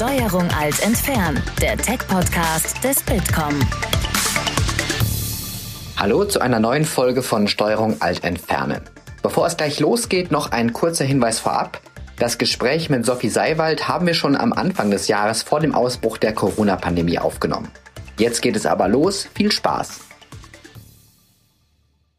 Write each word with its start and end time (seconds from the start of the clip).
Steuerung 0.00 0.48
alt 0.58 0.82
entfernen, 0.82 1.42
der 1.60 1.76
Tech-Podcast 1.76 2.82
des 2.82 3.02
Bitkom. 3.02 3.52
Hallo 5.98 6.24
zu 6.24 6.40
einer 6.40 6.58
neuen 6.58 6.86
Folge 6.86 7.20
von 7.22 7.48
Steuerung 7.48 8.00
alt 8.00 8.24
entfernen. 8.24 8.80
Bevor 9.22 9.46
es 9.46 9.58
gleich 9.58 9.78
losgeht, 9.78 10.30
noch 10.30 10.52
ein 10.52 10.72
kurzer 10.72 11.04
Hinweis 11.04 11.38
vorab. 11.38 11.82
Das 12.18 12.38
Gespräch 12.38 12.88
mit 12.88 13.04
Sophie 13.04 13.28
Seiwald 13.28 13.88
haben 13.88 14.06
wir 14.06 14.14
schon 14.14 14.36
am 14.36 14.54
Anfang 14.54 14.90
des 14.90 15.06
Jahres 15.06 15.42
vor 15.42 15.60
dem 15.60 15.74
Ausbruch 15.74 16.16
der 16.16 16.32
Corona-Pandemie 16.32 17.18
aufgenommen. 17.18 17.70
Jetzt 18.16 18.40
geht 18.40 18.56
es 18.56 18.64
aber 18.64 18.88
los. 18.88 19.28
Viel 19.34 19.52
Spaß! 19.52 20.00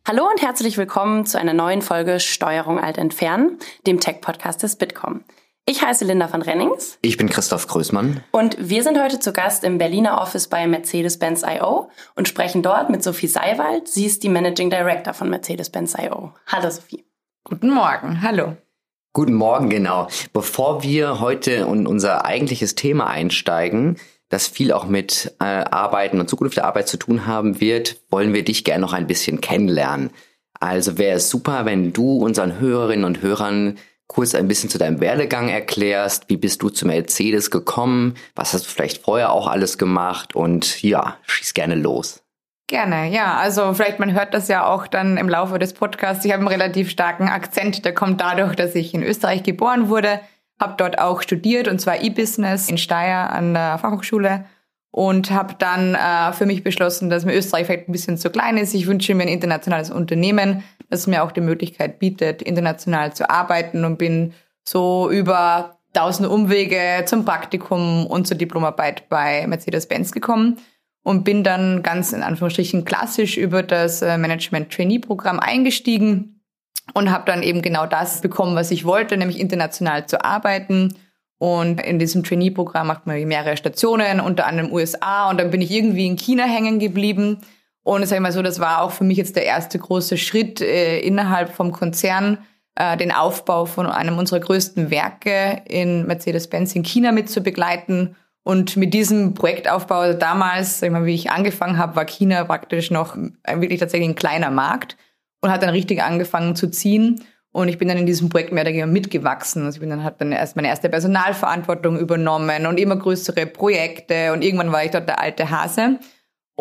Hallo 0.08 0.28
und 0.30 0.40
herzlich 0.44 0.78
willkommen 0.78 1.26
zu 1.26 1.40
einer 1.40 1.54
neuen 1.54 1.82
Folge 1.82 2.20
Steuerung 2.20 2.80
alt 2.80 3.00
entfernen, 3.00 3.58
dem 3.88 4.00
Tech-Podcast 4.00 4.62
des 4.62 4.76
Bitkom. 4.76 5.24
Ich 5.66 5.84
heiße 5.84 6.06
Linda 6.06 6.32
van 6.32 6.42
Rennings. 6.42 6.98
Ich 7.04 7.18
bin 7.18 7.30
Christoph 7.30 7.68
Größmann. 7.68 8.24
Und 8.32 8.58
wir 8.60 8.82
sind 8.82 9.00
heute 9.00 9.20
zu 9.20 9.32
Gast 9.32 9.64
im 9.64 9.78
Berliner 9.78 10.20
Office 10.20 10.48
bei 10.48 10.66
Mercedes-Benz 10.66 11.44
I.O. 11.44 11.90
und 12.16 12.28
sprechen 12.28 12.64
dort 12.64 12.90
mit 12.90 13.04
Sophie 13.04 13.28
Seiwald. 13.28 13.88
Sie 13.88 14.06
ist 14.06 14.24
die 14.24 14.30
Managing 14.30 14.72
Director 14.72 15.14
von 15.14 15.30
Mercedes-Benz 15.30 15.96
I.O. 16.00 16.32
Hallo 16.48 16.72
Sophie. 16.72 17.06
Guten 17.44 17.70
Morgen, 17.70 18.24
hallo. 18.24 18.58
Guten 19.14 19.34
Morgen, 19.34 19.70
genau. 19.70 20.08
Bevor 20.34 20.82
wir 20.84 21.20
heute 21.20 21.52
in 21.52 21.86
unser 21.86 22.26
eigentliches 22.26 22.74
Thema 22.74 23.08
einsteigen, 23.08 23.98
das 24.30 24.48
viel 24.48 24.72
auch 24.72 24.86
mit 24.86 25.36
äh, 25.40 25.44
Arbeiten 25.44 26.20
und 26.20 26.30
Zukunft 26.30 26.58
der 26.58 26.66
Arbeit 26.66 26.88
zu 26.88 26.98
tun 26.98 27.28
haben 27.28 27.62
wird, 27.62 28.02
wollen 28.10 28.34
wir 28.34 28.44
dich 28.44 28.64
gerne 28.64 28.82
noch 28.82 28.94
ein 28.94 29.06
bisschen 29.06 29.42
kennenlernen. 29.42 30.10
Also 30.60 30.98
wäre 30.98 31.18
es 31.18 31.30
super, 31.30 31.66
wenn 31.66 31.94
du 31.94 32.18
unseren 32.18 32.60
Hörerinnen 32.60 33.06
und 33.06 33.22
Hörern 33.22 33.78
kurz 34.12 34.36
ein 34.36 34.50
bisschen 34.50 34.70
zu 34.70 34.78
deinem 34.78 35.00
Werdegang 35.00 35.48
erklärst. 35.48 36.28
Wie 36.28 36.36
bist 36.36 36.62
du 36.62 36.70
zu 36.70 36.86
Mercedes 36.86 37.50
gekommen? 37.50 38.16
Was 38.36 38.54
hast 38.54 38.66
du 38.66 38.70
vielleicht 38.70 39.02
vorher 39.02 39.32
auch 39.32 39.48
alles 39.48 39.78
gemacht? 39.78 40.36
Und 40.36 40.84
ja, 40.84 41.16
schieß 41.28 41.54
gerne 41.54 41.76
los. 41.76 42.22
Gerne, 42.68 43.10
ja. 43.10 43.38
Also 43.38 43.74
vielleicht 43.74 44.00
man 44.00 44.12
hört 44.12 44.34
das 44.34 44.50
ja 44.50 44.66
auch 44.66 44.88
dann 44.88 45.16
im 45.16 45.30
Laufe 45.30 45.60
des 45.60 45.72
Podcasts. 45.72 46.26
Ich 46.26 46.34
habe 46.34 46.42
einen 46.42 46.50
relativ 46.50 46.90
starken 46.90 47.30
Akzent. 47.30 47.86
Der 47.86 47.94
kommt 47.94 48.20
dadurch, 48.20 48.54
dass 48.56 48.76
ich 48.76 48.94
in 48.94 49.02
Österreich 49.02 49.44
geboren 49.44 49.88
wurde, 49.88 50.20
habe 50.60 50.74
dort 50.76 51.00
auch 51.00 51.22
studiert 51.22 51.70
und 51.70 51.80
zwar 51.80 52.02
E-Business 52.02 52.68
in 52.68 52.78
Steyr 52.78 53.30
an 53.32 53.54
der 53.54 53.78
Fachhochschule 53.78 54.44
und 54.92 55.32
habe 55.32 55.56
dann 55.58 55.96
äh, 55.96 56.34
für 56.34 56.46
mich 56.46 56.66
beschlossen, 56.66 57.10
dass 57.10 57.24
mir 57.24 57.34
Österreich 57.34 57.66
vielleicht 57.66 57.88
ein 57.88 57.94
bisschen 57.94 58.18
zu 58.18 58.30
klein 58.30 58.58
ist. 58.58 58.74
Ich 58.74 58.88
wünsche 58.88 59.16
mir 59.16 59.24
ein 59.24 59.30
internationales 59.30 59.90
Unternehmen, 59.90 60.64
das 60.92 61.08
mir 61.08 61.24
auch 61.24 61.32
die 61.32 61.42
Möglichkeit 61.42 62.00
bietet, 62.00 62.42
international 62.42 63.14
zu 63.14 63.30
arbeiten 63.30 63.86
und 63.86 63.98
bin 63.98 64.34
so 64.64 65.10
über 65.10 65.78
tausend 65.94 66.30
Umwege 66.30 67.04
zum 67.06 67.26
Praktikum 67.26 68.06
und 68.06 68.28
zur 68.28 68.38
Diplomarbeit 68.38 69.10
bei 69.10 69.46
Mercedes-Benz 69.48 70.12
gekommen 70.12 70.60
und 71.04 71.24
bin 71.24 71.44
dann 71.44 71.82
ganz 71.82 72.14
in 72.14 72.22
Anführungsstrichen 72.22 72.86
klassisch 72.86 73.38
über 73.38 73.64
das 73.64 74.02
äh, 74.02 74.18
Management-Trainee-Programm 74.18 75.40
eingestiegen 75.40 76.42
und 76.94 77.12
habe 77.12 77.26
dann 77.26 77.42
eben 77.42 77.62
genau 77.62 77.88
das 77.88 78.22
bekommen, 78.22 78.56
was 78.56 78.72
ich 78.72 78.86
wollte, 78.86 79.18
nämlich 79.18 79.40
international 79.40 80.06
zu 80.06 80.24
arbeiten 80.24 80.94
und 81.42 81.82
in 81.82 81.98
diesem 81.98 82.24
Trainee-Programm 82.24 82.86
macht 82.86 83.08
man 83.08 83.20
mehrere 83.28 83.58
Stationen, 83.58 84.20
unter 84.20 84.46
anderem 84.46 84.72
USA. 84.72 85.28
Und 85.28 85.40
dann 85.40 85.50
bin 85.50 85.60
ich 85.60 85.72
irgendwie 85.72 86.06
in 86.06 86.16
China 86.16 86.44
hängen 86.44 86.78
geblieben. 86.78 87.40
Und 87.84 88.04
ich 88.04 88.20
mal 88.20 88.32
so, 88.32 88.42
das 88.42 88.60
war 88.60 88.82
auch 88.82 88.92
für 88.92 89.04
mich 89.04 89.18
jetzt 89.18 89.36
der 89.36 89.46
erste 89.46 89.80
große 89.80 90.18
Schritt 90.18 90.62
äh, 90.62 91.00
innerhalb 91.00 91.54
vom 91.54 91.72
Konzern, 91.72 92.38
äh, 92.76 92.96
den 92.98 93.12
Aufbau 93.12 93.66
von 93.66 93.88
einem 93.88 94.18
unserer 94.18 94.40
größten 94.40 94.92
Werke 94.92 95.64
in 95.68 96.06
Mercedes-Benz 96.06 96.76
in 96.76 96.84
China 96.84 97.12
mit 97.12 97.30
zu 97.30 97.42
begleiten. 97.42 98.16
Und 98.44 98.78
mit 98.78 98.94
diesem 98.94 99.34
Projektaufbau 99.34 100.00
also 100.00 100.18
damals, 100.18 100.80
sag 100.80 100.88
ich 100.88 100.94
mal, 100.94 101.06
wie 101.06 101.16
ich 101.16 101.32
angefangen 101.32 101.78
habe, 101.78 101.96
war 101.96 102.06
China 102.06 102.44
praktisch 102.44 102.92
noch 102.92 103.16
wirklich 103.16 103.80
tatsächlich 103.80 104.10
ein 104.10 104.16
kleiner 104.16 104.50
Markt 104.50 104.98
und 105.42 105.52
hat 105.52 105.62
dann 105.64 105.70
richtig 105.70 106.02
angefangen 106.02 106.56
zu 106.56 106.70
ziehen. 106.70 107.24
Und 107.52 107.68
ich 107.68 107.78
bin 107.78 107.88
dann 107.88 107.98
in 107.98 108.06
diesem 108.06 108.30
Projekt 108.30 108.54
mehr 108.54 108.64
oder 108.64 108.70
weniger 108.70 108.88
mitgewachsen. 108.88 109.66
Also 109.66 109.76
ich 109.76 109.82
bin 109.82 109.90
dann, 109.90 110.04
hat 110.04 110.22
dann 110.22 110.32
erst 110.32 110.56
meine 110.56 110.70
erste 110.70 110.88
Personalverantwortung 110.88 112.00
übernommen 112.00 112.66
und 112.66 112.80
immer 112.80 112.96
größere 112.96 113.46
Projekte 113.46 114.32
und 114.32 114.44
irgendwann 114.44 114.72
war 114.72 114.86
ich 114.86 114.92
dort 114.92 115.10
der 115.10 115.20
alte 115.20 115.50
Hase. 115.50 116.00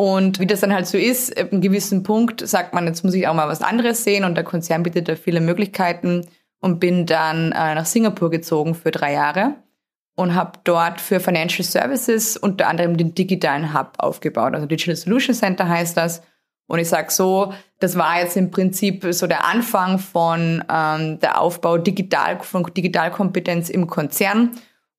Und 0.01 0.41
wie 0.41 0.47
das 0.47 0.61
dann 0.61 0.73
halt 0.73 0.87
so 0.87 0.97
ist, 0.97 1.39
ab 1.39 1.53
einem 1.53 1.61
gewissen 1.61 2.03
Punkt 2.03 2.49
sagt 2.49 2.73
man, 2.73 2.87
jetzt 2.87 3.05
muss 3.05 3.13
ich 3.13 3.29
auch 3.29 3.35
mal 3.35 3.49
was 3.49 3.61
anderes 3.61 4.03
sehen 4.03 4.25
und 4.25 4.35
der 4.35 4.45
Konzern 4.45 4.83
bietet 4.83 5.11
da 5.11 5.15
viele 5.15 5.43
Möglichkeiten 5.43 6.27
und 6.59 6.81
bin 6.81 7.05
dann 7.05 7.53
äh, 7.53 7.75
nach 7.75 7.85
Singapur 7.85 8.31
gezogen 8.31 8.75
für 8.75 8.93
drei 8.93 9.13
Jahre 9.13 9.57
und 10.17 10.35
habe 10.35 10.53
dort 10.65 11.03
für 11.03 11.21
Financial 11.21 11.63
Services 11.63 12.39
unter 12.39 12.69
anderem 12.69 12.97
den 12.97 13.15
digitalen 13.15 13.75
Hub 13.75 13.93
aufgebaut. 13.99 14.55
Also 14.55 14.67
Digital 14.67 14.97
Solution 14.97 15.35
Center 15.35 15.69
heißt 15.69 15.99
das. 15.99 16.23
Und 16.67 16.79
ich 16.79 16.89
sage 16.89 17.11
so, 17.11 17.53
das 17.79 17.99
war 17.99 18.21
jetzt 18.21 18.39
im 18.39 18.51
Prinzip 18.51 19.05
so 19.11 19.27
der 19.27 19.45
Anfang 19.45 19.99
von 19.99 20.65
ähm, 20.73 21.21
der 21.21 21.39
Aufbau 21.39 21.77
digital, 21.77 22.41
von 22.41 22.65
Digitalkompetenz 22.65 23.69
im 23.69 23.87
Konzern 23.87 24.53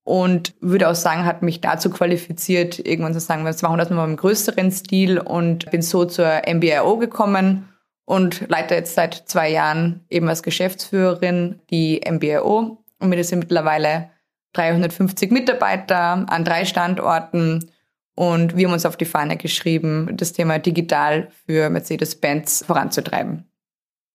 und 0.04 0.54
würde 0.60 0.88
auch 0.88 0.94
sagen, 0.94 1.24
hat 1.24 1.42
mich 1.42 1.60
dazu 1.60 1.90
qualifiziert, 1.90 2.78
irgendwann 2.78 3.14
zu 3.14 3.20
sagen, 3.20 3.44
wir 3.44 3.54
machen 3.62 3.78
das 3.78 3.90
mal 3.90 4.04
im 4.04 4.16
größeren 4.16 4.70
Stil 4.72 5.18
und 5.18 5.70
bin 5.70 5.82
so 5.82 6.04
zur 6.04 6.42
MBIO 6.46 6.96
gekommen 6.98 7.68
und 8.04 8.48
leite 8.48 8.74
jetzt 8.74 8.94
seit 8.94 9.14
zwei 9.26 9.48
Jahren 9.50 10.04
eben 10.10 10.28
als 10.28 10.42
Geschäftsführerin 10.42 11.60
die 11.70 12.00
MBIO 12.08 12.82
und 12.98 13.08
mir 13.08 13.22
sind 13.22 13.40
mittlerweile 13.40 14.10
350 14.54 15.30
Mitarbeiter 15.30 16.26
an 16.28 16.44
drei 16.44 16.64
Standorten 16.64 17.70
und 18.14 18.56
wir 18.56 18.66
haben 18.66 18.74
uns 18.74 18.84
auf 18.84 18.96
die 18.96 19.04
Fahne 19.04 19.36
geschrieben, 19.36 20.10
das 20.14 20.32
Thema 20.32 20.58
digital 20.58 21.28
für 21.46 21.70
Mercedes-Benz 21.70 22.64
voranzutreiben. 22.66 23.48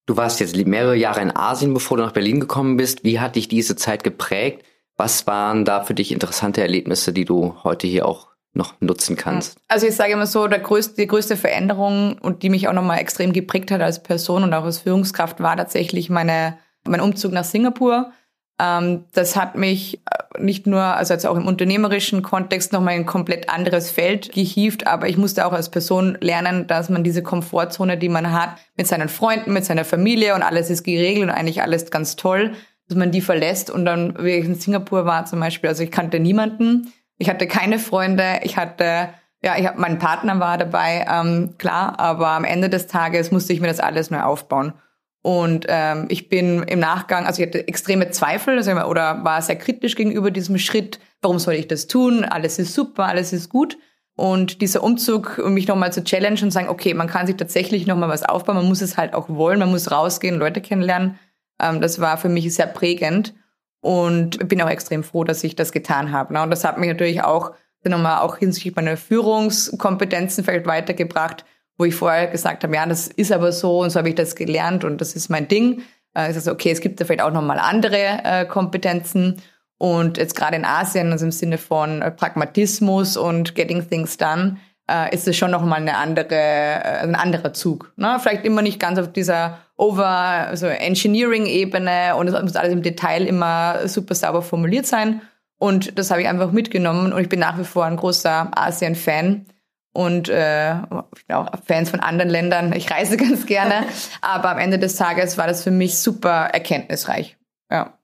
Du 0.06 0.16
warst 0.16 0.40
jetzt 0.40 0.56
mehrere 0.56 0.96
Jahre 0.96 1.22
in 1.22 1.36
Asien, 1.36 1.74
bevor 1.74 1.98
du 1.98 2.04
nach 2.04 2.14
Berlin 2.14 2.40
gekommen 2.40 2.78
bist. 2.78 3.04
Wie 3.04 3.20
hat 3.20 3.36
dich 3.36 3.48
diese 3.48 3.76
Zeit 3.76 4.04
geprägt? 4.04 4.64
Was 4.98 5.28
waren 5.28 5.64
da 5.64 5.84
für 5.84 5.94
dich 5.94 6.12
interessante 6.12 6.62
Erlebnisse, 6.62 7.14
die 7.14 7.26
du 7.26 7.56
heute 7.64 7.88
hier 7.88 8.08
auch 8.08 8.28
noch 8.54 8.74
nutzen 8.82 9.16
kannst? 9.16 9.60
Also 9.68 9.88
ich 9.88 9.96
sage 9.96 10.14
immer 10.14 10.26
so, 10.26 10.48
der 10.48 10.60
größte, 10.60 10.96
die 10.96 11.08
größte 11.08 11.38
Veränderung 11.38 12.18
und 12.20 12.44
die 12.44 12.50
mich 12.50 12.68
auch 12.68 12.74
nochmal 12.74 13.00
extrem 13.00 13.32
geprägt 13.32 13.72
hat 13.72 13.82
als 13.82 14.02
Person 14.02 14.44
und 14.44 14.54
auch 14.54 14.64
als 14.64 14.80
Führungskraft 14.80 15.40
war 15.40 15.56
tatsächlich 15.56 16.10
meine, 16.10 16.58
mein 16.86 17.02
Umzug 17.02 17.32
nach 17.32 17.44
Singapur. 17.44 18.12
Ähm, 18.60 19.06
das 19.14 19.36
hat 19.36 19.56
mich 19.56 20.00
äh, 20.00 20.42
nicht 20.42 20.66
nur, 20.66 20.82
also 20.82 21.14
jetzt 21.14 21.28
auch 21.28 21.38
im 21.38 21.46
unternehmerischen 21.46 22.24
Kontext 22.24 22.74
nochmal 22.74 22.96
ein 22.96 23.06
komplett 23.06 23.50
anderes 23.50 23.92
Feld 23.92 24.32
gehievt, 24.32 24.88
aber 24.88 25.08
ich 25.08 25.18
musste 25.18 25.46
auch 25.46 25.54
als 25.54 25.70
Person 25.70 26.18
lernen, 26.22 26.66
dass 26.66 26.90
man 26.90 27.04
diese 27.04 27.22
Komfortzone, 27.22 28.00
die 28.00 28.10
man 28.10 28.32
hat, 28.32 28.58
mit 28.76 28.88
seinen 28.88 29.10
Freunden, 29.10 29.54
mit 29.54 29.66
seiner 29.66 29.86
Familie 29.86 30.34
und 30.34 30.42
alles 30.42 30.72
ist 30.72 30.84
geregelt 30.84 31.26
und 31.26 31.30
eigentlich 31.30 31.62
alles 31.62 31.92
ganz 31.92 32.16
toll, 32.16 32.54
dass 32.88 32.98
man 32.98 33.12
die 33.12 33.22
verlässt 33.22 33.70
und 33.70 33.86
dann, 33.86 34.18
wie 34.24 34.32
ich 34.32 34.46
in 34.46 34.56
Singapur 34.56 35.06
war 35.06 35.26
zum 35.26 35.40
Beispiel, 35.40 35.70
also 35.70 35.84
ich 35.84 35.92
kannte 35.92 36.20
niemanden, 36.20 36.94
ich 37.18 37.30
hatte 37.30 37.48
keine 37.48 37.80
Freunde, 37.80 38.40
ich 38.44 38.58
hatte 38.58 39.10
ja, 39.44 39.56
ich 39.58 39.68
hab, 39.68 39.78
mein 39.78 40.00
Partner 40.00 40.40
war 40.40 40.58
dabei, 40.58 41.06
ähm, 41.10 41.56
klar, 41.58 42.00
aber 42.00 42.30
am 42.30 42.44
Ende 42.44 42.70
des 42.70 42.88
Tages 42.88 43.32
musste 43.32 43.54
ich 43.54 43.62
mir 43.62 43.68
das 43.68 43.80
alles 43.80 44.10
neu 44.10 44.22
aufbauen. 44.22 44.74
Und 45.22 45.66
ähm, 45.68 46.06
ich 46.10 46.30
bin 46.30 46.64
im 46.64 46.80
Nachgang, 46.80 47.26
also 47.26 47.42
ich 47.42 47.48
hatte 47.48 47.68
extreme 47.68 48.10
Zweifel 48.12 48.58
also, 48.58 48.72
oder 48.72 49.24
war 49.24 49.42
sehr 49.42 49.58
kritisch 49.58 49.96
gegenüber 49.96 50.32
diesem 50.32 50.58
Schritt. 50.58 51.00
Warum 51.22 51.38
soll 51.38 51.56
ich 51.56 51.68
das 51.68 51.88
tun? 51.88 52.24
Alles 52.24 52.60
ist 52.60 52.74
super, 52.74 53.06
alles 53.06 53.34
ist 53.34 53.50
gut. 53.50 53.78
Und 54.16 54.62
dieser 54.62 54.84
Umzug, 54.84 55.40
um 55.44 55.54
mich 55.54 55.68
nochmal 55.68 55.94
zu 55.94 56.04
challengen 56.04 56.46
und 56.46 56.52
sagen, 56.52 56.70
okay, 56.70 56.94
man 56.94 57.08
kann 57.08 57.28
sich 57.28 57.36
tatsächlich 57.36 57.86
nochmal 57.86 58.10
was 58.10 58.24
aufbauen, 58.24 58.56
man 58.56 58.68
muss 58.68 58.82
es 58.82 58.98
halt 58.98 59.14
auch 59.14 59.30
wollen, 59.30 59.60
man 59.60 59.70
muss 59.70 59.92
rausgehen, 59.92 60.40
Leute 60.40 60.62
kennenlernen. 60.62 61.20
Ähm, 61.60 61.82
das 61.82 62.00
war 62.00 62.18
für 62.18 62.30
mich 62.30 62.54
sehr 62.54 62.68
prägend 62.68 63.34
und 63.82 64.48
bin 64.48 64.62
auch 64.62 64.70
extrem 64.70 65.04
froh, 65.04 65.24
dass 65.24 65.44
ich 65.44 65.56
das 65.56 65.72
getan 65.72 66.12
habe. 66.12 66.34
Ne? 66.34 66.42
Und 66.42 66.50
das 66.50 66.64
hat 66.64 66.78
mich 66.78 66.90
natürlich 66.90 67.24
auch 67.24 67.54
nochmal 67.84 68.20
auch 68.20 68.38
hinsichtlich 68.38 68.76
meiner 68.76 68.98
Führungskompetenzen 68.98 70.44
vielleicht 70.44 70.66
weitergebracht, 70.66 71.46
wo 71.78 71.86
ich 71.86 71.96
vorher 71.96 72.28
gesagt 72.28 72.64
habe, 72.64 72.76
ja, 72.76 72.86
das 72.86 73.08
ist 73.08 73.32
aber 73.32 73.52
so 73.52 73.80
und 73.82 73.92
so 73.92 74.00
habe 74.00 74.10
ich 74.10 74.16
das 74.16 74.36
gelernt 74.36 74.84
und 74.84 75.00
das 75.00 75.16
ist 75.16 75.30
mein 75.30 75.48
Ding. 75.48 75.84
Äh, 76.16 76.32
ich 76.32 76.38
sage, 76.38 76.54
okay, 76.54 76.72
es 76.72 76.82
gibt 76.82 77.00
da 77.00 77.06
vielleicht 77.06 77.22
auch 77.22 77.32
nochmal 77.32 77.60
andere 77.60 78.20
äh, 78.24 78.46
Kompetenzen. 78.46 79.42
Und 79.80 80.18
jetzt 80.18 80.36
gerade 80.36 80.56
in 80.56 80.66
Asien, 80.66 81.12
also 81.12 81.26
im 81.26 81.32
Sinne 81.32 81.60
von 81.60 82.02
äh, 82.02 82.12
Pragmatismus 82.12 83.16
und 83.16 83.54
Getting 83.54 83.88
Things 83.88 84.18
Done, 84.18 84.58
äh, 84.90 85.14
ist 85.14 85.28
es 85.28 85.38
schon 85.38 85.52
nochmal 85.52 85.82
eine 85.82 85.98
andere, 85.98 86.36
äh, 86.36 87.00
ein 87.04 87.16
anderer 87.16 87.54
Zug. 87.54 87.94
Ne? 87.96 88.18
Vielleicht 88.20 88.44
immer 88.44 88.64
nicht 88.64 88.80
ganz 88.80 88.98
auf 88.98 89.12
dieser 89.12 89.60
Over, 89.78 90.08
also 90.08 90.66
Engineering-Ebene 90.66 92.16
und 92.16 92.28
es 92.28 92.42
muss 92.42 92.56
alles 92.56 92.74
im 92.74 92.82
Detail 92.82 93.26
immer 93.26 93.88
super 93.88 94.16
sauber 94.16 94.42
formuliert 94.42 94.88
sein. 94.88 95.22
Und 95.60 95.98
das 95.98 96.12
habe 96.12 96.22
ich 96.22 96.28
einfach 96.28 96.52
mitgenommen 96.52 97.14
und 97.14 97.22
ich 97.22 97.30
bin 97.30 97.40
nach 97.40 97.58
wie 97.58 97.64
vor 97.64 97.86
ein 97.86 97.98
großer 97.98 98.52
Asien-Fan 98.56 99.46
und 99.94 100.30
äh, 100.30 100.76
ich 101.16 101.26
bin 101.26 101.36
auch 101.36 101.50
Fans 101.66 101.90
von 101.90 102.00
anderen 102.00 102.30
Ländern. 102.30 102.72
Ich 102.74 102.92
reise 102.92 103.18
ganz 103.18 103.48
gerne, 103.48 103.84
aber 104.22 104.52
am 104.52 104.60
Ende 104.60 104.78
des 104.78 104.96
Tages 104.96 105.38
war 105.38 105.48
das 105.48 105.64
für 105.64 105.72
mich 105.72 105.98
super 105.98 106.50
erkenntnisreich. 106.54 107.38
Ja. 107.72 107.98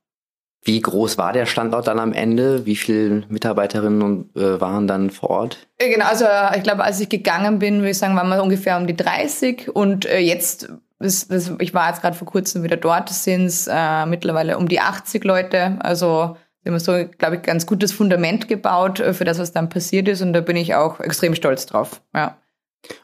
Wie 0.66 0.80
groß 0.80 1.18
war 1.18 1.34
der 1.34 1.46
Standort 1.46 1.88
dann 1.88 2.00
am 2.00 2.14
Ende? 2.14 2.66
Wie 2.66 2.78
viele 2.78 3.24
Mitarbeiterinnen 3.28 4.30
äh, 4.36 4.62
waren 4.62 4.88
dann 4.88 5.10
vor 5.12 5.30
Ort? 5.30 5.68
Genau, 5.78 6.06
also 6.06 6.26
ich 6.56 6.64
glaube, 6.64 6.84
als 6.84 7.00
ich 7.00 7.10
gegangen 7.10 7.60
bin, 7.60 7.80
würde 7.80 7.90
ich 7.90 7.98
sagen, 7.98 8.16
waren 8.16 8.30
wir 8.30 8.42
ungefähr 8.42 8.78
um 8.78 8.88
die 8.88 8.96
30 8.96 9.76
und 9.76 10.06
äh, 10.06 10.20
jetzt, 10.20 10.70
das, 11.00 11.28
das, 11.28 11.52
ich 11.60 11.74
war 11.74 11.90
jetzt 11.90 12.02
gerade 12.02 12.16
vor 12.16 12.28
kurzem 12.28 12.64
wieder 12.64 12.78
dort, 12.78 13.10
sind 13.10 13.46
es 13.46 13.68
äh, 13.68 14.06
mittlerweile 14.06 14.58
um 14.58 14.68
die 14.68 14.80
80 14.80 15.24
Leute. 15.24 15.78
Also 15.80 16.38
wir 16.64 16.72
haben 16.72 16.80
so, 16.80 16.94
glaube 17.18 17.38
ich, 17.38 17.42
ganz 17.42 17.66
gutes 17.66 17.92
Fundament 17.92 18.48
gebaut 18.48 19.00
äh, 19.00 19.14
für 19.14 19.26
das, 19.26 19.40
was 19.40 19.52
dann 19.52 19.70
passiert 19.70 20.08
ist 20.08 20.22
und 20.22 20.34
da 20.34 20.42
bin 20.42 20.56
ich 20.56 20.76
auch 20.76 21.00
extrem 21.00 21.36
stolz 21.36 21.66
drauf. 21.66 22.02
Ja. 22.16 22.38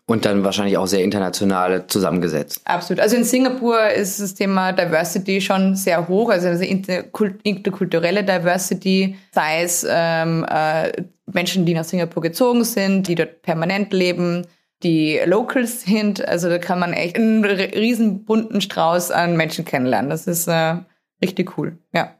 Und 0.06 0.26
dann 0.26 0.44
wahrscheinlich 0.44 0.78
auch 0.78 0.88
sehr 0.88 1.04
international 1.04 1.88
zusammengesetzt. 1.88 2.62
Absolut. 2.66 3.00
Also 3.00 3.16
in 3.16 3.24
Singapur 3.24 3.90
ist 3.90 4.20
das 4.20 4.34
Thema 4.34 4.74
Diversity 4.74 5.40
schon 5.40 5.76
sehr 5.76 6.08
hoch, 6.10 6.30
also 6.30 6.50
interkulturelle 6.50 8.26
Diversity, 8.26 9.16
sei 9.32 9.64
es 9.64 9.86
ähm, 9.90 10.46
äh, 10.50 10.92
Menschen, 11.32 11.66
die 11.66 11.74
nach 11.74 11.86
Singapur 11.86 12.22
gezogen 12.22 12.66
sind, 12.66 13.08
die 13.08 13.16
dort 13.16 13.42
permanent 13.42 13.94
leben, 13.94 14.46
die 14.84 15.20
Locals 15.26 15.82
sind. 15.82 16.26
Also 16.28 16.50
da 16.50 16.58
kann 16.58 16.80
man 16.80 16.94
echt 16.94 17.18
einen 17.18 17.44
riesen 17.44 18.26
bunten 18.26 18.62
Strauß 18.62 19.12
an 19.12 19.38
Menschen 19.38 19.66
kennenlernen. 19.66 20.10
Das 20.10 20.28
ist 20.28 20.48
äh, 20.48 20.78
richtig 21.22 21.58
cool, 21.58 21.78
ja. 21.94 22.16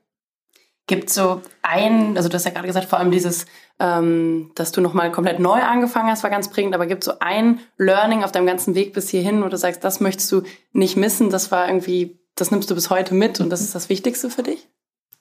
Gibt 0.88 1.12
so 1.12 1.42
ein, 1.62 2.18
also 2.18 2.30
du 2.30 2.36
hast 2.36 2.46
ja 2.46 2.52
gerade 2.52 2.66
gesagt, 2.66 2.88
vor 2.88 2.98
allem 2.98 3.12
dieses, 3.12 3.46
ähm, 3.80 4.52
dass 4.56 4.72
du 4.72 4.82
nochmal 4.82 5.12
komplett 5.12 5.40
neu 5.40 5.62
angefangen 5.62 6.10
hast, 6.10 6.24
war 6.24 6.32
ganz 6.32 6.50
prägend, 6.50 6.74
aber 6.74 6.88
gibt 6.88 7.04
so 7.04 7.14
ein 7.20 7.60
Learning 7.78 8.24
auf 8.24 8.32
deinem 8.32 8.48
ganzen 8.48 8.74
Weg 8.74 8.94
bis 8.94 9.08
hierhin, 9.10 9.44
wo 9.44 9.50
du 9.50 9.58
sagst, 9.58 9.84
das 9.84 10.00
möchtest 10.00 10.32
du 10.32 10.42
nicht 10.74 10.98
missen, 10.98 11.30
das 11.30 11.52
war 11.52 11.68
irgendwie, 11.68 12.20
das 12.34 12.50
nimmst 12.50 12.72
du 12.72 12.76
bis 12.76 12.90
heute 12.90 13.14
mit 13.14 13.40
und 13.40 13.52
das 13.52 13.62
ist 13.62 13.76
das 13.76 13.90
Wichtigste 13.90 14.32
für 14.32 14.42
dich? 14.42 14.68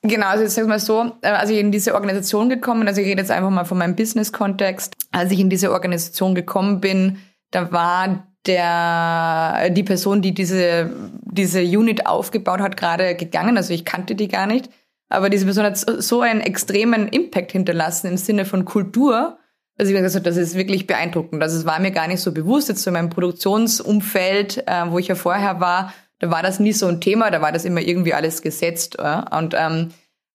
Genau, 0.01 0.27
also 0.27 0.45
ich 0.45 0.51
sage 0.51 0.67
mal 0.67 0.79
so, 0.79 1.11
äh, 1.21 1.27
als 1.27 1.49
ich 1.49 1.59
in 1.59 1.71
diese 1.71 1.93
Organisation 1.93 2.49
gekommen 2.49 2.81
bin, 2.81 2.87
also 2.87 3.01
ich 3.01 3.07
rede 3.07 3.21
jetzt 3.21 3.31
einfach 3.31 3.49
mal 3.49 3.65
von 3.65 3.77
meinem 3.77 3.95
Business-Kontext, 3.95 4.95
als 5.11 5.31
ich 5.31 5.39
in 5.39 5.49
diese 5.49 5.71
Organisation 5.71 6.35
gekommen 6.35 6.79
bin, 6.79 7.19
da 7.51 7.71
war 7.71 8.27
der, 8.45 9.69
die 9.71 9.83
Person, 9.83 10.21
die 10.21 10.33
diese, 10.33 10.91
diese 11.23 11.61
Unit 11.61 12.05
aufgebaut 12.05 12.61
hat, 12.61 12.77
gerade 12.77 13.15
gegangen, 13.15 13.57
also 13.57 13.73
ich 13.73 13.85
kannte 13.85 14.15
die 14.15 14.27
gar 14.27 14.47
nicht. 14.47 14.69
Aber 15.09 15.29
diese 15.29 15.45
Person 15.45 15.65
hat 15.65 15.77
so 15.77 16.21
einen 16.21 16.41
extremen 16.41 17.07
Impact 17.07 17.51
hinterlassen 17.51 18.07
im 18.07 18.17
Sinne 18.17 18.45
von 18.45 18.65
Kultur. 18.65 19.39
Also 19.77 19.91
ich 19.91 19.97
habe 19.97 20.03
gesagt, 20.03 20.27
das 20.27 20.37
ist 20.37 20.55
wirklich 20.55 20.87
beeindruckend. 20.87 21.41
Also 21.41 21.57
es 21.57 21.65
war 21.65 21.79
mir 21.79 21.91
gar 21.91 22.07
nicht 22.07 22.21
so 22.21 22.31
bewusst, 22.31 22.69
jetzt 22.69 22.83
so 22.83 22.89
in 22.89 22.93
meinem 22.93 23.09
Produktionsumfeld, 23.09 24.67
äh, 24.67 24.83
wo 24.89 24.99
ich 24.99 25.07
ja 25.07 25.15
vorher 25.15 25.59
war, 25.59 25.93
da 26.19 26.29
war 26.29 26.43
das 26.43 26.59
nie 26.59 26.73
so 26.73 26.87
ein 26.87 27.01
Thema, 27.01 27.31
da 27.31 27.41
war 27.41 27.51
das 27.51 27.65
immer 27.65 27.81
irgendwie 27.81 28.13
alles 28.13 28.41
gesetzt. 28.41 28.97
Äh? 28.99 29.21
Und 29.35 29.55
ähm, 29.57 29.89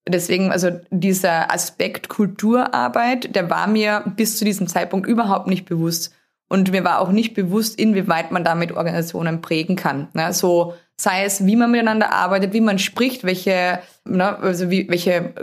deswegen, 0.09 0.51
also 0.51 0.71
dieser 0.91 1.53
Aspekt 1.53 2.09
Kulturarbeit, 2.09 3.37
der 3.37 3.51
war 3.51 3.67
mir 3.67 4.03
bis 4.17 4.39
zu 4.39 4.45
diesem 4.45 4.67
Zeitpunkt 4.67 5.07
überhaupt 5.07 5.47
nicht 5.47 5.67
bewusst. 5.67 6.13
Und 6.55 6.71
mir 6.71 6.85
war 6.85 7.01
auch 7.01 7.11
nicht 7.11 7.35
bewusst, 7.35 7.81
inwieweit 7.81 8.31
man 8.31 8.45
damit 8.45 8.71
Organisationen 8.71 9.41
prägen 9.41 9.75
kann. 9.75 10.07
Ne? 10.15 10.33
So 10.33 10.75
sei 10.97 11.25
es, 11.25 11.45
wie 11.45 11.57
man 11.57 11.73
miteinander 11.73 12.13
arbeitet, 12.13 12.53
wie 12.53 12.61
man 12.61 12.79
spricht, 12.79 13.25
welche, 13.25 13.81
ne, 14.05 14.39
also 14.39 14.71
wie, 14.71 14.89
welche 14.89 15.35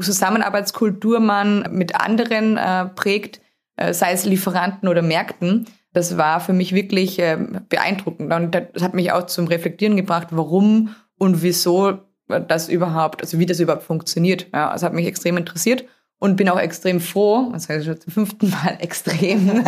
Zusammenarbeitskultur 0.00 1.20
man 1.20 1.68
mit 1.72 2.00
anderen 2.00 2.56
äh, 2.56 2.86
prägt, 2.86 3.42
äh, 3.76 3.92
sei 3.92 4.12
es 4.12 4.24
Lieferanten 4.24 4.88
oder 4.88 5.02
Märkten. 5.02 5.66
Das 5.92 6.16
war 6.16 6.40
für 6.40 6.54
mich 6.54 6.74
wirklich 6.74 7.18
äh, 7.18 7.36
beeindruckend. 7.68 8.32
Und 8.32 8.54
das 8.54 8.82
hat 8.82 8.94
mich 8.94 9.12
auch 9.12 9.26
zum 9.26 9.48
Reflektieren 9.48 9.94
gebracht, 9.94 10.28
warum 10.30 10.94
und 11.18 11.42
wieso 11.42 11.98
das 12.28 12.70
überhaupt, 12.70 13.20
also 13.20 13.38
wie 13.38 13.46
das 13.46 13.60
überhaupt 13.60 13.84
funktioniert. 13.84 14.46
Ja, 14.54 14.72
das 14.72 14.82
hat 14.82 14.94
mich 14.94 15.06
extrem 15.06 15.36
interessiert 15.36 15.84
und 16.18 16.36
bin 16.36 16.48
auch 16.48 16.58
extrem 16.58 17.00
froh, 17.00 17.50
das 17.52 17.68
heißt 17.68 17.84
schon 17.84 18.00
zum 18.00 18.12
fünften 18.12 18.50
Mal 18.50 18.76
extrem, 18.80 19.64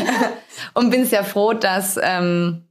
und 0.74 0.90
bin 0.90 1.04
sehr 1.04 1.24
froh, 1.24 1.52
dass 1.52 1.98
ähm, 2.02 2.64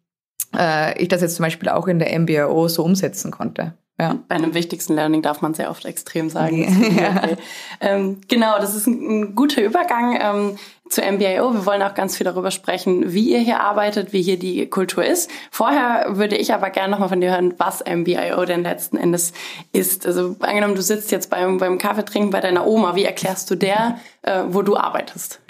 äh, 0.57 1.01
ich 1.01 1.07
das 1.07 1.21
jetzt 1.21 1.36
zum 1.36 1.44
Beispiel 1.44 1.69
auch 1.69 1.88
in 1.88 2.00
der 2.00 2.18
MBO 2.19 2.68
so 2.68 2.83
umsetzen 2.83 3.31
konnte. 3.31 3.74
Ja. 4.00 4.19
Bei 4.27 4.36
einem 4.36 4.53
wichtigsten 4.53 4.95
Learning 4.95 5.21
darf 5.21 5.42
man 5.42 5.53
sehr 5.53 5.69
oft 5.69 5.86
extrem 5.86 6.30
sagen. 6.30 6.97
Ja. 6.97 7.15
Okay. 7.18 7.38
Ähm, 7.81 8.21
genau, 8.30 8.57
das 8.57 8.74
ist 8.74 8.88
ein, 8.88 9.01
ein 9.01 9.36
guter 9.36 9.62
Übergang 9.62 10.18
ähm, 10.19 10.57
zu 10.90 11.02
MBIO. 11.02 11.54
Wir 11.54 11.66
wollen 11.66 11.82
auch 11.82 11.94
ganz 11.94 12.18
viel 12.18 12.26
darüber 12.26 12.52
sprechen, 12.52 13.14
wie 13.14 13.32
ihr 13.32 13.40
hier 13.40 13.60
arbeitet, 13.60 14.14
wie 14.14 14.22
hier 14.22 14.38
die 14.38 14.70
Kultur 14.70 15.04
ist. 15.04 15.30
Vorher 15.52 16.06
würde 16.10 16.36
ich 16.36 16.54
aber 16.54 16.70
gerne 16.70 16.92
nochmal 16.92 17.10
von 17.10 17.22
dir 17.22 17.32
hören, 17.32 17.54
was 17.58 17.84
MBIO 17.84 18.46
denn 18.46 18.64
letzten 18.64 18.98
Endes 18.98 19.34
ist. 19.72 20.06
Also 20.06 20.36
angenommen, 20.40 20.76
du 20.76 20.82
sitzt 20.82 21.12
jetzt 21.12 21.30
beim, 21.30 21.58
beim 21.58 21.78
Kaffeetrinken 21.78 22.30
bei 22.30 22.40
deiner 22.40 22.68
Oma. 22.68 22.96
Wie 22.96 23.06
erklärst 23.06 23.50
du 23.50 23.56
der, 23.56 24.00
äh, 24.22 24.44
wo 24.48 24.62
du 24.62 24.78
arbeitest? 24.78 25.42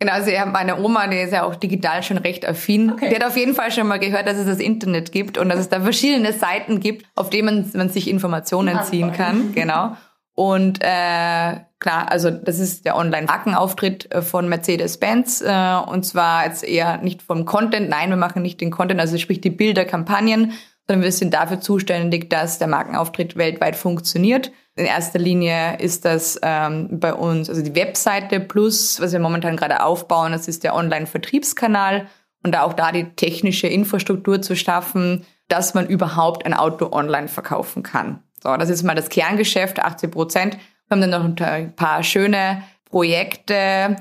Genau, 0.00 0.12
also 0.12 0.30
meine 0.52 0.82
Oma, 0.82 1.06
die 1.06 1.16
ist 1.18 1.32
ja 1.32 1.44
auch 1.44 1.54
digital 1.54 2.02
schon 2.02 2.18
recht 2.18 2.46
affin. 2.46 2.92
Okay. 2.92 3.08
Die 3.08 3.14
hat 3.14 3.24
auf 3.24 3.36
jeden 3.38 3.54
Fall 3.54 3.70
schon 3.70 3.86
mal 3.86 3.98
gehört, 3.98 4.26
dass 4.26 4.36
es 4.36 4.44
das 4.44 4.58
Internet 4.58 5.12
gibt 5.12 5.38
und 5.38 5.48
dass 5.48 5.58
es 5.58 5.68
da 5.68 5.80
verschiedene 5.80 6.32
Seiten 6.32 6.80
gibt, 6.80 7.06
auf 7.14 7.30
denen 7.30 7.46
man, 7.46 7.70
man 7.74 7.88
sich 7.88 8.10
Informationen 8.10 8.82
ziehen 8.82 9.12
kann. 9.12 9.54
Genau. 9.54 9.96
Und 10.34 10.82
äh, 10.82 11.60
klar, 11.78 12.10
also 12.10 12.30
das 12.30 12.58
ist 12.58 12.84
der 12.84 12.96
Online-Markenauftritt 12.96 14.12
äh, 14.12 14.20
von 14.20 14.48
Mercedes-Benz 14.48 15.42
äh, 15.42 15.76
und 15.86 16.04
zwar 16.04 16.46
jetzt 16.46 16.64
eher 16.64 16.98
nicht 16.98 17.22
vom 17.22 17.44
Content. 17.44 17.88
Nein, 17.88 18.10
wir 18.10 18.16
machen 18.16 18.42
nicht 18.42 18.60
den 18.60 18.72
Content, 18.72 19.00
also 19.00 19.16
sprich 19.16 19.40
die 19.40 19.50
Bilder, 19.50 19.84
Kampagnen, 19.84 20.52
sondern 20.88 21.04
wir 21.04 21.12
sind 21.12 21.34
dafür 21.34 21.60
zuständig, 21.60 22.30
dass 22.30 22.58
der 22.58 22.66
Markenauftritt 22.66 23.36
weltweit 23.36 23.76
funktioniert. 23.76 24.50
In 24.74 24.86
erster 24.86 25.20
Linie 25.20 25.78
ist 25.78 26.04
das 26.04 26.38
ähm, 26.42 26.88
bei 26.98 27.14
uns, 27.14 27.48
also 27.48 27.62
die 27.62 27.76
Webseite 27.76 28.40
plus, 28.40 29.00
was 29.00 29.12
wir 29.12 29.20
momentan 29.20 29.56
gerade 29.56 29.84
aufbauen, 29.84 30.32
das 30.32 30.48
ist 30.48 30.64
der 30.64 30.74
Online-Vertriebskanal 30.74 32.08
und 32.42 32.56
auch 32.56 32.72
da 32.72 32.90
die 32.90 33.14
technische 33.14 33.68
Infrastruktur 33.68 34.42
zu 34.42 34.56
schaffen, 34.56 35.24
dass 35.46 35.74
man 35.74 35.86
überhaupt 35.86 36.44
ein 36.44 36.54
Auto 36.54 36.90
online 36.90 37.28
verkaufen 37.28 37.84
kann. 37.84 38.22
So, 38.44 38.54
das 38.58 38.68
ist 38.68 38.82
mal 38.82 38.94
das 38.94 39.08
Kerngeschäft, 39.08 39.80
80 39.80 40.10
Prozent. 40.10 40.54
Wir 40.54 40.96
haben 40.96 41.00
dann 41.00 41.34
noch 41.34 41.46
ein 41.46 41.74
paar 41.74 42.02
schöne 42.02 42.62
Projekte, 42.84 43.96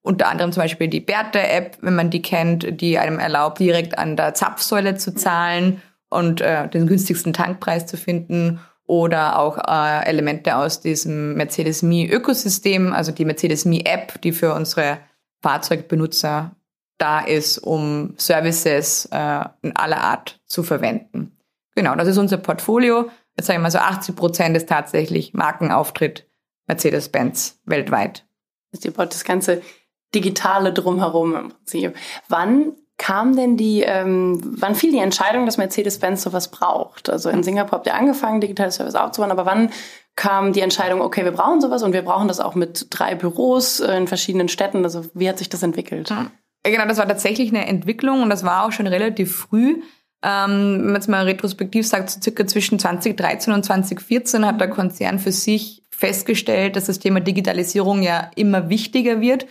unter 0.00 0.28
anderem 0.28 0.52
zum 0.52 0.62
Beispiel 0.62 0.86
die 0.86 1.00
Bertha-App, 1.00 1.78
wenn 1.80 1.96
man 1.96 2.10
die 2.10 2.22
kennt, 2.22 2.80
die 2.80 2.98
einem 2.98 3.18
erlaubt, 3.18 3.58
direkt 3.58 3.98
an 3.98 4.16
der 4.16 4.34
Zapfsäule 4.34 4.94
zu 4.94 5.14
zahlen 5.14 5.82
und 6.08 6.40
äh, 6.40 6.68
den 6.68 6.86
günstigsten 6.86 7.32
Tankpreis 7.32 7.86
zu 7.86 7.96
finden 7.96 8.60
oder 8.86 9.40
auch 9.40 9.58
äh, 9.58 10.06
Elemente 10.06 10.56
aus 10.56 10.80
diesem 10.80 11.34
Mercedes 11.34 11.82
Me 11.82 12.06
Ökosystem, 12.06 12.92
also 12.92 13.10
die 13.10 13.24
Mercedes 13.24 13.64
Me 13.64 13.84
App, 13.84 14.20
die 14.22 14.32
für 14.32 14.54
unsere 14.54 14.98
Fahrzeugbenutzer 15.42 16.54
da 16.98 17.20
ist, 17.20 17.58
um 17.58 18.14
Services 18.18 19.08
äh, 19.10 19.40
in 19.62 19.74
aller 19.74 20.00
Art 20.00 20.38
zu 20.46 20.62
verwenden. 20.62 21.36
Genau, 21.74 21.96
das 21.96 22.06
ist 22.06 22.18
unser 22.18 22.36
Portfolio. 22.36 23.10
Jetzt 23.36 23.46
sagen 23.46 23.58
wir 23.58 23.62
mal 23.62 23.70
so 23.70 23.78
80 23.78 24.16
Prozent 24.16 24.56
ist 24.56 24.68
tatsächlich 24.68 25.34
Markenauftritt 25.34 26.26
Mercedes-Benz 26.66 27.60
weltweit. 27.64 28.24
Das 28.72 28.84
ist 28.84 28.96
das 28.96 29.24
ganze 29.24 29.62
Digitale 30.14 30.72
drumherum 30.72 31.34
im 31.34 31.48
Prinzip. 31.50 31.96
Wann 32.28 32.72
kam 32.96 33.36
denn 33.36 33.56
die, 33.56 33.82
ähm, 33.82 34.40
wann 34.58 34.74
fiel 34.74 34.92
die 34.92 34.98
Entscheidung, 34.98 35.46
dass 35.46 35.58
Mercedes-Benz 35.58 36.22
sowas 36.22 36.50
braucht? 36.50 37.10
Also 37.10 37.28
in 37.28 37.42
Singapur 37.42 37.72
habt 37.72 37.86
ihr 37.86 37.94
angefangen, 37.94 38.40
digitale 38.40 38.70
Service 38.70 38.94
aufzubauen, 38.94 39.32
aber 39.32 39.46
wann 39.46 39.70
kam 40.16 40.52
die 40.52 40.60
Entscheidung, 40.60 41.00
okay, 41.00 41.24
wir 41.24 41.32
brauchen 41.32 41.60
sowas 41.60 41.82
und 41.82 41.92
wir 41.92 42.02
brauchen 42.02 42.28
das 42.28 42.38
auch 42.38 42.54
mit 42.54 42.86
drei 42.90 43.16
Büros 43.16 43.80
äh, 43.80 43.96
in 43.96 44.06
verschiedenen 44.06 44.48
Städten? 44.48 44.84
Also 44.84 45.04
wie 45.14 45.28
hat 45.28 45.38
sich 45.38 45.48
das 45.48 45.62
entwickelt? 45.62 46.10
Ja. 46.10 46.30
Genau, 46.62 46.86
das 46.86 46.98
war 46.98 47.08
tatsächlich 47.08 47.50
eine 47.50 47.66
Entwicklung 47.66 48.22
und 48.22 48.30
das 48.30 48.44
war 48.44 48.64
auch 48.64 48.72
schon 48.72 48.86
relativ 48.86 49.36
früh. 49.36 49.82
Ähm, 50.24 50.78
wenn 50.78 50.86
man 50.86 50.94
jetzt 50.94 51.08
mal 51.08 51.24
retrospektiv 51.24 51.86
sagt, 51.86 52.08
so 52.08 52.20
circa 52.20 52.46
zwischen 52.46 52.78
2013 52.78 53.52
und 53.52 53.62
2014 53.62 54.46
hat 54.46 54.60
der 54.60 54.70
Konzern 54.70 55.18
für 55.18 55.32
sich 55.32 55.82
festgestellt, 55.90 56.76
dass 56.76 56.86
das 56.86 56.98
Thema 56.98 57.20
Digitalisierung 57.20 58.02
ja 58.02 58.30
immer 58.34 58.70
wichtiger 58.70 59.20
wird 59.20 59.46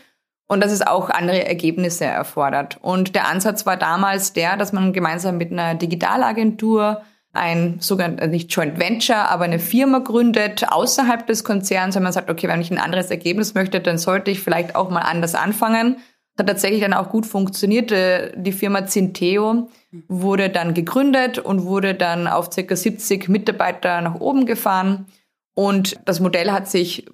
und 0.47 0.63
dass 0.63 0.71
es 0.71 0.81
auch 0.81 1.09
andere 1.09 1.45
Ergebnisse 1.45 2.05
erfordert. 2.05 2.77
Und 2.81 3.15
der 3.15 3.27
Ansatz 3.27 3.65
war 3.65 3.77
damals 3.77 4.33
der, 4.33 4.57
dass 4.57 4.73
man 4.73 4.93
gemeinsam 4.93 5.37
mit 5.37 5.51
einer 5.51 5.75
Digitalagentur 5.75 7.03
ein 7.33 7.77
sogenanntes, 7.79 8.29
nicht 8.29 8.51
Joint 8.51 8.79
Venture, 8.79 9.29
aber 9.29 9.45
eine 9.45 9.59
Firma 9.59 9.99
gründet 9.99 10.71
außerhalb 10.71 11.25
des 11.25 11.43
Konzerns, 11.43 11.95
wenn 11.95 12.03
man 12.03 12.13
sagt, 12.13 12.29
okay, 12.29 12.47
wenn 12.47 12.61
ich 12.61 12.71
ein 12.71 12.77
anderes 12.77 13.09
Ergebnis 13.09 13.53
möchte, 13.53 13.79
dann 13.79 13.97
sollte 13.97 14.31
ich 14.31 14.39
vielleicht 14.39 14.75
auch 14.75 14.89
mal 14.89 15.01
anders 15.01 15.33
anfangen. 15.33 15.97
Das 16.35 16.43
hat 16.43 16.47
tatsächlich 16.47 16.81
dann 16.81 16.93
auch 16.93 17.09
gut 17.09 17.25
funktioniert. 17.25 17.91
Äh, 17.91 18.31
die 18.35 18.51
Firma 18.51 18.85
Zinteo 18.85 19.69
wurde 20.07 20.49
dann 20.49 20.73
gegründet 20.73 21.39
und 21.39 21.63
wurde 21.63 21.95
dann 21.95 22.27
auf 22.27 22.49
ca. 22.49 22.75
70 22.75 23.29
Mitarbeiter 23.29 24.01
nach 24.01 24.15
oben 24.15 24.45
gefahren. 24.45 25.05
Und 25.53 25.99
das 26.05 26.19
Modell 26.19 26.51
hat 26.51 26.67
sich 26.67 27.05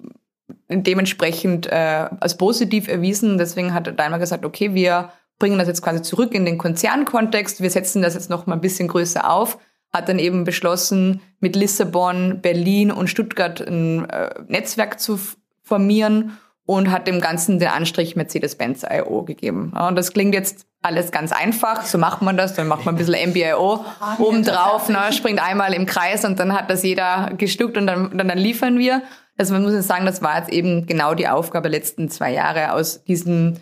dementsprechend 0.68 1.66
äh, 1.66 2.08
als 2.20 2.36
positiv 2.36 2.88
erwiesen. 2.88 3.38
Deswegen 3.38 3.74
hat 3.74 3.98
Daimler 3.98 4.18
gesagt, 4.18 4.44
okay, 4.44 4.74
wir 4.74 5.10
bringen 5.38 5.58
das 5.58 5.68
jetzt 5.68 5.82
quasi 5.82 6.02
zurück 6.02 6.34
in 6.34 6.44
den 6.44 6.58
Konzernkontext. 6.58 7.60
Wir 7.60 7.70
setzen 7.70 8.02
das 8.02 8.14
jetzt 8.14 8.30
noch 8.30 8.46
mal 8.46 8.54
ein 8.54 8.60
bisschen 8.60 8.88
größer 8.88 9.30
auf. 9.30 9.58
hat 9.92 10.08
dann 10.08 10.20
eben 10.20 10.44
beschlossen, 10.44 11.20
mit 11.40 11.56
Lissabon, 11.56 12.40
Berlin 12.40 12.92
und 12.92 13.08
Stuttgart 13.08 13.60
ein 13.60 14.08
äh, 14.08 14.30
Netzwerk 14.46 15.00
zu 15.00 15.18
formieren 15.62 16.38
und 16.70 16.92
hat 16.92 17.08
dem 17.08 17.20
Ganzen 17.20 17.58
den 17.58 17.66
Anstrich 17.66 18.14
Mercedes-Benz 18.14 18.86
IO 18.88 19.24
gegeben. 19.24 19.72
Ja, 19.74 19.88
und 19.88 19.96
das 19.96 20.12
klingt 20.12 20.34
jetzt 20.34 20.68
alles 20.82 21.10
ganz 21.10 21.32
einfach, 21.32 21.82
so 21.82 21.98
macht 21.98 22.22
man 22.22 22.36
das, 22.36 22.54
dann 22.54 22.68
macht 22.68 22.84
man 22.84 22.94
ein 22.94 22.98
bisschen 22.98 23.30
MBIO 23.30 23.84
obendrauf, 24.18 24.88
ne, 24.88 25.12
springt 25.12 25.42
einmal 25.42 25.74
im 25.74 25.84
Kreis 25.84 26.24
und 26.24 26.38
dann 26.38 26.52
hat 26.52 26.70
das 26.70 26.84
jeder 26.84 27.32
gestuckt 27.36 27.76
und 27.76 27.88
dann, 27.88 28.16
dann, 28.16 28.28
dann 28.28 28.38
liefern 28.38 28.78
wir. 28.78 29.02
Also 29.36 29.52
man 29.52 29.64
muss 29.64 29.72
jetzt 29.72 29.88
sagen, 29.88 30.06
das 30.06 30.22
war 30.22 30.38
jetzt 30.38 30.52
eben 30.52 30.86
genau 30.86 31.14
die 31.14 31.26
Aufgabe 31.26 31.68
der 31.68 31.80
letzten 31.80 32.08
zwei 32.08 32.32
Jahre, 32.32 32.72
aus 32.72 33.02
diesen 33.02 33.58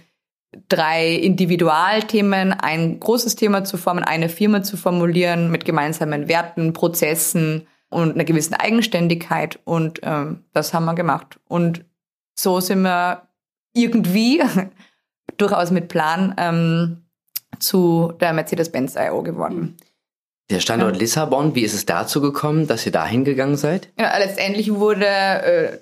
drei 0.69 1.15
Individualthemen 1.15 2.53
ein 2.53 3.01
großes 3.01 3.37
Thema 3.37 3.65
zu 3.65 3.79
formen, 3.79 4.05
eine 4.05 4.29
Firma 4.29 4.63
zu 4.63 4.77
formulieren 4.77 5.51
mit 5.51 5.65
gemeinsamen 5.65 6.29
Werten, 6.29 6.75
Prozessen 6.75 7.67
und 7.89 8.17
einer 8.17 8.25
gewissen 8.25 8.53
Eigenständigkeit. 8.53 9.61
Und 9.65 10.01
ähm, 10.03 10.45
das 10.53 10.75
haben 10.75 10.85
wir 10.85 10.95
gemacht. 10.95 11.41
Und 11.49 11.87
so 12.39 12.61
sind 12.61 12.83
wir 12.83 13.29
irgendwie 13.75 14.43
durchaus 15.37 15.71
mit 15.71 15.89
Plan 15.89 16.35
ähm, 16.39 17.05
zu 17.59 18.13
der 18.21 18.33
Mercedes-Benz 18.33 18.97
IO 18.97 19.23
geworden. 19.23 19.77
Der 20.51 20.61
Standort 20.61 20.95
ja. 20.95 21.01
Lissabon, 21.01 21.55
wie 21.55 21.63
ist 21.63 21.75
es 21.75 21.85
dazu 21.85 22.23
gekommen, 22.23 22.67
dass 22.67 22.87
ihr 22.87 22.93
da 22.93 23.07
hingegangen 23.07 23.57
seid? 23.57 23.93
Ja, 23.99 24.17
letztendlich 24.17 24.73
wurde 24.73 25.07
äh, 25.07 25.79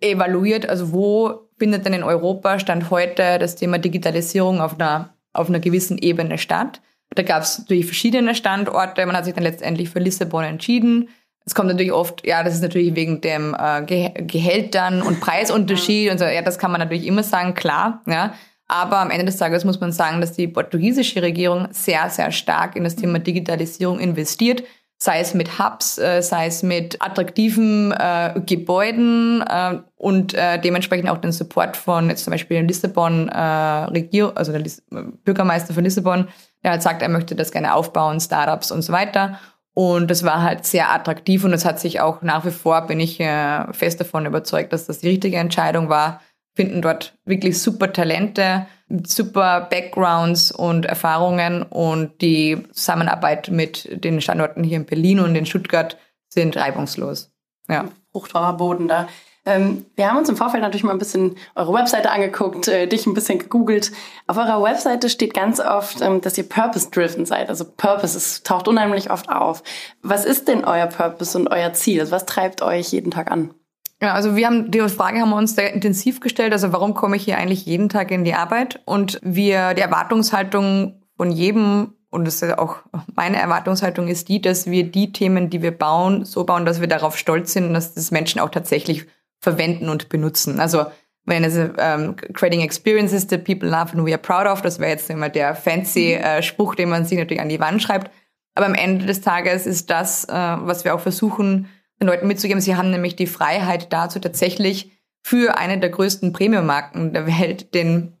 evaluiert, 0.00 0.66
also 0.66 0.92
wo 0.92 1.48
findet 1.58 1.84
denn 1.84 1.92
in 1.92 2.02
Europa 2.02 2.58
Stand 2.58 2.90
heute 2.90 3.38
das 3.38 3.56
Thema 3.56 3.78
Digitalisierung 3.78 4.60
auf 4.60 4.74
einer, 4.74 5.14
auf 5.34 5.48
einer 5.48 5.60
gewissen 5.60 5.98
Ebene 5.98 6.38
statt. 6.38 6.80
Da 7.10 7.22
gab 7.22 7.42
es 7.42 7.58
natürlich 7.58 7.86
verschiedene 7.86 8.34
Standorte, 8.34 9.04
man 9.04 9.16
hat 9.16 9.26
sich 9.26 9.34
dann 9.34 9.44
letztendlich 9.44 9.90
für 9.90 9.98
Lissabon 9.98 10.44
entschieden. 10.44 11.08
Es 11.46 11.54
kommt 11.54 11.68
natürlich 11.68 11.92
oft, 11.92 12.26
ja, 12.26 12.42
das 12.42 12.54
ist 12.54 12.62
natürlich 12.62 12.96
wegen 12.96 13.20
dem 13.20 13.56
äh, 13.58 13.82
Gehältern 13.82 15.00
und 15.00 15.20
Preisunterschied 15.20 16.10
und 16.10 16.18
so, 16.18 16.24
ja, 16.24 16.42
das 16.42 16.58
kann 16.58 16.72
man 16.72 16.80
natürlich 16.80 17.06
immer 17.06 17.22
sagen, 17.22 17.54
klar, 17.54 18.02
ja. 18.06 18.34
Aber 18.68 18.98
am 18.98 19.10
Ende 19.10 19.26
des 19.26 19.36
Tages 19.36 19.64
muss 19.64 19.80
man 19.80 19.92
sagen, 19.92 20.20
dass 20.20 20.32
die 20.32 20.48
portugiesische 20.48 21.22
Regierung 21.22 21.68
sehr, 21.70 22.10
sehr 22.10 22.32
stark 22.32 22.74
in 22.74 22.82
das 22.82 22.96
Thema 22.96 23.20
Digitalisierung 23.20 24.00
investiert. 24.00 24.64
Sei 24.98 25.20
es 25.20 25.34
mit 25.34 25.58
Hubs, 25.58 25.98
äh, 25.98 26.20
sei 26.20 26.46
es 26.46 26.64
mit 26.64 27.00
attraktiven 27.00 27.92
äh, 27.92 28.40
Gebäuden 28.44 29.42
äh, 29.42 29.78
und 29.94 30.34
äh, 30.34 30.58
dementsprechend 30.58 31.10
auch 31.10 31.18
den 31.18 31.32
Support 31.32 31.76
von 31.76 32.08
jetzt 32.08 32.24
zum 32.24 32.32
Beispiel 32.32 32.62
Lissabon 32.62 33.28
äh, 33.28 33.38
Regierung, 33.38 34.36
also 34.36 34.50
der 34.50 34.62
Liss 34.62 34.82
Bürgermeister 35.22 35.74
von 35.74 35.84
Lissabon, 35.84 36.26
der 36.64 36.72
halt 36.72 36.82
sagt, 36.82 37.02
er 37.02 37.10
möchte 37.10 37.36
das 37.36 37.52
gerne 37.52 37.74
aufbauen, 37.74 38.18
Startups 38.20 38.72
und 38.72 38.82
so 38.82 38.92
weiter. 38.92 39.38
Und 39.78 40.10
das 40.10 40.24
war 40.24 40.40
halt 40.40 40.64
sehr 40.64 40.90
attraktiv 40.90 41.44
und 41.44 41.52
es 41.52 41.66
hat 41.66 41.78
sich 41.78 42.00
auch 42.00 42.22
nach 42.22 42.46
wie 42.46 42.50
vor, 42.50 42.86
bin 42.86 42.98
ich 42.98 43.20
äh, 43.20 43.70
fest 43.74 44.00
davon 44.00 44.24
überzeugt, 44.24 44.72
dass 44.72 44.86
das 44.86 45.00
die 45.00 45.08
richtige 45.08 45.36
Entscheidung 45.36 45.90
war, 45.90 46.22
finden 46.54 46.80
dort 46.80 47.14
wirklich 47.26 47.60
super 47.60 47.92
Talente, 47.92 48.66
super 48.88 49.68
Backgrounds 49.68 50.50
und 50.50 50.86
Erfahrungen 50.86 51.62
und 51.62 52.22
die 52.22 52.56
Zusammenarbeit 52.72 53.50
mit 53.50 54.02
den 54.02 54.22
Standorten 54.22 54.64
hier 54.64 54.78
in 54.78 54.86
Berlin 54.86 55.20
und 55.20 55.36
in 55.36 55.44
Stuttgart 55.44 55.98
sind 56.30 56.56
reibungslos. 56.56 57.30
Ja. 57.68 57.84
Fruchtbarer 58.12 58.56
Boden 58.56 58.88
da. 58.88 59.08
Ähm, 59.46 59.86
wir 59.94 60.08
haben 60.10 60.18
uns 60.18 60.28
im 60.28 60.36
Vorfeld 60.36 60.62
natürlich 60.62 60.82
mal 60.82 60.92
ein 60.92 60.98
bisschen 60.98 61.36
eure 61.54 61.72
Webseite 61.72 62.10
angeguckt, 62.10 62.66
äh, 62.66 62.88
dich 62.88 63.06
ein 63.06 63.14
bisschen 63.14 63.38
gegoogelt. 63.38 63.92
Auf 64.26 64.36
eurer 64.36 64.60
Webseite 64.62 65.08
steht 65.08 65.34
ganz 65.34 65.60
oft, 65.60 66.00
ähm, 66.00 66.20
dass 66.20 66.36
ihr 66.36 66.48
purpose-driven 66.48 67.24
seid. 67.24 67.48
Also 67.48 67.64
Purpose, 67.64 68.18
es 68.18 68.42
taucht 68.42 68.66
unheimlich 68.66 69.10
oft 69.10 69.28
auf. 69.28 69.62
Was 70.02 70.24
ist 70.24 70.48
denn 70.48 70.64
euer 70.64 70.86
Purpose 70.86 71.38
und 71.38 71.48
euer 71.48 71.72
Ziel? 71.72 72.00
Also 72.00 72.12
was 72.12 72.26
treibt 72.26 72.60
euch 72.60 72.90
jeden 72.90 73.12
Tag 73.12 73.30
an? 73.30 73.54
Ja, 74.02 74.12
also 74.12 74.36
wir 74.36 74.46
haben 74.46 74.70
die 74.70 74.80
Frage 74.80 75.20
haben 75.20 75.30
wir 75.30 75.36
uns 75.36 75.54
sehr 75.54 75.72
intensiv 75.72 76.20
gestellt. 76.20 76.52
Also 76.52 76.72
warum 76.72 76.94
komme 76.94 77.16
ich 77.16 77.24
hier 77.24 77.38
eigentlich 77.38 77.64
jeden 77.64 77.88
Tag 77.88 78.10
in 78.10 78.24
die 78.24 78.34
Arbeit? 78.34 78.82
Und 78.84 79.18
wir 79.22 79.74
die 79.74 79.80
Erwartungshaltung 79.80 81.00
von 81.16 81.30
jedem 81.30 81.94
und 82.10 82.26
das 82.26 82.42
ist 82.42 82.58
auch 82.58 82.76
meine 83.14 83.38
Erwartungshaltung 83.38 84.08
ist 84.08 84.28
die, 84.28 84.40
dass 84.40 84.66
wir 84.66 84.84
die 84.84 85.12
Themen, 85.12 85.50
die 85.50 85.62
wir 85.62 85.70
bauen, 85.70 86.24
so 86.24 86.44
bauen, 86.44 86.64
dass 86.64 86.80
wir 86.80 86.88
darauf 86.88 87.16
stolz 87.18 87.52
sind 87.52 87.66
und 87.68 87.74
dass 87.74 87.94
das 87.94 88.10
Menschen 88.10 88.40
auch 88.40 88.50
tatsächlich 88.50 89.06
verwenden 89.38 89.88
und 89.88 90.08
benutzen. 90.08 90.60
Also 90.60 90.86
wenn 91.26 91.44
es 91.44 91.56
ähm, 91.78 92.16
creating 92.34 92.60
experiences 92.60 93.26
that 93.26 93.44
people 93.44 93.68
love 93.68 93.92
and 93.92 94.06
we 94.06 94.12
are 94.12 94.18
proud 94.18 94.46
of, 94.46 94.62
das 94.62 94.78
wäre 94.78 94.92
jetzt 94.92 95.10
immer 95.10 95.28
der 95.28 95.54
fancy 95.54 96.14
äh, 96.14 96.42
Spruch, 96.42 96.76
den 96.76 96.88
man 96.88 97.04
sich 97.04 97.18
natürlich 97.18 97.42
an 97.42 97.48
die 97.48 97.60
Wand 97.60 97.82
schreibt. 97.82 98.10
Aber 98.54 98.66
am 98.66 98.74
Ende 98.74 99.06
des 99.06 99.20
Tages 99.20 99.66
ist 99.66 99.90
das, 99.90 100.24
äh, 100.24 100.32
was 100.32 100.84
wir 100.84 100.94
auch 100.94 101.00
versuchen, 101.00 101.68
den 102.00 102.06
Leuten 102.06 102.26
mitzugeben. 102.26 102.60
Sie 102.60 102.76
haben 102.76 102.90
nämlich 102.90 103.16
die 103.16 103.26
Freiheit 103.26 103.92
dazu, 103.92 104.18
tatsächlich 104.18 104.92
für 105.22 105.58
eine 105.58 105.78
der 105.78 105.90
größten 105.90 106.32
Premium-Marken 106.32 107.12
der 107.12 107.26
Welt 107.26 107.74
den, 107.74 108.14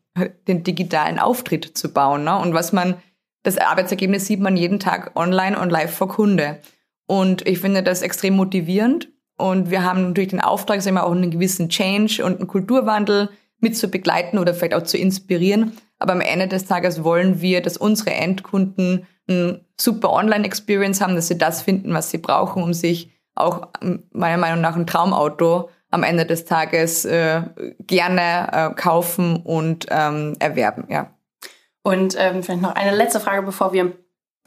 den 0.48 0.64
digitalen 0.64 1.18
Auftritt 1.20 1.78
zu 1.78 1.92
bauen. 1.92 2.24
Ne? 2.24 2.36
Und 2.36 2.52
was 2.52 2.72
man, 2.72 2.96
das 3.44 3.58
Arbeitsergebnis 3.58 4.26
sieht 4.26 4.40
man 4.40 4.56
jeden 4.56 4.80
Tag 4.80 5.12
online 5.14 5.58
und 5.58 5.70
live 5.70 5.94
vor 5.94 6.08
Kunde. 6.08 6.58
Und 7.06 7.46
ich 7.46 7.60
finde 7.60 7.84
das 7.84 8.02
extrem 8.02 8.34
motivierend. 8.34 9.08
Und 9.36 9.70
wir 9.70 9.84
haben 9.84 10.08
natürlich 10.08 10.30
den 10.30 10.40
Auftrag, 10.40 10.80
sagen 10.80 10.96
wir, 10.96 11.06
auch 11.06 11.12
einen 11.12 11.30
gewissen 11.30 11.68
Change 11.68 12.24
und 12.24 12.38
einen 12.38 12.48
Kulturwandel 12.48 13.28
mit 13.60 13.76
zu 13.76 13.88
begleiten 13.88 14.38
oder 14.38 14.54
vielleicht 14.54 14.74
auch 14.74 14.82
zu 14.82 14.96
inspirieren. 14.96 15.76
Aber 15.98 16.12
am 16.12 16.20
Ende 16.20 16.48
des 16.48 16.66
Tages 16.66 17.04
wollen 17.04 17.40
wir, 17.40 17.62
dass 17.62 17.76
unsere 17.76 18.12
Endkunden 18.12 19.06
ein 19.28 19.64
super 19.78 20.12
Online-Experience 20.12 21.00
haben, 21.00 21.16
dass 21.16 21.28
sie 21.28 21.38
das 21.38 21.62
finden, 21.62 21.92
was 21.92 22.10
sie 22.10 22.18
brauchen, 22.18 22.62
um 22.62 22.72
sich 22.74 23.10
auch 23.34 23.68
ähm, 23.82 24.04
meiner 24.12 24.38
Meinung 24.38 24.60
nach 24.60 24.76
ein 24.76 24.86
Traumauto 24.86 25.70
am 25.90 26.02
Ende 26.02 26.26
des 26.26 26.44
Tages 26.44 27.04
äh, 27.04 27.42
gerne 27.80 28.48
äh, 28.52 28.74
kaufen 28.74 29.36
und 29.36 29.86
ähm, 29.90 30.34
erwerben, 30.38 30.84
ja. 30.88 31.10
Und 31.82 32.16
ähm, 32.18 32.42
vielleicht 32.42 32.62
noch 32.62 32.74
eine 32.74 32.96
letzte 32.96 33.20
Frage, 33.20 33.42
bevor 33.42 33.72
wir 33.72 33.92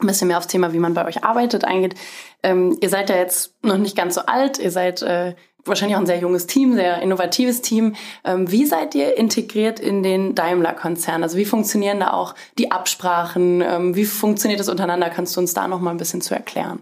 ein 0.02 0.06
bisschen 0.06 0.28
mehr 0.28 0.38
aufs 0.38 0.46
Thema, 0.46 0.72
wie 0.72 0.78
man 0.78 0.94
bei 0.94 1.04
euch 1.06 1.24
arbeitet, 1.24 1.64
eingeht. 1.64 1.94
Ähm, 2.42 2.76
ihr 2.80 2.88
seid 2.88 3.10
ja 3.10 3.16
jetzt 3.16 3.54
noch 3.62 3.78
nicht 3.78 3.96
ganz 3.96 4.14
so 4.14 4.22
alt, 4.22 4.58
ihr 4.58 4.70
seid 4.70 5.02
äh, 5.02 5.34
wahrscheinlich 5.64 5.96
auch 5.96 6.00
ein 6.00 6.06
sehr 6.06 6.18
junges 6.18 6.46
Team, 6.46 6.74
sehr 6.74 7.02
innovatives 7.02 7.62
Team. 7.62 7.94
Ähm, 8.24 8.50
wie 8.50 8.64
seid 8.64 8.94
ihr 8.94 9.16
integriert 9.16 9.80
in 9.80 10.02
den 10.02 10.34
Daimler-Konzern? 10.34 11.22
Also 11.22 11.36
wie 11.36 11.44
funktionieren 11.44 12.00
da 12.00 12.12
auch 12.12 12.34
die 12.58 12.70
Absprachen? 12.70 13.60
Ähm, 13.60 13.94
wie 13.94 14.04
funktioniert 14.04 14.60
das 14.60 14.68
untereinander? 14.68 15.10
Kannst 15.10 15.36
du 15.36 15.40
uns 15.40 15.54
da 15.54 15.68
noch 15.68 15.80
mal 15.80 15.90
ein 15.90 15.98
bisschen 15.98 16.20
zu 16.20 16.34
erklären? 16.34 16.80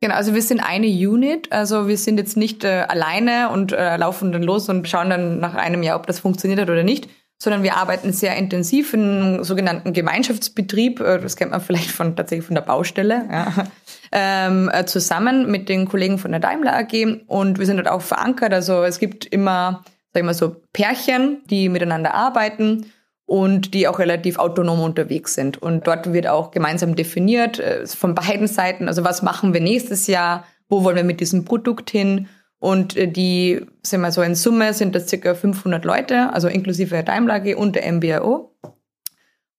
Genau, 0.00 0.16
also 0.16 0.34
wir 0.34 0.42
sind 0.42 0.60
eine 0.60 0.86
Unit, 0.86 1.50
also 1.50 1.88
wir 1.88 1.96
sind 1.96 2.18
jetzt 2.18 2.36
nicht 2.36 2.62
äh, 2.64 2.84
alleine 2.88 3.48
und 3.50 3.72
äh, 3.72 3.96
laufen 3.96 4.32
dann 4.32 4.42
los 4.42 4.68
und 4.68 4.86
schauen 4.86 5.08
dann 5.08 5.40
nach 5.40 5.54
einem 5.54 5.82
Jahr, 5.82 5.98
ob 5.98 6.06
das 6.06 6.18
funktioniert 6.18 6.60
hat 6.60 6.68
oder 6.68 6.82
nicht, 6.82 7.08
sondern 7.44 7.62
wir 7.62 7.76
arbeiten 7.76 8.12
sehr 8.12 8.36
intensiv 8.36 8.94
in 8.94 9.02
einem 9.02 9.44
sogenannten 9.44 9.92
Gemeinschaftsbetrieb, 9.92 11.00
äh, 11.00 11.20
das 11.20 11.36
kennt 11.36 11.52
man 11.52 11.60
vielleicht 11.60 11.90
von 11.90 12.16
tatsächlich 12.16 12.46
von 12.46 12.54
der 12.54 12.62
Baustelle, 12.62 13.26
ja, 13.30 13.52
ähm, 14.12 14.70
äh, 14.72 14.86
zusammen 14.86 15.50
mit 15.50 15.68
den 15.68 15.86
Kollegen 15.86 16.18
von 16.18 16.32
der 16.32 16.40
Daimler 16.40 16.74
AG 16.74 17.22
und 17.26 17.58
wir 17.58 17.66
sind 17.66 17.76
dort 17.76 17.88
auch 17.88 18.02
verankert, 18.02 18.52
also 18.52 18.82
es 18.82 18.98
gibt 18.98 19.26
immer, 19.26 19.84
sag 20.12 20.20
ich 20.20 20.26
mal 20.26 20.34
so, 20.34 20.56
Pärchen, 20.72 21.42
die 21.50 21.68
miteinander 21.68 22.14
arbeiten 22.14 22.86
und 23.26 23.74
die 23.74 23.88
auch 23.88 23.98
relativ 23.98 24.38
autonom 24.38 24.80
unterwegs 24.80 25.34
sind. 25.34 25.60
Und 25.60 25.86
dort 25.86 26.12
wird 26.12 26.26
auch 26.26 26.50
gemeinsam 26.50 26.94
definiert 26.94 27.58
äh, 27.58 27.86
von 27.86 28.14
beiden 28.14 28.46
Seiten, 28.46 28.88
also 28.88 29.04
was 29.04 29.22
machen 29.22 29.54
wir 29.54 29.60
nächstes 29.60 30.06
Jahr, 30.06 30.44
wo 30.68 30.82
wollen 30.84 30.96
wir 30.96 31.04
mit 31.04 31.20
diesem 31.20 31.44
Produkt 31.44 31.90
hin. 31.90 32.28
Und 32.64 32.96
äh, 32.96 33.08
die, 33.08 33.60
sind 33.82 34.00
wir 34.00 34.10
so 34.10 34.22
in 34.22 34.34
Summe 34.34 34.72
sind 34.72 34.94
das 34.94 35.06
circa 35.06 35.34
500 35.34 35.84
Leute, 35.84 36.32
also 36.32 36.48
inklusive 36.48 36.94
der 36.94 37.02
Daimler 37.02 37.34
AG 37.34 37.54
und 37.54 37.76
der 37.76 37.92
MBAO. 37.92 38.56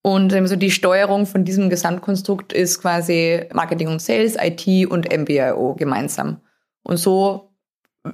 Und 0.02 0.34
also 0.34 0.56
die 0.56 0.72
Steuerung 0.72 1.28
von 1.28 1.46
diesem 1.46 1.70
Gesamtkonstrukt 1.70 2.52
ist 2.52 2.82
quasi 2.82 3.46
Marketing 3.54 3.90
und 3.90 4.02
Sales, 4.02 4.36
IT 4.42 4.90
und 4.90 5.08
MBAO 5.16 5.76
gemeinsam. 5.76 6.42
Und 6.82 6.98
so 6.98 7.52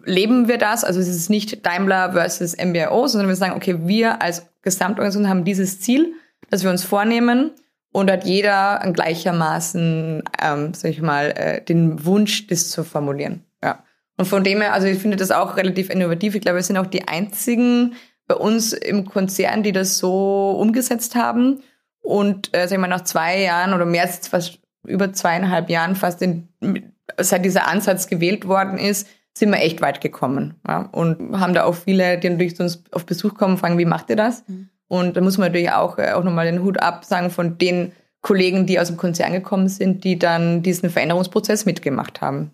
leben 0.03 0.49
wir 0.49 0.57
das. 0.57 0.83
Also 0.83 0.99
es 0.99 1.07
ist 1.07 1.29
nicht 1.29 1.65
Daimler 1.65 2.11
versus 2.11 2.57
MBAO, 2.57 3.07
sondern 3.07 3.29
wir 3.29 3.37
sagen, 3.37 3.55
okay, 3.55 3.87
wir 3.87 4.21
als 4.21 4.45
Gesamtorganisation 4.61 5.29
haben 5.29 5.45
dieses 5.45 5.79
Ziel, 5.79 6.15
das 6.49 6.63
wir 6.63 6.69
uns 6.69 6.83
vornehmen 6.83 7.51
und 7.93 8.11
hat 8.11 8.25
jeder 8.25 8.81
gleichermaßen, 8.91 10.23
ähm, 10.41 10.73
sag 10.73 10.91
ich 10.91 11.01
mal, 11.01 11.31
äh, 11.31 11.63
den 11.63 12.03
Wunsch, 12.03 12.47
das 12.47 12.69
zu 12.71 12.83
formulieren. 12.83 13.45
Ja. 13.63 13.85
Und 14.17 14.25
von 14.25 14.43
dem 14.43 14.61
her, 14.61 14.73
also 14.73 14.87
ich 14.87 14.99
finde 14.99 15.17
das 15.17 15.31
auch 15.31 15.57
relativ 15.57 15.89
innovativ. 15.89 16.35
Ich 16.35 16.41
glaube, 16.41 16.57
wir 16.57 16.63
sind 16.63 16.77
auch 16.77 16.87
die 16.87 17.07
einzigen 17.07 17.95
bei 18.27 18.35
uns 18.35 18.73
im 18.73 19.05
Konzern, 19.05 19.63
die 19.63 19.71
das 19.71 19.97
so 19.97 20.51
umgesetzt 20.51 21.15
haben. 21.15 21.61
Und 22.01 22.49
äh, 22.53 22.67
sag 22.67 22.77
ich 22.77 22.81
mal, 22.81 22.87
nach 22.87 23.03
zwei 23.03 23.41
Jahren 23.41 23.73
oder 23.73 23.85
mehr 23.85 24.03
als 24.03 24.27
fast 24.27 24.59
über 24.85 25.13
zweieinhalb 25.13 25.69
Jahren 25.69 25.95
fast 25.95 26.21
in, 26.21 26.47
seit 27.17 27.45
dieser 27.45 27.67
Ansatz 27.67 28.07
gewählt 28.07 28.47
worden 28.47 28.77
ist, 28.77 29.07
sind 29.37 29.51
wir 29.51 29.61
echt 29.61 29.81
weit 29.81 30.01
gekommen. 30.01 30.55
Ja? 30.67 30.89
Und 30.91 31.39
haben 31.39 31.53
da 31.53 31.63
auch 31.63 31.75
viele, 31.75 32.17
die 32.17 32.29
natürlich 32.29 32.55
zu 32.55 32.63
uns 32.63 32.83
auf 32.91 33.05
Besuch 33.05 33.35
kommen, 33.35 33.57
fragen, 33.57 33.77
wie 33.77 33.85
macht 33.85 34.09
ihr 34.09 34.15
das? 34.15 34.43
Mhm. 34.47 34.69
Und 34.87 35.15
da 35.15 35.21
muss 35.21 35.37
man 35.37 35.47
natürlich 35.47 35.71
auch, 35.71 35.97
äh, 35.97 36.11
auch 36.11 36.23
nochmal 36.23 36.45
den 36.45 36.63
Hut 36.63 36.81
ab 36.81 37.05
sagen 37.05 37.29
von 37.29 37.57
den 37.57 37.93
Kollegen, 38.21 38.65
die 38.65 38.79
aus 38.79 38.87
dem 38.87 38.97
Konzern 38.97 39.31
gekommen 39.31 39.67
sind, 39.67 40.03
die 40.03 40.19
dann 40.19 40.63
diesen 40.63 40.89
Veränderungsprozess 40.89 41.65
mitgemacht 41.65 42.21
haben. 42.21 42.51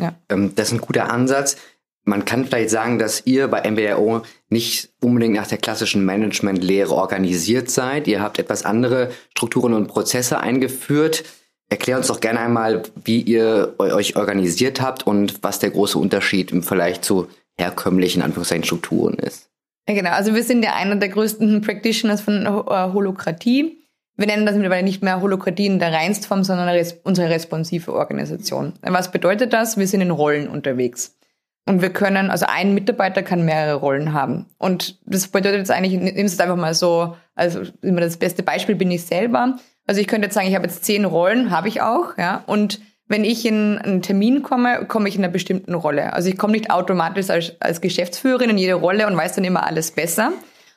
Ja. 0.00 0.14
Ähm, 0.28 0.54
das 0.54 0.68
ist 0.68 0.74
ein 0.74 0.80
guter 0.80 1.10
Ansatz. 1.10 1.56
Man 2.04 2.24
kann 2.24 2.44
vielleicht 2.44 2.70
sagen, 2.70 2.98
dass 2.98 3.26
ihr 3.26 3.46
bei 3.46 3.70
MBRO 3.70 4.22
nicht 4.48 4.90
unbedingt 5.00 5.34
nach 5.34 5.46
der 5.46 5.58
klassischen 5.58 6.04
Managementlehre 6.04 6.92
organisiert 6.92 7.70
seid. 7.70 8.08
Ihr 8.08 8.20
habt 8.20 8.40
etwas 8.40 8.64
andere 8.64 9.12
Strukturen 9.30 9.72
und 9.72 9.86
Prozesse 9.86 10.40
eingeführt. 10.40 11.22
Erklär 11.68 11.96
uns 11.96 12.08
doch 12.08 12.20
gerne 12.20 12.40
einmal, 12.40 12.82
wie 13.04 13.20
ihr 13.20 13.74
euch 13.78 14.16
organisiert 14.16 14.80
habt 14.80 15.06
und 15.06 15.42
was 15.42 15.60
der 15.60 15.70
große 15.70 15.98
Unterschied 15.98 16.50
im 16.50 16.62
Vergleich 16.62 17.00
zu 17.02 17.28
herkömmlichen 17.56 18.20
Anführungszeichen 18.20 18.64
Strukturen 18.64 19.14
ist. 19.14 19.48
Ja, 19.88 19.94
genau. 19.94 20.10
Also 20.10 20.34
wir 20.34 20.42
sind 20.42 20.64
ja 20.64 20.74
einer 20.74 20.96
der 20.96 21.08
größten 21.08 21.60
Practitioners 21.60 22.20
von 22.20 22.46
äh, 22.46 22.48
Holokratie. 22.48 23.81
Wir 24.22 24.28
nennen 24.28 24.46
das 24.46 24.54
mittlerweile 24.54 24.84
nicht 24.84 25.02
mehr 25.02 25.20
Holokratie 25.20 25.66
in 25.66 25.80
der 25.80 25.92
Reinstform, 25.92 26.44
sondern 26.44 26.72
unsere 27.02 27.28
responsive 27.28 27.92
Organisation. 27.92 28.74
Was 28.82 29.10
bedeutet 29.10 29.52
das? 29.52 29.78
Wir 29.78 29.88
sind 29.88 30.00
in 30.00 30.12
Rollen 30.12 30.46
unterwegs. 30.46 31.18
Und 31.66 31.82
wir 31.82 31.90
können, 31.90 32.30
also 32.30 32.46
ein 32.48 32.72
Mitarbeiter 32.72 33.24
kann 33.24 33.44
mehrere 33.44 33.74
Rollen 33.74 34.12
haben. 34.12 34.46
Und 34.58 35.00
das 35.06 35.26
bedeutet 35.26 35.58
jetzt 35.58 35.72
eigentlich, 35.72 36.00
nimm 36.00 36.24
es 36.24 36.38
einfach 36.38 36.54
mal 36.54 36.72
so, 36.72 37.16
also 37.34 37.62
immer 37.82 38.00
das 38.00 38.16
beste 38.16 38.44
Beispiel 38.44 38.76
bin 38.76 38.92
ich 38.92 39.02
selber. 39.02 39.56
Also 39.88 40.00
ich 40.00 40.06
könnte 40.06 40.26
jetzt 40.26 40.34
sagen, 40.34 40.46
ich 40.46 40.54
habe 40.54 40.66
jetzt 40.66 40.84
zehn 40.84 41.04
Rollen, 41.04 41.50
habe 41.50 41.66
ich 41.66 41.82
auch, 41.82 42.16
ja. 42.16 42.44
Und 42.46 42.78
wenn 43.08 43.24
ich 43.24 43.44
in 43.44 43.78
einen 43.78 44.02
Termin 44.02 44.44
komme, 44.44 44.84
komme 44.86 45.08
ich 45.08 45.16
in 45.16 45.24
einer 45.24 45.32
bestimmten 45.32 45.74
Rolle. 45.74 46.12
Also 46.12 46.28
ich 46.28 46.38
komme 46.38 46.52
nicht 46.52 46.70
automatisch 46.70 47.28
als, 47.28 47.60
als 47.60 47.80
Geschäftsführerin 47.80 48.50
in 48.50 48.58
jede 48.58 48.74
Rolle 48.74 49.08
und 49.08 49.16
weiß 49.16 49.34
dann 49.34 49.42
immer 49.42 49.66
alles 49.66 49.90
besser, 49.90 50.32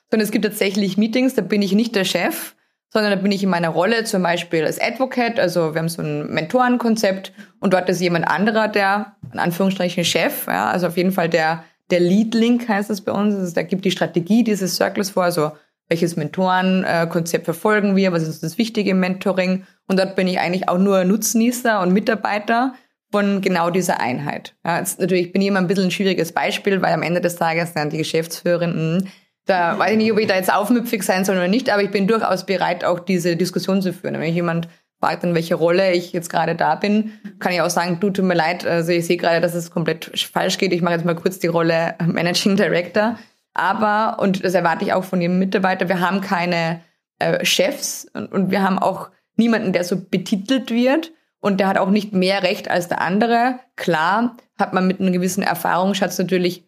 sondern 0.10 0.26
es 0.26 0.32
gibt 0.32 0.46
tatsächlich 0.46 0.98
Meetings, 0.98 1.36
da 1.36 1.44
bin 1.44 1.62
ich 1.62 1.74
nicht 1.74 1.96
der 1.96 2.06
Chef, 2.06 2.55
sondern 2.96 3.12
da 3.12 3.22
bin 3.22 3.34
ich 3.34 3.44
in 3.44 3.50
meiner 3.50 3.68
Rolle 3.68 4.06
zum 4.06 4.24
Beispiel 4.24 4.64
als 4.64 4.80
Advocate, 4.80 5.38
also 5.38 5.74
wir 5.74 5.80
haben 5.80 5.90
so 5.90 6.02
ein 6.02 6.28
Mentorenkonzept 6.28 7.34
und 7.60 7.74
dort 7.74 7.90
ist 7.90 8.00
jemand 8.00 8.26
anderer 8.26 8.70
der, 8.70 9.18
in 9.34 9.40
Anführungsstrichen, 9.40 10.06
Chef, 10.06 10.48
ja, 10.48 10.70
also 10.70 10.88
auf 10.88 10.96
jeden 10.96 11.12
Fall 11.12 11.28
der, 11.28 11.66
der 11.92 12.00
Lead-Link 12.00 12.70
heißt 12.70 12.90
das 12.90 13.02
bei 13.02 13.12
uns, 13.12 13.36
also 13.36 13.54
da 13.54 13.64
gibt 13.64 13.84
die 13.84 13.92
Strategie 13.92 14.46
dieses 14.46 14.78
Circles 14.78 15.10
vor, 15.10 15.26
also 15.26 15.52
welches 15.90 16.16
Mentorenkonzept 16.16 17.44
verfolgen 17.44 17.98
wir, 17.98 18.14
was 18.14 18.24
ist 18.24 18.44
das 18.44 18.58
Wichtige 18.58 18.92
im 18.92 19.02
Mentoring? 19.02 19.66
Und 19.88 20.00
dort 20.00 20.16
bin 20.16 20.28
ich 20.28 20.40
eigentlich 20.40 20.70
auch 20.70 20.80
nur 20.80 21.04
Nutznießer 21.04 21.82
und 21.82 21.92
Mitarbeiter 21.92 22.76
von 23.12 23.42
genau 23.42 23.70
dieser 23.72 24.00
Einheit. 24.00 24.56
Ja, 24.66 24.80
jetzt 24.80 25.02
natürlich 25.02 25.34
bin 25.34 25.42
ich 25.42 25.50
immer 25.50 25.60
ein 25.60 25.68
bisschen 25.68 25.86
ein 25.86 25.92
schwieriges 25.92 26.32
Beispiel, 26.32 26.82
weil 26.82 26.94
am 26.94 27.04
Ende 27.04 27.22
des 27.22 27.36
Tages 27.36 27.74
dann 27.74 27.90
die 27.90 28.00
Geschäftsführerin, 28.00 28.74
hm, 28.74 29.08
da 29.46 29.78
weiß 29.78 29.92
ich 29.92 29.98
nicht, 29.98 30.12
ob 30.12 30.20
ich 30.20 30.28
da 30.28 30.36
jetzt 30.36 30.54
aufmüpfig 30.54 31.04
sein 31.04 31.24
soll 31.24 31.36
oder 31.36 31.48
nicht, 31.48 31.70
aber 31.70 31.84
ich 31.84 31.92
bin 31.92 32.08
durchaus 32.08 32.46
bereit, 32.46 32.84
auch 32.84 33.00
diese 33.00 33.36
Diskussion 33.36 33.82
zu 33.82 33.94
führen. 33.94 34.20
Wenn 34.20 34.34
jemand 34.34 34.68
fragt, 35.00 35.24
in 35.24 35.36
welcher 35.36 35.58
Rolle 35.58 35.92
ich 35.94 36.14
jetzt 36.14 36.30
gerade 36.30 36.56
da 36.56 36.76
bin, 36.76 37.14
kann 37.40 37.54
ich 37.54 37.62
auch 37.62 37.70
sagen, 37.70 38.00
du, 38.00 38.10
tut 38.10 38.26
mir 38.26 38.34
leid, 38.34 38.66
also 38.66 38.92
ich 38.92 39.06
sehe 39.06 39.18
gerade, 39.18 39.42
dass 39.42 39.54
es 39.54 39.70
komplett 39.70 40.12
falsch 40.32 40.58
geht. 40.58 40.74
Ich 40.74 40.82
mache 40.82 40.96
jetzt 40.96 41.06
mal 41.06 41.16
kurz 41.16 41.40
die 41.40 41.48
Rolle 41.48 41.96
Managing 42.06 42.56
Director. 42.56 43.18
Aber, 43.54 44.20
und 44.20 44.44
das 44.44 44.54
erwarte 44.54 44.84
ich 44.84 44.94
auch 44.94 45.04
von 45.04 45.22
jedem 45.22 45.40
Mitarbeiter, 45.40 45.88
wir 45.88 46.00
haben 46.00 46.22
keine 46.22 46.82
äh, 47.20 47.46
Chefs 47.46 48.08
und, 48.14 48.32
und 48.32 48.52
wir 48.52 48.64
haben 48.64 48.80
auch 48.80 49.10
niemanden, 49.38 49.74
der 49.74 49.84
so 49.84 49.98
betitelt 49.98 50.72
wird. 50.72 51.12
Und 51.40 51.60
der 51.60 51.68
hat 51.68 51.78
auch 51.78 51.92
nicht 51.92 52.12
mehr 52.12 52.42
Recht 52.42 52.72
als 52.72 52.88
der 52.88 53.02
andere. 53.02 53.60
Klar 53.76 54.36
hat 54.58 54.74
man 54.74 54.88
mit 54.88 55.00
einem 55.00 55.14
gewissen 55.14 55.44
Erfahrungsschatz 55.44 56.18
natürlich 56.18 56.64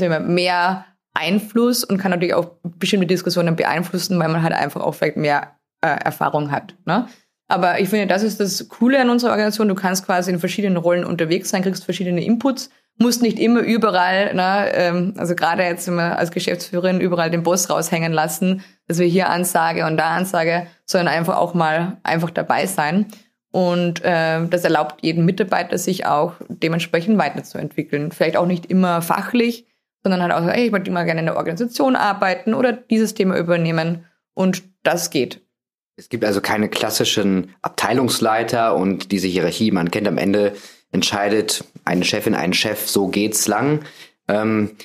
mehr 0.00 0.86
Einfluss 1.16 1.84
und 1.84 1.98
kann 1.98 2.10
natürlich 2.10 2.34
auch 2.34 2.50
bestimmte 2.62 3.06
Diskussionen 3.06 3.56
beeinflussen, 3.56 4.18
weil 4.18 4.28
man 4.28 4.42
halt 4.42 4.54
einfach 4.54 4.82
auch 4.82 4.94
vielleicht 4.94 5.16
mehr 5.16 5.56
äh, 5.80 5.88
Erfahrung 5.88 6.50
hat. 6.50 6.74
Ne? 6.84 7.06
Aber 7.48 7.80
ich 7.80 7.88
finde, 7.88 8.06
das 8.06 8.22
ist 8.22 8.40
das 8.40 8.68
Coole 8.68 9.00
an 9.00 9.10
unserer 9.10 9.30
Organisation. 9.30 9.68
Du 9.68 9.74
kannst 9.74 10.04
quasi 10.04 10.30
in 10.30 10.40
verschiedenen 10.40 10.76
Rollen 10.76 11.04
unterwegs 11.04 11.50
sein, 11.50 11.62
kriegst 11.62 11.84
verschiedene 11.84 12.24
Inputs, 12.24 12.70
musst 12.98 13.22
nicht 13.22 13.38
immer 13.38 13.60
überall, 13.60 14.34
ne, 14.34 14.72
ähm, 14.74 15.14
also 15.16 15.34
gerade 15.34 15.62
jetzt 15.62 15.86
immer 15.86 16.18
als 16.18 16.30
Geschäftsführerin 16.30 17.00
überall 17.00 17.30
den 17.30 17.42
Boss 17.42 17.70
raushängen 17.70 18.12
lassen, 18.12 18.64
dass 18.88 18.98
wir 18.98 19.06
hier 19.06 19.28
Ansage 19.28 19.86
und 19.86 19.96
da 19.96 20.10
Ansage, 20.10 20.66
sondern 20.86 21.14
einfach 21.14 21.36
auch 21.36 21.54
mal 21.54 21.98
einfach 22.02 22.30
dabei 22.30 22.66
sein. 22.66 23.06
Und 23.52 24.04
äh, 24.04 24.46
das 24.48 24.64
erlaubt 24.64 25.02
jedem 25.02 25.24
Mitarbeiter, 25.24 25.78
sich 25.78 26.04
auch 26.04 26.34
dementsprechend 26.48 27.16
weiterzuentwickeln. 27.16 28.12
Vielleicht 28.12 28.36
auch 28.36 28.46
nicht 28.46 28.66
immer 28.66 29.02
fachlich, 29.02 29.66
sondern 30.10 30.22
halt 30.22 30.32
auch, 30.32 30.48
hey, 30.48 30.66
ich 30.66 30.72
möchte 30.72 30.90
mal 30.90 31.04
gerne 31.04 31.20
in 31.20 31.26
der 31.26 31.36
Organisation 31.36 31.96
arbeiten 31.96 32.54
oder 32.54 32.72
dieses 32.72 33.14
Thema 33.14 33.36
übernehmen. 33.36 34.04
Und 34.34 34.62
das 34.82 35.10
geht. 35.10 35.40
Es 35.96 36.08
gibt 36.08 36.24
also 36.24 36.40
keine 36.40 36.68
klassischen 36.68 37.54
Abteilungsleiter 37.62 38.76
und 38.76 39.10
diese 39.10 39.26
Hierarchie. 39.26 39.70
Man 39.72 39.90
kennt 39.90 40.06
am 40.06 40.18
Ende, 40.18 40.54
entscheidet 40.92 41.64
eine 41.84 42.04
Chefin, 42.04 42.34
ein 42.34 42.52
Chef, 42.52 42.86
so 42.88 43.08
geht's 43.08 43.48
lang. 43.48 43.80
Ähm, 44.28 44.76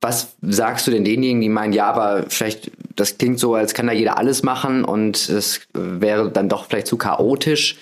was 0.00 0.36
sagst 0.40 0.86
du 0.86 0.90
denn 0.90 1.04
denjenigen, 1.04 1.40
die 1.40 1.48
meinen, 1.48 1.72
ja, 1.72 1.86
aber 1.86 2.24
vielleicht, 2.28 2.70
das 2.94 3.18
klingt 3.18 3.40
so, 3.40 3.54
als 3.54 3.74
kann 3.74 3.86
da 3.88 3.92
jeder 3.92 4.18
alles 4.18 4.42
machen 4.42 4.84
und 4.84 5.28
es 5.28 5.60
wäre 5.74 6.30
dann 6.30 6.48
doch 6.48 6.66
vielleicht 6.66 6.86
zu 6.86 6.96
chaotisch. 6.96 7.76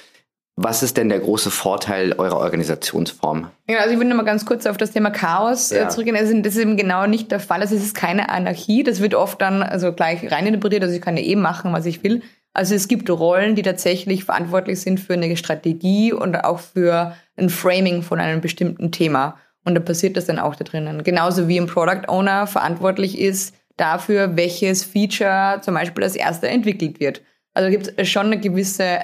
Was 0.56 0.84
ist 0.84 0.96
denn 0.96 1.08
der 1.08 1.18
große 1.18 1.50
Vorteil 1.50 2.12
eurer 2.12 2.38
Organisationsform? 2.38 3.50
Ja, 3.68 3.78
also 3.78 3.90
ich 3.90 3.96
würde 3.96 4.10
noch 4.10 4.16
mal 4.16 4.22
ganz 4.22 4.46
kurz 4.46 4.66
auf 4.66 4.76
das 4.76 4.92
Thema 4.92 5.10
Chaos 5.10 5.72
äh, 5.72 5.78
ja. 5.78 5.88
zurückgehen. 5.88 6.16
Also 6.16 6.32
das 6.40 6.54
ist 6.54 6.62
eben 6.62 6.76
genau 6.76 7.06
nicht 7.06 7.32
der 7.32 7.40
Fall. 7.40 7.60
Also 7.60 7.74
es 7.74 7.82
ist 7.82 7.94
keine 7.94 8.28
Anarchie. 8.28 8.84
Das 8.84 9.00
wird 9.00 9.14
oft 9.14 9.40
dann 9.40 9.64
also 9.64 9.92
gleich 9.92 10.30
reininterpretiert. 10.30 10.84
Also 10.84 10.94
ich 10.94 11.02
kann 11.02 11.16
ja 11.16 11.24
eh 11.24 11.34
machen, 11.34 11.72
was 11.72 11.86
ich 11.86 12.04
will. 12.04 12.22
Also 12.52 12.76
es 12.76 12.86
gibt 12.86 13.10
Rollen, 13.10 13.56
die 13.56 13.62
tatsächlich 13.62 14.24
verantwortlich 14.24 14.80
sind 14.80 15.00
für 15.00 15.14
eine 15.14 15.36
Strategie 15.36 16.12
und 16.12 16.36
auch 16.36 16.60
für 16.60 17.16
ein 17.36 17.50
Framing 17.50 18.02
von 18.02 18.20
einem 18.20 18.40
bestimmten 18.40 18.92
Thema. 18.92 19.36
Und 19.64 19.74
da 19.74 19.80
passiert 19.80 20.16
das 20.16 20.26
dann 20.26 20.38
auch 20.38 20.54
da 20.54 20.62
drinnen. 20.62 21.02
Genauso 21.02 21.48
wie 21.48 21.58
ein 21.58 21.66
Product 21.66 22.06
Owner 22.06 22.46
verantwortlich 22.46 23.18
ist 23.18 23.56
dafür, 23.76 24.36
welches 24.36 24.84
Feature 24.84 25.60
zum 25.62 25.74
Beispiel 25.74 26.04
als 26.04 26.14
erster 26.14 26.48
entwickelt 26.48 27.00
wird. 27.00 27.22
Also 27.54 27.70
gibt 27.70 27.92
es 27.96 28.08
schon 28.08 28.26
eine 28.26 28.38
gewisse 28.38 29.00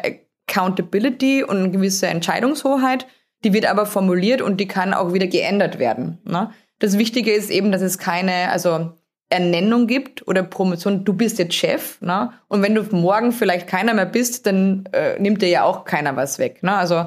Accountability 0.50 1.44
und 1.44 1.58
eine 1.58 1.70
gewisse 1.70 2.08
Entscheidungshoheit, 2.08 3.06
die 3.44 3.52
wird 3.52 3.66
aber 3.66 3.86
formuliert 3.86 4.42
und 4.42 4.58
die 4.58 4.68
kann 4.68 4.92
auch 4.94 5.12
wieder 5.12 5.26
geändert 5.26 5.78
werden. 5.78 6.18
Ne? 6.24 6.50
Das 6.78 6.98
Wichtige 6.98 7.32
ist 7.32 7.50
eben, 7.50 7.72
dass 7.72 7.82
es 7.82 7.98
keine, 7.98 8.50
also 8.50 8.92
Ernennung 9.30 9.86
gibt 9.86 10.26
oder 10.26 10.42
Promotion, 10.42 11.04
du 11.04 11.12
bist 11.12 11.38
jetzt 11.38 11.54
Chef, 11.54 12.00
ne? 12.00 12.32
Und 12.48 12.62
wenn 12.62 12.74
du 12.74 12.82
morgen 12.90 13.30
vielleicht 13.30 13.68
keiner 13.68 13.94
mehr 13.94 14.06
bist, 14.06 14.44
dann 14.46 14.88
äh, 14.92 15.20
nimmt 15.20 15.40
dir 15.40 15.48
ja 15.48 15.62
auch 15.62 15.84
keiner 15.84 16.16
was 16.16 16.40
weg. 16.40 16.64
Ne? 16.64 16.74
Also 16.74 17.06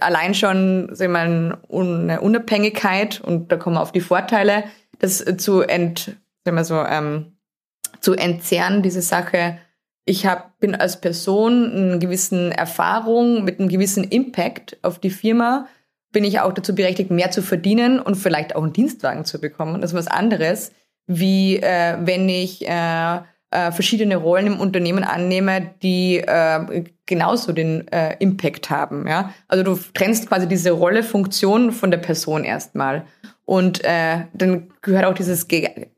allein 0.00 0.34
schon 0.34 0.88
sehen 0.92 1.12
wir, 1.12 1.20
eine 1.20 2.20
Unabhängigkeit 2.20 3.20
und 3.20 3.52
da 3.52 3.56
kommen 3.56 3.76
wir 3.76 3.82
auf 3.82 3.92
die 3.92 4.00
Vorteile, 4.00 4.64
das 4.98 5.24
zu 5.36 5.60
ent, 5.60 6.16
sagen 6.44 6.56
wir 6.56 6.64
so, 6.64 6.82
ähm, 6.82 7.36
zu 8.00 8.14
entzerren, 8.14 8.82
diese 8.82 9.02
Sache 9.02 9.58
ich 10.08 10.26
hab, 10.26 10.58
bin 10.58 10.74
als 10.74 11.00
Person 11.00 11.70
eine 11.70 11.98
gewissen 11.98 12.50
Erfahrung 12.50 13.44
mit 13.44 13.60
einem 13.60 13.68
gewissen 13.68 14.04
Impact 14.04 14.78
auf 14.82 14.98
die 14.98 15.10
Firma, 15.10 15.68
bin 16.12 16.24
ich 16.24 16.40
auch 16.40 16.52
dazu 16.52 16.74
berechtigt, 16.74 17.10
mehr 17.10 17.30
zu 17.30 17.42
verdienen 17.42 18.00
und 18.00 18.14
vielleicht 18.14 18.56
auch 18.56 18.62
einen 18.62 18.72
Dienstwagen 18.72 19.26
zu 19.26 19.38
bekommen. 19.38 19.80
Das 19.80 19.90
ist 19.92 19.96
was 19.96 20.06
anderes, 20.06 20.72
wie 21.06 21.56
äh, 21.56 21.98
wenn 22.00 22.28
ich 22.28 22.66
äh, 22.66 23.18
äh, 23.50 23.70
verschiedene 23.72 24.16
Rollen 24.16 24.46
im 24.46 24.60
Unternehmen 24.60 25.04
annehme, 25.04 25.74
die 25.82 26.16
äh, 26.16 26.84
genauso 27.04 27.52
den 27.52 27.86
äh, 27.88 28.16
Impact 28.18 28.70
haben. 28.70 29.06
Ja? 29.06 29.34
Also 29.46 29.62
du 29.62 29.78
trennst 29.92 30.28
quasi 30.28 30.48
diese 30.48 30.70
Rolle, 30.70 31.02
Funktion 31.02 31.72
von 31.72 31.90
der 31.90 31.98
Person 31.98 32.44
erstmal. 32.44 33.04
Und 33.44 33.84
äh, 33.84 34.24
dann 34.32 34.68
gehört 34.80 35.04
auch 35.04 35.14
dieses 35.14 35.48
Ge 35.48 35.88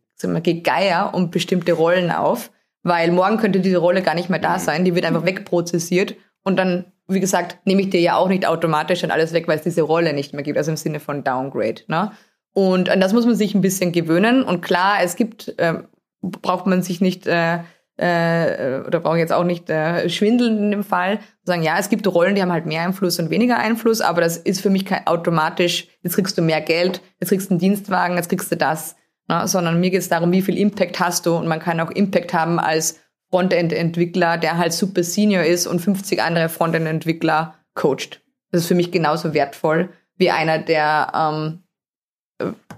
Gegeier 0.42 1.14
um 1.14 1.30
bestimmte 1.30 1.72
Rollen 1.72 2.10
auf 2.10 2.50
weil 2.82 3.10
morgen 3.10 3.36
könnte 3.36 3.60
diese 3.60 3.78
Rolle 3.78 4.02
gar 4.02 4.14
nicht 4.14 4.30
mehr 4.30 4.38
da 4.38 4.58
sein, 4.58 4.84
die 4.84 4.94
wird 4.94 5.04
einfach 5.04 5.24
wegprozessiert. 5.24 6.14
Und 6.42 6.56
dann, 6.56 6.86
wie 7.08 7.20
gesagt, 7.20 7.58
nehme 7.64 7.82
ich 7.82 7.90
dir 7.90 8.00
ja 8.00 8.16
auch 8.16 8.28
nicht 8.28 8.46
automatisch 8.46 9.02
dann 9.02 9.10
alles 9.10 9.32
weg, 9.32 9.48
weil 9.48 9.58
es 9.58 9.64
diese 9.64 9.82
Rolle 9.82 10.12
nicht 10.12 10.32
mehr 10.32 10.42
gibt, 10.42 10.56
also 10.56 10.70
im 10.70 10.76
Sinne 10.76 11.00
von 11.00 11.24
Downgrade. 11.24 11.82
Ne? 11.88 12.12
Und 12.52 12.88
an 12.88 13.00
das 13.00 13.12
muss 13.12 13.26
man 13.26 13.34
sich 13.34 13.54
ein 13.54 13.60
bisschen 13.60 13.92
gewöhnen. 13.92 14.42
Und 14.42 14.62
klar, 14.62 14.98
es 15.02 15.16
gibt, 15.16 15.54
äh, 15.58 15.74
braucht 16.22 16.66
man 16.66 16.82
sich 16.82 17.00
nicht 17.00 17.26
äh, 17.26 17.58
äh, 18.00 18.80
oder 18.86 19.00
brauche 19.00 19.18
jetzt 19.18 19.32
auch 19.32 19.44
nicht 19.44 19.68
äh, 19.68 20.08
schwindeln 20.08 20.58
in 20.58 20.70
dem 20.70 20.84
Fall, 20.84 21.20
sagen, 21.44 21.62
ja, 21.62 21.78
es 21.78 21.90
gibt 21.90 22.06
Rollen, 22.06 22.34
die 22.34 22.42
haben 22.42 22.52
halt 22.52 22.66
mehr 22.66 22.82
Einfluss 22.82 23.18
und 23.18 23.28
weniger 23.28 23.58
Einfluss, 23.58 24.00
aber 24.00 24.22
das 24.22 24.38
ist 24.38 24.62
für 24.62 24.70
mich 24.70 24.86
kein 24.86 25.06
automatisch, 25.06 25.86
jetzt 26.02 26.14
kriegst 26.14 26.38
du 26.38 26.42
mehr 26.42 26.62
Geld, 26.62 27.02
jetzt 27.20 27.28
kriegst 27.28 27.50
du 27.50 27.52
einen 27.52 27.60
Dienstwagen, 27.60 28.16
jetzt 28.16 28.30
kriegst 28.30 28.50
du 28.50 28.56
das 28.56 28.96
ne? 29.30 29.48
sondern 29.48 29.80
mir 29.80 29.90
geht 29.90 30.00
es 30.00 30.08
darum, 30.08 30.32
wie 30.32 30.42
viel 30.42 30.58
Impact 30.58 31.00
hast 31.00 31.26
du 31.26 31.36
und 31.36 31.46
man 31.46 31.60
kann 31.60 31.80
auch 31.80 31.90
Impact 31.90 32.34
haben 32.34 32.58
als 32.58 33.00
Frontend-Entwickler, 33.30 34.38
der 34.38 34.58
halt 34.58 34.72
super 34.72 35.02
senior 35.02 35.44
ist 35.44 35.66
und 35.66 35.80
50 35.80 36.20
andere 36.22 36.48
Frontend-Entwickler 36.48 37.54
coacht. 37.74 38.22
Das 38.50 38.62
ist 38.62 38.66
für 38.66 38.74
mich 38.74 38.90
genauso 38.90 39.32
wertvoll 39.32 39.90
wie 40.16 40.30
einer, 40.30 40.58
der 40.58 41.12
ähm, 41.14 41.62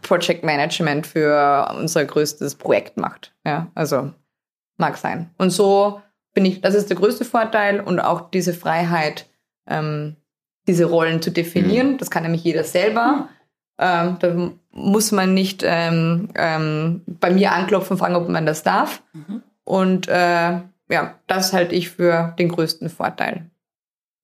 Project 0.02 0.44
Management 0.44 1.06
für 1.06 1.74
unser 1.78 2.04
größtes 2.04 2.56
Projekt 2.56 2.96
macht. 2.96 3.34
Ja, 3.44 3.70
also 3.74 4.12
mag 4.76 4.96
sein. 4.96 5.30
Und 5.38 5.50
so 5.50 6.02
finde 6.34 6.50
ich, 6.50 6.60
das 6.60 6.74
ist 6.74 6.90
der 6.90 6.96
größte 6.96 7.24
Vorteil 7.24 7.80
und 7.80 8.00
auch 8.00 8.30
diese 8.30 8.52
Freiheit, 8.52 9.28
ähm, 9.66 10.16
diese 10.66 10.84
Rollen 10.84 11.22
zu 11.22 11.30
definieren. 11.30 11.92
Mhm. 11.92 11.98
Das 11.98 12.10
kann 12.10 12.22
nämlich 12.22 12.44
jeder 12.44 12.64
selber. 12.64 13.28
Ähm, 13.78 14.16
da 14.20 14.50
muss 14.70 15.12
man 15.12 15.35
nicht 15.35 15.62
ähm, 15.64 16.28
ähm, 16.35 17.02
bei 17.06 17.30
mir 17.30 17.52
anklopfen 17.52 17.94
und 17.94 17.98
fragen, 17.98 18.16
ob 18.16 18.28
man 18.28 18.46
das 18.46 18.62
darf. 18.62 19.02
Mhm. 19.12 19.42
Und 19.64 20.08
äh, 20.08 20.61
ja, 20.88 21.14
das 21.26 21.52
halte 21.52 21.74
ich 21.74 21.90
für 21.90 22.35
den 22.38 22.48
größten 22.48 22.90
Vorteil. 22.90 23.50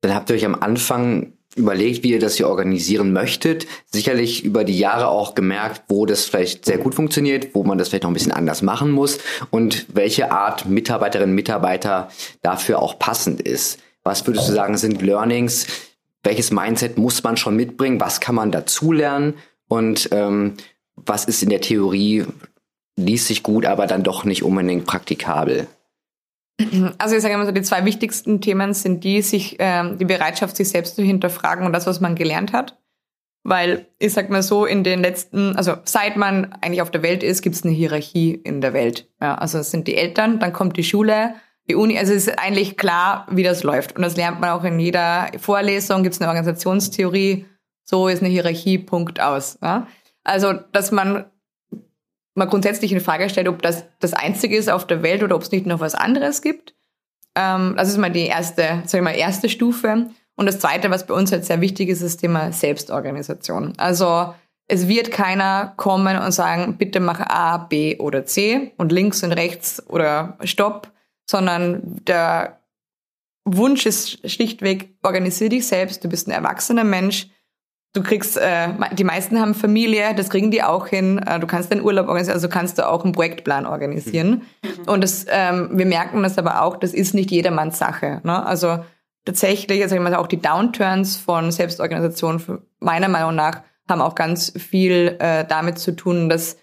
Dann 0.02 0.14
habt 0.14 0.30
ihr 0.30 0.36
euch 0.36 0.44
am 0.44 0.54
Anfang 0.54 1.32
überlegt, 1.56 2.04
wie 2.04 2.12
ihr 2.12 2.20
das 2.20 2.36
hier 2.36 2.48
organisieren 2.48 3.12
möchtet. 3.12 3.66
Sicherlich 3.86 4.44
über 4.44 4.64
die 4.64 4.78
Jahre 4.78 5.08
auch 5.08 5.34
gemerkt, 5.34 5.82
wo 5.88 6.06
das 6.06 6.24
vielleicht 6.24 6.64
sehr 6.64 6.78
gut 6.78 6.94
funktioniert, 6.94 7.54
wo 7.54 7.64
man 7.64 7.78
das 7.78 7.88
vielleicht 7.88 8.04
noch 8.04 8.10
ein 8.10 8.14
bisschen 8.14 8.32
anders 8.32 8.62
machen 8.62 8.90
muss 8.90 9.18
und 9.50 9.86
welche 9.92 10.30
Art 10.30 10.66
Mitarbeiterinnen 10.66 11.30
und 11.30 11.34
Mitarbeiter 11.34 12.08
dafür 12.42 12.80
auch 12.80 12.98
passend 12.98 13.40
ist. 13.40 13.78
Was 14.04 14.26
würdest 14.26 14.48
du 14.48 14.52
sagen, 14.52 14.76
sind 14.76 15.02
Learnings? 15.02 15.66
Welches 16.22 16.50
Mindset 16.50 16.98
muss 16.98 17.22
man 17.22 17.36
schon 17.36 17.56
mitbringen? 17.56 18.00
Was 18.00 18.20
kann 18.20 18.34
man 18.34 18.50
dazulernen? 18.50 19.34
Und 19.68 20.08
ähm, 20.12 20.54
was 20.96 21.24
ist 21.24 21.42
in 21.42 21.50
der 21.50 21.60
Theorie, 21.60 22.24
liest 22.96 23.28
sich 23.28 23.42
gut, 23.42 23.66
aber 23.66 23.86
dann 23.86 24.02
doch 24.02 24.24
nicht 24.24 24.42
unbedingt 24.42 24.86
praktikabel? 24.86 25.68
Also 26.98 27.14
ich 27.14 27.22
sage 27.22 27.34
immer 27.34 27.46
so, 27.46 27.52
die 27.52 27.62
zwei 27.62 27.84
wichtigsten 27.84 28.40
Themen 28.40 28.74
sind 28.74 29.04
die, 29.04 29.22
sich 29.22 29.56
ähm, 29.60 29.96
die 29.96 30.04
Bereitschaft, 30.04 30.56
sich 30.56 30.68
selbst 30.68 30.96
zu 30.96 31.02
hinterfragen 31.02 31.64
und 31.64 31.72
das, 31.72 31.86
was 31.86 32.00
man 32.00 32.16
gelernt 32.16 32.52
hat. 32.52 32.78
Weil 33.44 33.86
ich 34.00 34.12
sag 34.12 34.28
mal 34.28 34.42
so, 34.42 34.66
in 34.66 34.82
den 34.82 35.00
letzten, 35.00 35.54
also 35.54 35.74
seit 35.84 36.16
man 36.16 36.52
eigentlich 36.60 36.82
auf 36.82 36.90
der 36.90 37.04
Welt 37.04 37.22
ist, 37.22 37.42
gibt 37.42 37.54
es 37.54 37.62
eine 37.62 37.72
Hierarchie 37.72 38.32
in 38.32 38.60
der 38.60 38.72
Welt. 38.72 39.08
Ja, 39.20 39.36
also 39.36 39.58
es 39.58 39.70
sind 39.70 39.86
die 39.86 39.94
Eltern, 39.94 40.40
dann 40.40 40.52
kommt 40.52 40.76
die 40.76 40.84
Schule, 40.84 41.34
die 41.68 41.74
Uni, 41.74 41.98
also 41.98 42.12
es 42.12 42.26
ist 42.26 42.38
eigentlich 42.38 42.76
klar, 42.76 43.26
wie 43.30 43.42
das 43.42 43.62
läuft. 43.62 43.96
Und 43.96 44.02
das 44.02 44.16
lernt 44.16 44.40
man 44.40 44.50
auch 44.50 44.64
in 44.64 44.78
jeder 44.80 45.28
Vorlesung, 45.38 46.02
gibt 46.02 46.14
es 46.14 46.20
eine 46.20 46.28
Organisationstheorie, 46.28 47.46
so 47.84 48.08
ist 48.08 48.22
eine 48.22 48.30
Hierarchie, 48.30 48.78
Punkt 48.78 49.20
aus. 49.20 49.58
Ja? 49.62 49.86
Also, 50.24 50.52
dass 50.72 50.90
man 50.90 51.26
mal 52.34 52.46
grundsätzlich 52.46 52.92
in 52.92 53.00
Frage 53.00 53.28
stellt, 53.28 53.48
ob 53.48 53.62
das 53.62 53.84
das 53.98 54.14
Einzige 54.14 54.56
ist 54.56 54.70
auf 54.70 54.86
der 54.86 55.02
Welt 55.02 55.22
oder 55.22 55.36
ob 55.36 55.42
es 55.42 55.50
nicht 55.50 55.66
noch 55.66 55.80
was 55.80 55.94
anderes 55.94 56.40
gibt. 56.40 56.74
Ähm, 57.34 57.74
das 57.76 57.88
ist 57.88 57.98
mal 57.98 58.10
die 58.10 58.26
erste, 58.26 58.82
sag 58.86 58.98
ich 58.98 59.04
mal, 59.04 59.16
erste 59.16 59.48
Stufe. 59.48 60.10
Und 60.36 60.46
das 60.46 60.60
Zweite, 60.60 60.90
was 60.90 61.06
bei 61.06 61.14
uns 61.14 61.32
halt 61.32 61.44
sehr 61.44 61.60
wichtig 61.60 61.88
ist, 61.88 62.00
ist 62.00 62.14
das 62.14 62.20
Thema 62.20 62.52
Selbstorganisation. 62.52 63.74
Also 63.76 64.34
es 64.68 64.86
wird 64.86 65.10
keiner 65.10 65.72
kommen 65.76 66.18
und 66.18 66.32
sagen, 66.32 66.76
bitte 66.76 67.00
mach 67.00 67.20
A, 67.20 67.56
B 67.58 67.98
oder 67.98 68.24
C 68.24 68.72
und 68.76 68.92
links 68.92 69.22
und 69.22 69.32
rechts 69.32 69.82
oder 69.88 70.38
Stopp, 70.44 70.92
sondern 71.28 71.82
der 72.06 72.60
Wunsch 73.44 73.86
ist 73.86 74.30
schlichtweg, 74.30 74.96
organisier 75.02 75.48
dich 75.48 75.66
selbst, 75.66 76.04
du 76.04 76.08
bist 76.08 76.28
ein 76.28 76.32
erwachsener 76.32 76.84
Mensch, 76.84 77.28
Du 77.94 78.02
kriegst, 78.02 78.36
äh, 78.36 78.68
die 78.92 79.04
meisten 79.04 79.40
haben 79.40 79.54
Familie, 79.54 80.14
das 80.14 80.28
kriegen 80.28 80.50
die 80.50 80.62
auch 80.62 80.86
hin. 80.86 81.18
Äh, 81.18 81.40
du 81.40 81.46
kannst 81.46 81.72
deinen 81.72 81.82
Urlaub 81.82 82.06
organisieren, 82.06 82.34
also 82.34 82.48
kannst 82.48 82.78
du 82.78 82.86
auch 82.86 83.02
einen 83.02 83.12
Projektplan 83.12 83.66
organisieren. 83.66 84.42
Mhm. 84.62 84.88
Und 84.88 85.02
das, 85.02 85.24
ähm, 85.28 85.70
wir 85.72 85.86
merken 85.86 86.22
das 86.22 86.36
aber 86.36 86.62
auch, 86.62 86.76
das 86.76 86.92
ist 86.92 87.14
nicht 87.14 87.30
jedermanns 87.30 87.78
Sache. 87.78 88.20
Ne? 88.24 88.44
Also 88.44 88.84
tatsächlich, 89.24 89.82
also 89.82 89.96
ich 89.96 90.02
meine, 90.02 90.18
auch 90.18 90.26
die 90.26 90.40
Downturns 90.40 91.16
von 91.16 91.50
Selbstorganisation, 91.50 92.60
meiner 92.78 93.08
Meinung 93.08 93.34
nach, 93.34 93.62
haben 93.88 94.02
auch 94.02 94.14
ganz 94.14 94.52
viel 94.56 95.16
äh, 95.18 95.46
damit 95.46 95.78
zu 95.78 95.96
tun, 95.96 96.28
dass 96.28 96.58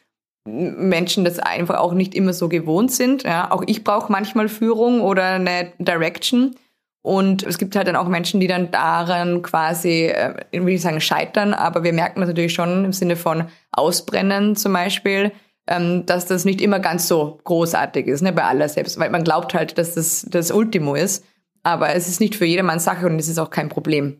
Menschen 0.45 1.25
das 1.25 1.39
einfach 1.39 1.79
auch 1.79 1.93
nicht 1.93 2.13
immer 2.13 2.33
so 2.33 2.49
gewohnt 2.49 2.91
sind. 2.91 3.23
Ja? 3.23 3.51
Auch 3.51 3.63
ich 3.65 3.83
brauche 3.83 4.11
manchmal 4.11 4.47
Führung 4.47 5.01
oder 5.01 5.31
eine 5.31 5.73
Direction. 5.79 6.55
Und 7.01 7.43
es 7.43 7.57
gibt 7.57 7.75
halt 7.75 7.87
dann 7.87 7.95
auch 7.95 8.07
Menschen, 8.07 8.39
die 8.39 8.47
dann 8.47 8.71
daran 8.71 9.43
quasi, 9.43 10.07
äh, 10.07 10.43
will 10.51 10.73
ich 10.73 10.81
sagen, 10.81 11.01
scheitern, 11.01 11.53
aber 11.53 11.83
wir 11.83 11.93
merken 11.93 12.19
das 12.19 12.29
natürlich 12.29 12.53
schon 12.53 12.85
im 12.85 12.93
Sinne 12.93 13.15
von 13.15 13.45
Ausbrennen 13.71 14.55
zum 14.55 14.73
Beispiel, 14.73 15.31
ähm, 15.67 16.07
dass 16.07 16.25
das 16.25 16.45
nicht 16.45 16.61
immer 16.61 16.79
ganz 16.79 17.07
so 17.07 17.39
großartig 17.43 18.07
ist, 18.07 18.21
ne, 18.21 18.33
bei 18.33 18.43
aller 18.43 18.69
selbst, 18.69 18.99
weil 18.99 19.11
man 19.11 19.23
glaubt 19.23 19.53
halt, 19.53 19.77
dass 19.77 19.93
das 19.93 20.25
das 20.27 20.49
Ultimo 20.49 20.95
ist, 20.95 21.23
aber 21.61 21.93
es 21.93 22.07
ist 22.07 22.19
nicht 22.19 22.35
für 22.35 22.45
jedermann 22.45 22.79
Sache 22.79 23.05
und 23.05 23.19
es 23.19 23.27
ist 23.27 23.37
auch 23.37 23.51
kein 23.51 23.69
Problem. 23.69 24.17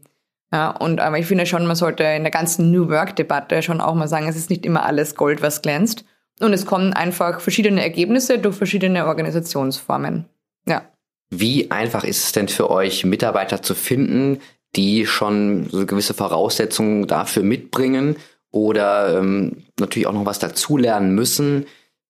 Ja, 0.52 0.70
und 0.70 1.00
aber 1.00 1.18
ich 1.18 1.26
finde 1.26 1.48
schon, 1.48 1.66
man 1.66 1.76
sollte 1.76 2.04
in 2.04 2.24
der 2.24 2.32
ganzen 2.32 2.72
New 2.72 2.90
Work-Debatte 2.90 3.64
schon 3.64 3.82
auch 3.82 3.96
mal 3.96 4.08
sagen, 4.08 4.28
es 4.28 4.36
ist 4.36 4.52
nicht 4.52 4.66
immer 4.66 4.86
alles 4.86 5.16
Gold, 5.16 5.42
was 5.42 5.64
glänzt. 5.64 6.06
Und 6.39 6.54
es 6.54 6.65
kommen 6.65 6.93
einfach 6.93 7.39
verschiedene 7.39 7.82
Ergebnisse 7.82 8.39
durch 8.39 8.56
verschiedene 8.56 9.08
Organisationsformen. 9.08 10.26
Ja. 10.67 10.84
Wie 11.30 11.71
einfach 11.71 12.04
ist 12.04 12.24
es 12.26 12.32
denn 12.34 12.48
für 12.48 12.69
euch, 12.69 13.06
Mitarbeiter 13.06 13.62
zu 13.62 13.74
finden, 13.74 14.41
die 14.76 15.06
schon 15.06 15.69
so 15.69 15.86
gewisse 15.86 16.13
Voraussetzungen 16.13 17.08
dafür 17.08 17.43
mitbringen 17.43 18.17
oder 18.52 19.17
ähm, 19.17 19.63
natürlich 19.80 20.08
auch 20.08 20.13
noch 20.13 20.26
was 20.26 20.39
dazulernen 20.39 21.15
müssen? 21.15 21.65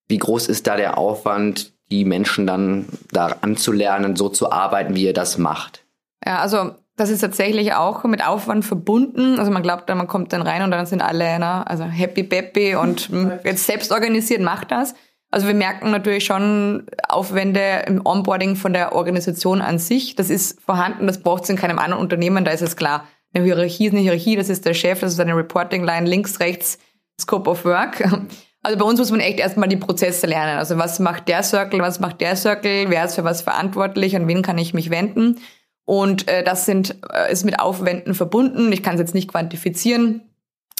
Wie 0.07 0.17
groß 0.17 0.47
ist 0.47 0.67
da 0.67 0.75
der 0.75 0.97
Aufwand, 0.97 1.73
die 1.91 2.05
Menschen 2.05 2.47
dann 2.47 2.87
da 3.11 3.27
anzulernen, 3.41 4.15
so 4.15 4.29
zu 4.29 4.51
arbeiten, 4.51 4.95
wie 4.95 5.05
ihr 5.05 5.13
das 5.13 5.37
macht? 5.37 5.85
Ja, 6.25 6.39
also 6.39 6.75
das 6.97 7.09
ist 7.09 7.19
tatsächlich 7.19 7.73
auch 7.73 8.03
mit 8.05 8.25
Aufwand 8.25 8.63
verbunden. 8.63 9.37
Also 9.37 9.51
man 9.51 9.63
glaubt, 9.63 9.89
man 9.89 10.07
kommt 10.07 10.31
dann 10.31 10.41
rein 10.41 10.61
und 10.61 10.71
dann 10.71 10.85
sind 10.85 11.01
alle 11.01 11.39
ne, 11.39 11.67
also 11.67 11.83
happy 11.83 12.23
peppy 12.23 12.75
und 12.75 13.09
jetzt 13.43 13.65
selbst 13.65 13.91
organisiert 13.91 14.41
macht 14.41 14.71
das. 14.71 14.95
Also 15.31 15.47
wir 15.47 15.53
merken 15.53 15.91
natürlich 15.91 16.23
schon 16.23 16.85
Aufwände 17.09 17.83
im 17.87 18.05
Onboarding 18.05 18.55
von 18.55 18.71
der 18.71 18.93
Organisation 18.93 19.61
an 19.61 19.79
sich. 19.79 20.15
Das 20.15 20.29
ist 20.29 20.61
vorhanden, 20.61 21.07
das 21.07 21.21
braucht 21.21 21.43
es 21.43 21.49
in 21.49 21.57
keinem 21.57 21.79
anderen 21.79 22.01
Unternehmen, 22.01 22.45
da 22.45 22.51
ist 22.51 22.61
es 22.61 22.77
klar. 22.77 23.05
Eine 23.33 23.43
Hierarchie 23.43 23.87
ist 23.87 23.91
eine 23.91 24.01
Hierarchie, 24.01 24.37
das 24.37 24.47
ist 24.47 24.65
der 24.65 24.73
Chef, 24.73 25.01
das 25.01 25.11
ist 25.11 25.19
eine 25.19 25.35
Reporting-Line, 25.35 26.07
links, 26.07 26.39
rechts, 26.39 26.77
Scope 27.19 27.49
of 27.49 27.65
Work. 27.65 28.03
Also 28.65 28.79
bei 28.79 28.85
uns 28.85 28.97
muss 28.97 29.11
man 29.11 29.19
echt 29.19 29.39
erstmal 29.39 29.69
die 29.69 29.77
Prozesse 29.77 30.25
lernen. 30.25 30.57
Also 30.57 30.79
was 30.79 30.97
macht 30.97 31.27
der 31.27 31.43
Circle, 31.43 31.81
was 31.81 31.99
macht 31.99 32.19
der 32.19 32.35
Circle, 32.35 32.89
wer 32.89 33.05
ist 33.05 33.13
für 33.13 33.23
was 33.23 33.43
verantwortlich, 33.43 34.15
an 34.15 34.27
wen 34.27 34.41
kann 34.41 34.57
ich 34.57 34.73
mich 34.73 34.89
wenden. 34.89 35.37
Und 35.85 36.27
äh, 36.27 36.43
das 36.43 36.65
sind, 36.65 36.97
äh, 37.13 37.31
ist 37.31 37.45
mit 37.45 37.59
Aufwänden 37.59 38.15
verbunden. 38.15 38.71
Ich 38.71 38.83
kann 38.83 38.95
es 38.95 39.01
jetzt 39.01 39.13
nicht 39.13 39.29
quantifizieren, 39.29 40.21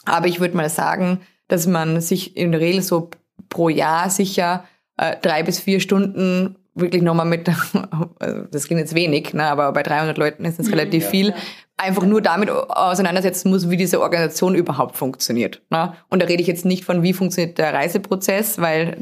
aber 0.06 0.28
ich 0.28 0.40
würde 0.40 0.58
mal 0.58 0.70
sagen, 0.70 1.22
dass 1.48 1.68
man 1.68 2.02
sich 2.02 2.36
in 2.36 2.52
der 2.52 2.62
Regel 2.62 2.82
so 2.82 3.12
pro 3.50 3.70
Jahr 3.70 4.10
sicher 4.10 4.66
äh, 4.98 5.16
drei 5.22 5.44
bis 5.44 5.60
vier 5.60 5.80
Stunden 5.80 6.58
wirklich 6.76 7.02
nochmal 7.02 7.26
mit, 7.26 7.50
also 8.20 8.44
das 8.52 8.68
klingt 8.68 8.82
jetzt 8.82 8.94
wenig, 8.94 9.34
ne, 9.34 9.46
aber 9.46 9.72
bei 9.72 9.82
300 9.82 10.18
Leuten 10.18 10.46
ist 10.46 10.60
das 10.60 10.68
mhm. 10.68 10.74
relativ 10.74 11.06
ja, 11.06 11.10
viel, 11.10 11.28
ja. 11.30 11.36
einfach 11.78 12.04
nur 12.04 12.22
damit 12.22 12.50
auseinandersetzen 12.50 13.50
muss, 13.50 13.70
wie 13.70 13.78
diese 13.78 14.02
Organisation 14.02 14.56
überhaupt 14.56 14.98
funktioniert. 14.98 15.62
Ne? 15.70 15.94
Und 16.10 16.22
da 16.22 16.28
rede 16.28 16.42
ich 16.42 16.48
jetzt 16.48 16.66
nicht 16.66 16.86
von, 16.86 17.02
wie 17.02 17.14
funktioniert 17.14 17.58
der 17.58 17.74
Reiseprozess, 17.74 18.60
weil 18.60 18.98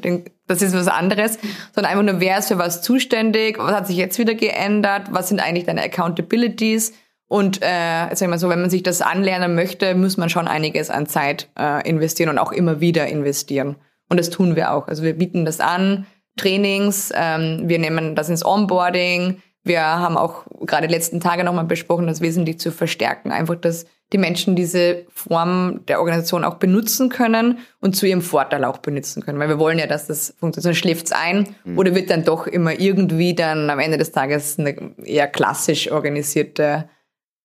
das 0.47 0.61
ist 0.61 0.75
was 0.75 0.87
anderes, 0.87 1.39
sondern 1.73 1.91
einfach 1.91 2.13
nur, 2.13 2.21
wer 2.21 2.37
ist 2.37 2.47
für 2.47 2.59
was 2.59 2.81
zuständig, 2.81 3.57
was 3.57 3.73
hat 3.73 3.87
sich 3.87 3.97
jetzt 3.97 4.19
wieder 4.19 4.35
geändert, 4.35 5.07
was 5.11 5.29
sind 5.29 5.39
eigentlich 5.39 5.65
deine 5.65 5.83
Accountabilities, 5.83 6.93
und 7.33 7.63
äh, 7.63 8.09
sag 8.13 8.21
ich 8.21 8.27
mal 8.27 8.37
so, 8.37 8.49
wenn 8.49 8.61
man 8.61 8.69
sich 8.69 8.83
das 8.83 9.01
anlernen 9.01 9.55
möchte, 9.55 9.95
muss 9.95 10.17
man 10.17 10.29
schon 10.29 10.47
einiges 10.47 10.91
an 10.91 11.07
Zeit 11.07 11.49
äh, 11.57 11.89
investieren 11.89 12.29
und 12.29 12.37
auch 12.37 12.51
immer 12.51 12.79
wieder 12.79 13.07
investieren. 13.07 13.75
Und 14.07 14.19
das 14.19 14.29
tun 14.29 14.55
wir 14.55 14.71
auch. 14.71 14.87
Also 14.87 15.01
wir 15.01 15.17
bieten 15.17 15.43
das 15.43 15.59
an, 15.59 16.05
Trainings, 16.37 17.11
ähm, 17.15 17.63
wir 17.65 17.79
nehmen 17.79 18.15
das 18.15 18.29
ins 18.29 18.45
Onboarding. 18.45 19.41
Wir 19.63 19.81
haben 19.81 20.17
auch 20.17 20.45
gerade 20.65 20.87
die 20.87 20.93
letzten 20.93 21.19
Tage 21.19 21.43
nochmal 21.43 21.65
besprochen, 21.65 22.07
das 22.07 22.21
wesentlich 22.21 22.59
zu 22.59 22.71
verstärken. 22.71 23.31
Einfach, 23.31 23.55
dass 23.55 23.85
die 24.11 24.17
Menschen 24.17 24.55
diese 24.55 25.05
Form 25.09 25.81
der 25.87 25.99
Organisation 25.99 26.43
auch 26.43 26.55
benutzen 26.55 27.09
können 27.09 27.59
und 27.79 27.95
zu 27.95 28.05
ihrem 28.05 28.21
Vorteil 28.21 28.63
auch 28.63 28.77
benutzen 28.77 29.23
können. 29.23 29.39
Weil 29.39 29.49
wir 29.49 29.59
wollen 29.59 29.79
ja, 29.79 29.87
dass 29.87 30.07
das 30.07 30.35
funktioniert. 30.39 30.75
Schläft's 30.75 31.11
ein 31.11 31.55
mhm. 31.63 31.77
oder 31.77 31.95
wird 31.95 32.09
dann 32.09 32.23
doch 32.23 32.45
immer 32.45 32.79
irgendwie 32.79 33.33
dann 33.33 33.69
am 33.69 33.79
Ende 33.79 33.97
des 33.97 34.11
Tages 34.11 34.59
eine 34.59 34.93
eher 35.03 35.27
klassisch 35.27 35.91
organisierte 35.91 36.89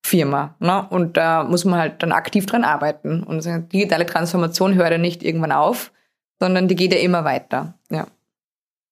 Firma. 0.02 0.56
Ne? 0.58 0.86
Und 0.90 1.16
da 1.16 1.44
muss 1.44 1.64
man 1.64 1.78
halt 1.78 2.02
dann 2.02 2.12
aktiv 2.12 2.46
dran 2.46 2.64
arbeiten. 2.64 3.22
Und 3.22 3.44
digitale 3.72 4.06
Transformation 4.06 4.74
hört 4.74 4.90
ja 4.90 4.98
nicht 4.98 5.22
irgendwann 5.22 5.52
auf, 5.52 5.92
sondern 6.38 6.68
die 6.68 6.76
geht 6.76 6.92
ja 6.92 7.00
immer 7.00 7.24
weiter. 7.24 7.74
Ja. 7.90 8.06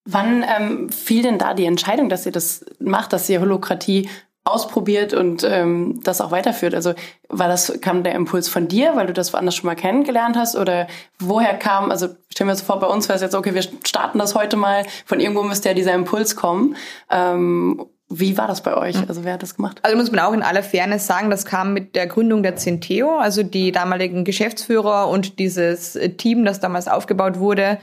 Wann 0.06 0.44
ähm, 0.44 0.88
fiel 0.88 1.22
denn 1.22 1.38
da 1.38 1.52
die 1.52 1.66
Entscheidung, 1.66 2.08
dass 2.08 2.26
ihr 2.26 2.32
das 2.32 2.64
macht, 2.78 3.12
dass 3.12 3.28
ihr 3.28 3.40
Holokratie 3.40 4.08
ausprobiert 4.44 5.12
und 5.12 5.42
ähm, 5.42 6.00
das 6.04 6.20
auch 6.20 6.30
weiterführt? 6.30 6.74
Also 6.74 6.94
war 7.28 7.48
das, 7.48 7.80
kam 7.80 8.04
der 8.04 8.14
Impuls 8.14 8.48
von 8.48 8.68
dir, 8.68 8.94
weil 8.94 9.08
du 9.08 9.12
das 9.12 9.32
woanders 9.32 9.56
schon 9.56 9.66
mal 9.66 9.74
kennengelernt 9.74 10.36
hast? 10.36 10.54
Oder 10.54 10.86
woher 11.18 11.54
kam, 11.54 11.90
also 11.90 12.06
stellen 12.30 12.48
wir 12.48 12.52
uns 12.52 12.62
vor, 12.62 12.78
bei 12.78 12.86
uns 12.86 13.08
wäre 13.08 13.16
es 13.16 13.22
jetzt, 13.22 13.34
okay, 13.34 13.54
wir 13.54 13.62
starten 13.62 14.18
das 14.20 14.36
heute 14.36 14.56
mal, 14.56 14.84
von 15.04 15.18
irgendwo 15.18 15.42
müsste 15.42 15.70
ja 15.70 15.74
dieser 15.74 15.94
Impuls 15.94 16.36
kommen. 16.36 16.76
Ähm, 17.10 17.84
wie 18.08 18.38
war 18.38 18.46
das 18.46 18.62
bei 18.62 18.76
euch? 18.76 18.96
Also 19.08 19.24
wer 19.24 19.32
hat 19.32 19.42
das 19.42 19.56
gemacht? 19.56 19.80
Also 19.82 19.96
muss 19.96 20.12
man 20.12 20.20
auch 20.20 20.32
in 20.32 20.44
aller 20.44 20.62
Fairness 20.62 21.08
sagen, 21.08 21.28
das 21.28 21.44
kam 21.44 21.74
mit 21.74 21.96
der 21.96 22.06
Gründung 22.06 22.44
der 22.44 22.54
Centeo, 22.54 23.18
also 23.18 23.42
die 23.42 23.72
damaligen 23.72 24.24
Geschäftsführer 24.24 25.08
und 25.08 25.40
dieses 25.40 25.98
Team, 26.16 26.44
das 26.44 26.60
damals 26.60 26.86
aufgebaut 26.86 27.40
wurde, 27.40 27.78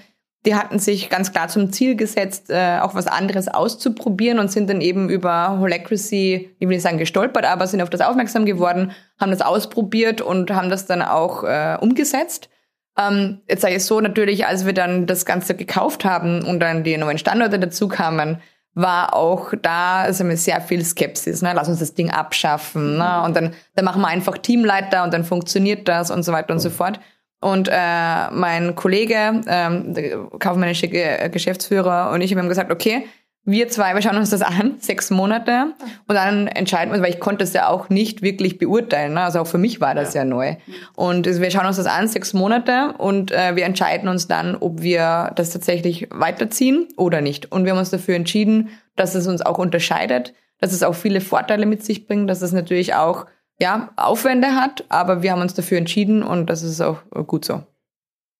die 0.45 0.55
hatten 0.55 0.77
sich 0.77 1.09
ganz 1.09 1.31
klar 1.31 1.47
zum 1.47 1.71
Ziel 1.71 1.95
gesetzt, 1.95 2.49
äh, 2.49 2.79
auch 2.81 2.95
was 2.95 3.07
anderes 3.07 3.47
auszuprobieren 3.47 4.39
und 4.39 4.51
sind 4.51 4.69
dann 4.69 4.81
eben 4.81 5.09
über 5.09 5.57
Holacracy, 5.59 6.55
ich 6.59 6.67
will 6.67 6.75
nicht 6.75 6.81
sagen 6.81 6.97
gestolpert, 6.97 7.45
aber 7.45 7.65
sind 7.67 7.81
auf 7.81 7.89
das 7.89 8.01
aufmerksam 8.01 8.45
geworden, 8.45 8.91
haben 9.19 9.31
das 9.31 9.41
ausprobiert 9.41 10.21
und 10.21 10.51
haben 10.51 10.69
das 10.69 10.85
dann 10.85 11.01
auch 11.01 11.43
äh, 11.43 11.77
umgesetzt. 11.79 12.49
Ähm, 12.97 13.41
jetzt 13.47 13.61
sage 13.61 13.75
ich 13.75 13.85
so, 13.85 14.01
natürlich, 14.01 14.45
als 14.45 14.65
wir 14.65 14.73
dann 14.73 15.07
das 15.07 15.25
Ganze 15.25 15.55
gekauft 15.55 16.03
haben 16.03 16.43
und 16.43 16.59
dann 16.59 16.83
die 16.83 16.97
neuen 16.97 17.17
Standorte 17.17 17.57
dazu 17.57 17.87
kamen, 17.87 18.41
war 18.75 19.13
auch 19.15 19.53
da 19.61 20.01
also 20.01 20.25
sehr 20.35 20.59
viel 20.61 20.83
Skepsis. 20.83 21.41
Ne? 21.41 21.53
Lass 21.55 21.69
uns 21.69 21.79
das 21.79 21.93
Ding 21.93 22.09
abschaffen. 22.09 22.97
Ne? 22.97 23.21
Und 23.23 23.35
dann, 23.35 23.53
dann 23.75 23.85
machen 23.85 24.01
wir 24.01 24.07
einfach 24.07 24.37
Teamleiter 24.37 25.03
und 25.03 25.13
dann 25.13 25.23
funktioniert 25.23 25.87
das 25.87 26.11
und 26.11 26.23
so 26.23 26.31
weiter 26.31 26.53
und 26.53 26.59
so 26.59 26.69
fort. 26.69 26.99
Und 27.43 27.67
äh, 27.69 28.31
mein 28.31 28.75
Kollege, 28.75 29.41
ähm, 29.47 29.93
der 29.93 30.17
kaufmännische 30.39 30.87
Geschäftsführer 30.87 32.11
und 32.11 32.21
ich 32.21 32.35
haben 32.35 32.47
gesagt, 32.47 32.71
okay, 32.71 33.05
wir 33.45 33.67
zwei, 33.67 33.93
wir 33.93 34.01
schauen 34.01 34.15
uns 34.15 34.29
das 34.29 34.41
an, 34.41 34.75
sechs 34.79 35.09
Monate, 35.09 35.73
und 36.07 36.15
dann 36.15 36.47
entscheiden 36.47 36.93
wir, 36.93 37.01
weil 37.01 37.09
ich 37.09 37.19
konnte 37.19 37.43
es 37.43 37.53
ja 37.53 37.67
auch 37.67 37.89
nicht 37.89 38.21
wirklich 38.21 38.57
beurteilen. 38.57 39.15
Ne? 39.15 39.21
Also 39.21 39.41
auch 39.41 39.47
für 39.47 39.57
mich 39.57 39.81
war 39.81 39.95
das 39.95 40.13
ja, 40.13 40.21
ja 40.21 40.25
neu. 40.25 40.55
Und 40.95 41.25
wir 41.25 41.51
schauen 41.51 41.65
uns 41.65 41.77
das 41.77 41.85
an, 41.85 42.07
sechs 42.07 42.33
Monate, 42.33 42.93
und 42.97 43.31
äh, 43.31 43.55
wir 43.55 43.65
entscheiden 43.65 44.07
uns 44.07 44.27
dann, 44.27 44.55
ob 44.55 44.81
wir 44.81 45.31
das 45.35 45.49
tatsächlich 45.49 46.07
weiterziehen 46.11 46.87
oder 46.95 47.21
nicht. 47.21 47.51
Und 47.51 47.65
wir 47.65 47.71
haben 47.71 47.79
uns 47.79 47.89
dafür 47.89 48.15
entschieden, 48.15 48.69
dass 48.95 49.15
es 49.15 49.27
uns 49.27 49.41
auch 49.41 49.57
unterscheidet, 49.57 50.33
dass 50.59 50.71
es 50.71 50.83
auch 50.83 50.95
viele 50.95 51.19
Vorteile 51.19 51.65
mit 51.65 51.83
sich 51.83 52.07
bringt, 52.07 52.29
dass 52.29 52.41
es 52.41 52.53
natürlich 52.53 52.95
auch 52.95 53.25
ja, 53.59 53.91
Aufwände 53.95 54.55
hat, 54.55 54.85
aber 54.89 55.21
wir 55.21 55.31
haben 55.31 55.41
uns 55.41 55.53
dafür 55.53 55.77
entschieden 55.77 56.23
und 56.23 56.47
das 56.47 56.63
ist 56.63 56.81
auch 56.81 56.99
gut 57.27 57.45
so. 57.45 57.63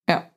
Ja. 0.10 0.30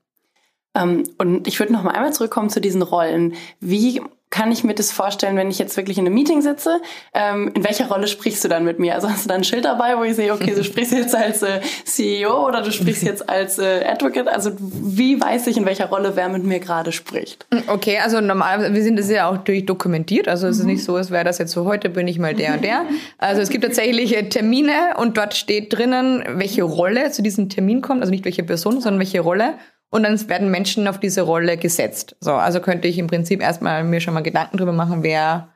Ähm, 0.74 1.04
und 1.18 1.48
ich 1.48 1.58
würde 1.58 1.72
noch 1.72 1.82
mal 1.82 1.92
einmal 1.92 2.12
zurückkommen 2.12 2.50
zu 2.50 2.60
diesen 2.60 2.82
Rollen. 2.82 3.34
Wie 3.60 4.02
kann 4.30 4.50
ich 4.50 4.64
mir 4.64 4.74
das 4.74 4.90
vorstellen, 4.90 5.36
wenn 5.36 5.50
ich 5.50 5.58
jetzt 5.58 5.76
wirklich 5.76 5.98
in 5.98 6.06
einem 6.06 6.14
Meeting 6.14 6.42
sitze? 6.42 6.80
Ähm, 7.14 7.52
in 7.54 7.64
welcher 7.64 7.86
Rolle 7.86 8.08
sprichst 8.08 8.42
du 8.44 8.48
dann 8.48 8.64
mit 8.64 8.78
mir? 8.78 8.94
Also 8.94 9.08
hast 9.08 9.24
du 9.24 9.28
da 9.28 9.34
ein 9.34 9.44
Schild 9.44 9.64
dabei, 9.64 9.96
wo 9.96 10.02
ich 10.02 10.16
sehe, 10.16 10.32
okay, 10.32 10.52
du 10.54 10.64
sprichst 10.64 10.92
jetzt 10.92 11.14
als 11.14 11.42
äh, 11.42 11.60
CEO 11.84 12.46
oder 12.46 12.62
du 12.62 12.72
sprichst 12.72 13.04
jetzt 13.04 13.28
als 13.28 13.58
äh, 13.58 13.84
Advocate? 13.84 14.28
Also 14.28 14.50
wie 14.58 15.20
weiß 15.20 15.46
ich, 15.46 15.56
in 15.56 15.64
welcher 15.64 15.86
Rolle 15.86 16.16
wer 16.16 16.28
mit 16.28 16.42
mir 16.42 16.58
gerade 16.58 16.90
spricht? 16.90 17.46
Okay, 17.68 17.98
also 17.98 18.20
normal, 18.20 18.74
wir 18.74 18.82
sind 18.82 18.98
das 18.98 19.08
ja 19.08 19.28
auch 19.30 19.38
durchdokumentiert. 19.38 20.26
Also 20.26 20.48
es 20.48 20.56
mhm. 20.56 20.60
ist 20.60 20.66
nicht 20.66 20.84
so, 20.84 20.96
als 20.96 21.10
wäre 21.10 21.24
das 21.24 21.38
jetzt 21.38 21.52
so, 21.52 21.64
heute 21.64 21.88
bin 21.88 22.08
ich 22.08 22.18
mal 22.18 22.34
der 22.34 22.54
und 22.54 22.64
der. 22.64 22.84
Also 23.18 23.40
es 23.40 23.48
gibt 23.48 23.64
tatsächlich 23.64 24.16
äh, 24.16 24.28
Termine 24.28 24.94
und 24.96 25.16
dort 25.16 25.34
steht 25.34 25.72
drinnen, 25.72 26.22
welche 26.28 26.62
Rolle 26.62 27.10
zu 27.10 27.22
diesem 27.22 27.48
Termin 27.48 27.80
kommt. 27.80 28.02
Also 28.02 28.10
nicht 28.10 28.24
welche 28.24 28.42
Person, 28.42 28.80
sondern 28.80 28.98
welche 28.98 29.20
Rolle 29.20 29.54
und 29.90 30.02
dann 30.02 30.28
werden 30.28 30.50
Menschen 30.50 30.88
auf 30.88 30.98
diese 30.98 31.22
Rolle 31.22 31.56
gesetzt. 31.56 32.16
So, 32.20 32.32
also 32.32 32.60
könnte 32.60 32.88
ich 32.88 32.98
im 32.98 33.06
Prinzip 33.06 33.40
erstmal 33.40 33.84
mir 33.84 34.00
schon 34.00 34.14
mal 34.14 34.22
Gedanken 34.22 34.56
drüber 34.56 34.72
machen, 34.72 35.02
wer 35.02 35.48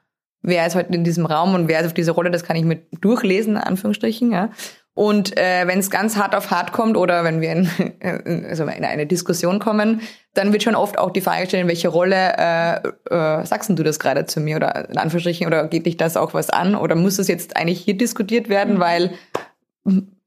wer 0.43 0.67
ist 0.67 0.75
heute 0.75 0.95
in 0.95 1.05
diesem 1.05 1.27
Raum 1.27 1.55
und 1.55 1.69
wer 1.69 1.81
ist 1.81 1.87
auf 1.87 1.95
diese 1.95 2.13
Rolle, 2.13 2.31
das 2.31 2.45
kann 2.45 2.57
ich 2.57 2.65
mit 2.65 2.87
durchlesen, 3.01 3.57
in 3.57 3.63
Anführungsstrichen, 3.63 4.33
ja. 4.33 4.51
Und 4.95 5.39
äh, 5.39 5.67
wenn 5.67 5.79
es 5.79 5.89
ganz 5.89 6.17
hart 6.17 6.35
auf 6.35 6.51
hart 6.51 6.73
kommt 6.73 6.97
oder 6.97 7.25
wenn 7.25 7.41
wir 7.41 7.53
in, 7.53 7.71
also 8.49 8.65
in 8.65 8.85
eine 8.85 9.07
Diskussion 9.07 9.59
kommen, 9.59 10.03
dann 10.35 10.53
wird 10.53 10.63
schon 10.63 10.75
oft 10.75 10.99
auch 10.99 11.11
die 11.11 11.21
Frage 11.21 11.43
gestellt, 11.43 11.69
welche 11.69 11.89
Rolle 11.89 12.35
äh, 12.37 12.77
äh, 13.09 13.47
sagst 13.47 13.71
du 13.71 13.83
das 13.83 13.99
gerade 13.99 14.27
zu 14.27 14.41
mir 14.41 14.57
oder 14.57 14.91
in 14.91 14.99
Anführungsstrichen 14.99 15.47
oder 15.47 15.69
geht 15.69 15.87
dich 15.87 15.97
das 15.97 16.17
auch 16.17 16.35
was 16.35 16.51
an 16.51 16.75
oder 16.75 16.97
muss 16.97 17.17
das 17.17 17.29
jetzt 17.29 17.57
eigentlich 17.57 17.81
hier 17.81 17.97
diskutiert 17.97 18.49
werden, 18.49 18.81
weil 18.81 19.13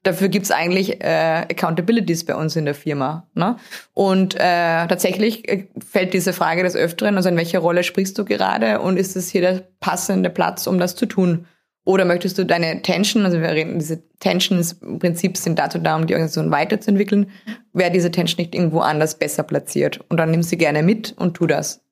dafür 0.04 0.28
gibt's 0.28 0.52
eigentlich 0.52 1.02
äh, 1.02 1.46
Accountabilities 1.50 2.24
bei 2.24 2.36
uns 2.36 2.54
in 2.54 2.64
der 2.64 2.74
Firma. 2.74 3.26
Ne? 3.34 3.56
Und 3.92 4.34
äh, 4.36 4.38
tatsächlich 4.86 5.48
äh, 5.48 5.66
fällt 5.84 6.14
diese 6.14 6.32
Frage 6.32 6.62
des 6.62 6.76
Öfteren, 6.76 7.16
also 7.16 7.28
in 7.28 7.36
welcher 7.36 7.58
Rolle 7.58 7.82
sprichst 7.82 8.16
du 8.16 8.24
gerade 8.24 8.80
und 8.80 8.96
ist 8.96 9.16
es 9.16 9.30
hier 9.30 9.40
der 9.40 9.62
passende 9.80 10.30
Platz, 10.30 10.66
um 10.66 10.78
das 10.78 10.94
zu 10.94 11.06
tun? 11.06 11.46
Oder 11.86 12.06
möchtest 12.06 12.38
du 12.38 12.46
deine 12.46 12.80
Tension, 12.80 13.26
also 13.26 13.40
wir 13.40 13.50
reden, 13.50 13.78
diese 13.78 14.02
Tensions 14.18 14.72
im 14.80 14.98
Prinzip 14.98 15.36
sind 15.36 15.58
dazu 15.58 15.78
da, 15.78 15.96
um 15.96 16.06
die 16.06 16.14
Organisation 16.14 16.50
weiterzuentwickeln, 16.50 17.30
wäre 17.74 17.90
diese 17.90 18.10
Tension 18.10 18.38
nicht 18.38 18.54
irgendwo 18.54 18.80
anders 18.80 19.18
besser 19.18 19.42
platziert? 19.42 20.00
Und 20.08 20.16
dann 20.16 20.30
nimm 20.30 20.42
sie 20.42 20.56
gerne 20.56 20.82
mit 20.82 21.14
und 21.18 21.34
tu 21.34 21.46
das. 21.46 21.83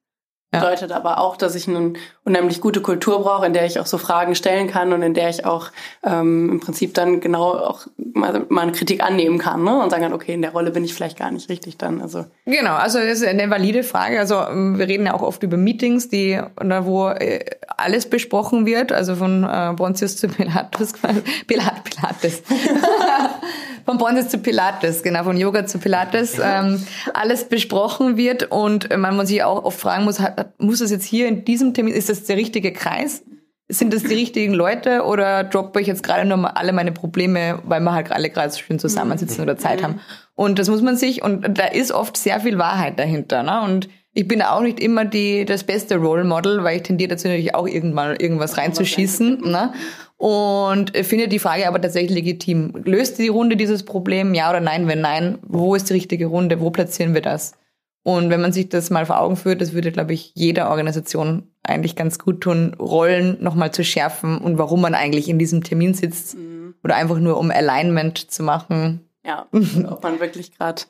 Ja. 0.52 0.60
Bedeutet 0.60 0.92
aber 0.92 1.18
auch, 1.18 1.36
dass 1.36 1.54
ich 1.54 1.66
eine 1.66 1.94
unheimlich 2.24 2.60
gute 2.60 2.82
Kultur 2.82 3.22
brauche, 3.22 3.46
in 3.46 3.54
der 3.54 3.64
ich 3.64 3.80
auch 3.80 3.86
so 3.86 3.96
Fragen 3.96 4.34
stellen 4.34 4.68
kann 4.68 4.92
und 4.92 5.00
in 5.00 5.14
der 5.14 5.30
ich 5.30 5.46
auch 5.46 5.68
ähm, 6.04 6.50
im 6.50 6.60
Prinzip 6.60 6.92
dann 6.92 7.20
genau 7.20 7.54
auch 7.54 7.86
mal, 7.96 8.44
mal 8.50 8.62
eine 8.62 8.72
Kritik 8.72 9.02
annehmen 9.02 9.38
kann 9.38 9.64
ne? 9.64 9.82
und 9.82 9.88
sagen 9.88 10.02
kann, 10.02 10.12
okay, 10.12 10.34
in 10.34 10.42
der 10.42 10.52
Rolle 10.52 10.70
bin 10.70 10.84
ich 10.84 10.92
vielleicht 10.92 11.18
gar 11.18 11.30
nicht 11.30 11.48
richtig 11.48 11.78
dann. 11.78 12.02
Also 12.02 12.26
genau, 12.44 12.74
also 12.74 12.98
das 12.98 13.20
ist 13.20 13.26
eine 13.26 13.48
valide 13.48 13.82
Frage. 13.82 14.20
Also 14.20 14.34
ähm, 14.34 14.78
wir 14.78 14.88
reden 14.88 15.06
ja 15.06 15.14
auch 15.14 15.22
oft 15.22 15.42
über 15.42 15.56
Meetings, 15.56 16.10
die 16.10 16.38
wo 16.60 17.08
äh, 17.08 17.44
alles 17.76 18.08
besprochen 18.08 18.66
wird, 18.66 18.92
also 18.92 19.16
von 19.16 19.44
äh, 19.44 19.72
Pontius 19.72 20.16
zu 20.16 20.28
Pilatus, 20.28 20.92
Pilat, 21.46 21.84
Pilates. 21.84 22.42
von 23.84 23.98
Pontius 23.98 24.28
zu 24.28 24.38
Pilates, 24.38 25.02
genau, 25.02 25.24
von 25.24 25.36
Yoga 25.36 25.66
zu 25.66 25.78
Pilates, 25.78 26.38
ähm, 26.42 26.84
alles 27.14 27.44
besprochen 27.44 28.16
wird 28.16 28.50
und 28.50 28.94
man 28.96 29.16
muss 29.16 29.28
sich 29.28 29.42
auch 29.42 29.64
oft 29.64 29.80
fragen 29.80 30.04
muss, 30.04 30.20
hat, 30.20 30.41
muss 30.58 30.80
das 30.80 30.90
jetzt 30.90 31.04
hier 31.04 31.28
in 31.28 31.44
diesem 31.44 31.74
Termin, 31.74 31.94
ist 31.94 32.08
das 32.08 32.24
der 32.24 32.36
richtige 32.36 32.72
Kreis? 32.72 33.24
Sind 33.68 33.94
das 33.94 34.02
die 34.02 34.14
richtigen 34.14 34.52
Leute 34.52 35.02
oder 35.04 35.44
droppe 35.44 35.80
ich 35.80 35.86
jetzt 35.86 36.02
gerade 36.02 36.28
nur 36.28 36.36
mal 36.36 36.50
alle 36.50 36.72
meine 36.72 36.92
Probleme, 36.92 37.60
weil 37.64 37.80
wir 37.80 37.92
halt 37.92 38.12
alle 38.12 38.28
gerade 38.28 38.54
schön 38.54 38.78
zusammensitzen 38.78 39.42
oder 39.42 39.56
Zeit 39.56 39.82
haben? 39.82 40.00
Und 40.34 40.58
das 40.58 40.68
muss 40.68 40.82
man 40.82 40.96
sich, 40.96 41.22
und 41.22 41.58
da 41.58 41.66
ist 41.66 41.92
oft 41.92 42.16
sehr 42.16 42.40
viel 42.40 42.58
Wahrheit 42.58 42.98
dahinter, 42.98 43.42
ne? 43.42 43.62
Und 43.62 43.88
ich 44.14 44.28
bin 44.28 44.42
auch 44.42 44.60
nicht 44.60 44.78
immer 44.78 45.04
die, 45.06 45.46
das 45.46 45.64
beste 45.64 45.96
Role 45.96 46.24
Model, 46.24 46.62
weil 46.64 46.76
ich 46.76 46.82
tendiere 46.82 47.10
dazu 47.10 47.28
natürlich 47.28 47.54
auch 47.54 47.66
irgendwann 47.66 48.16
irgendwas 48.16 48.58
reinzuschießen. 48.58 49.40
Ne? 49.40 49.72
Und 50.18 50.94
finde 50.96 51.28
die 51.28 51.38
Frage 51.38 51.66
aber 51.66 51.80
tatsächlich 51.80 52.12
legitim. 52.12 52.74
Löst 52.84 53.18
die 53.18 53.28
Runde 53.28 53.56
dieses 53.56 53.84
Problem, 53.84 54.34
ja 54.34 54.50
oder 54.50 54.60
nein? 54.60 54.86
Wenn 54.86 55.00
nein, 55.00 55.38
wo 55.42 55.74
ist 55.74 55.88
die 55.88 55.94
richtige 55.94 56.26
Runde? 56.26 56.60
Wo 56.60 56.70
platzieren 56.70 57.14
wir 57.14 57.22
das? 57.22 57.54
Und 58.04 58.30
wenn 58.30 58.40
man 58.40 58.52
sich 58.52 58.68
das 58.68 58.90
mal 58.90 59.06
vor 59.06 59.20
Augen 59.20 59.36
führt, 59.36 59.60
das 59.60 59.72
würde, 59.72 59.92
glaube 59.92 60.12
ich, 60.12 60.32
jeder 60.34 60.70
Organisation 60.70 61.44
eigentlich 61.62 61.94
ganz 61.94 62.18
gut 62.18 62.40
tun, 62.40 62.74
Rollen 62.74 63.36
nochmal 63.40 63.72
zu 63.72 63.84
schärfen 63.84 64.38
und 64.38 64.58
warum 64.58 64.80
man 64.80 64.94
eigentlich 64.94 65.28
in 65.28 65.38
diesem 65.38 65.62
Termin 65.62 65.94
sitzt 65.94 66.36
mhm. 66.36 66.74
oder 66.82 66.96
einfach 66.96 67.18
nur 67.18 67.38
um 67.38 67.50
Alignment 67.50 68.18
zu 68.30 68.42
machen. 68.42 69.08
Ja, 69.24 69.46
ob 69.52 70.02
man 70.02 70.18
wirklich 70.18 70.56
gerade 70.56 70.82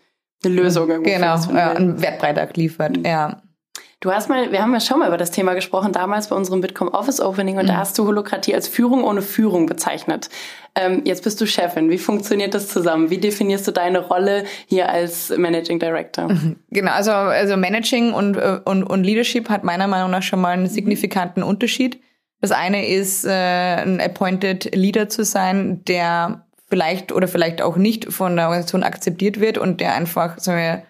eine 0.42 0.54
Lösung 0.54 0.88
irgendwie 0.90 1.12
Genau, 1.12 1.36
ja, 1.52 1.72
einen 1.72 2.00
Wertbeitrag 2.00 2.56
liefert, 2.56 2.96
mhm. 2.96 3.04
ja. 3.04 3.42
Du 4.02 4.10
hast 4.10 4.28
mal, 4.28 4.50
wir 4.50 4.60
haben 4.60 4.74
ja 4.74 4.80
schon 4.80 4.98
mal 4.98 5.06
über 5.06 5.16
das 5.16 5.30
Thema 5.30 5.54
gesprochen, 5.54 5.92
damals 5.92 6.26
bei 6.26 6.34
unserem 6.34 6.60
Bitkom 6.60 6.88
Office 6.88 7.20
Opening 7.20 7.58
und 7.58 7.64
mhm. 7.64 7.68
da 7.68 7.76
hast 7.76 7.96
du 7.96 8.04
Holokratie 8.04 8.52
als 8.52 8.66
Führung 8.66 9.04
ohne 9.04 9.22
Führung 9.22 9.66
bezeichnet. 9.66 10.28
Ähm, 10.74 11.02
jetzt 11.04 11.22
bist 11.22 11.40
du 11.40 11.46
Chefin. 11.46 11.88
Wie 11.88 11.98
funktioniert 11.98 12.52
das 12.52 12.66
zusammen? 12.66 13.10
Wie 13.10 13.18
definierst 13.18 13.64
du 13.68 13.70
deine 13.70 14.00
Rolle 14.00 14.42
hier 14.66 14.88
als 14.88 15.30
Managing 15.30 15.78
Director? 15.78 16.28
Genau, 16.70 16.90
also, 16.90 17.12
also 17.12 17.56
Managing 17.56 18.12
und, 18.12 18.36
äh, 18.36 18.58
und, 18.64 18.82
und 18.82 19.04
Leadership 19.04 19.48
hat 19.50 19.62
meiner 19.62 19.86
Meinung 19.86 20.10
nach 20.10 20.22
schon 20.22 20.40
mal 20.40 20.50
einen 20.50 20.68
signifikanten 20.68 21.44
Unterschied. 21.44 22.00
Das 22.40 22.50
eine 22.50 22.88
ist, 22.88 23.24
äh, 23.24 23.30
ein 23.30 24.00
Appointed 24.00 24.74
Leader 24.74 25.08
zu 25.08 25.24
sein, 25.24 25.84
der 25.84 26.44
vielleicht 26.68 27.12
oder 27.12 27.28
vielleicht 27.28 27.62
auch 27.62 27.76
nicht 27.76 28.12
von 28.12 28.34
der 28.34 28.46
Organisation 28.46 28.82
akzeptiert 28.82 29.38
wird 29.38 29.58
und 29.58 29.80
der 29.80 29.94
einfach, 29.94 30.38
sagen 30.38 30.58
wir, 30.58 30.82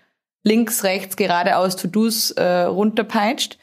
links, 0.42 0.84
rechts, 0.84 1.16
geradeaus 1.16 1.76
To-Dos 1.76 2.32
äh, 2.32 2.62
runterpeitscht. 2.62 3.58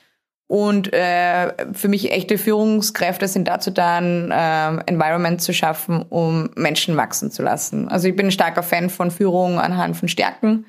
Und 0.47 0.91
äh, 0.93 1.53
für 1.73 1.89
mich 1.89 2.11
echte 2.11 2.39
Führungskräfte 2.39 3.27
sind 3.27 3.47
dazu 3.47 3.69
da, 3.69 3.97
ein 3.97 4.31
äh, 4.31 4.81
Environment 4.89 5.39
zu 5.39 5.53
schaffen, 5.53 6.03
um 6.09 6.49
Menschen 6.55 6.97
wachsen 6.97 7.29
zu 7.29 7.43
lassen. 7.43 7.87
Also 7.87 8.07
ich 8.07 8.15
bin 8.15 8.27
ein 8.27 8.31
starker 8.31 8.63
Fan 8.63 8.89
von 8.89 9.11
Führung 9.11 9.59
anhand 9.59 9.95
von 9.95 10.07
Stärken. 10.07 10.65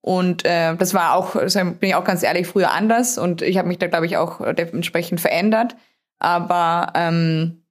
Und 0.00 0.44
äh, 0.44 0.74
das 0.74 0.94
war 0.94 1.14
auch, 1.14 1.34
bin 1.34 1.76
ich 1.80 1.94
auch 1.94 2.04
ganz 2.04 2.24
ehrlich, 2.24 2.48
früher 2.48 2.72
anders. 2.72 3.18
Und 3.18 3.40
ich 3.42 3.56
habe 3.56 3.68
mich 3.68 3.78
da, 3.78 3.86
glaube 3.86 4.06
ich, 4.06 4.16
auch 4.16 4.40
dementsprechend 4.54 5.20
verändert. 5.20 5.76
Aber 6.18 6.92
ähm, 6.96 7.62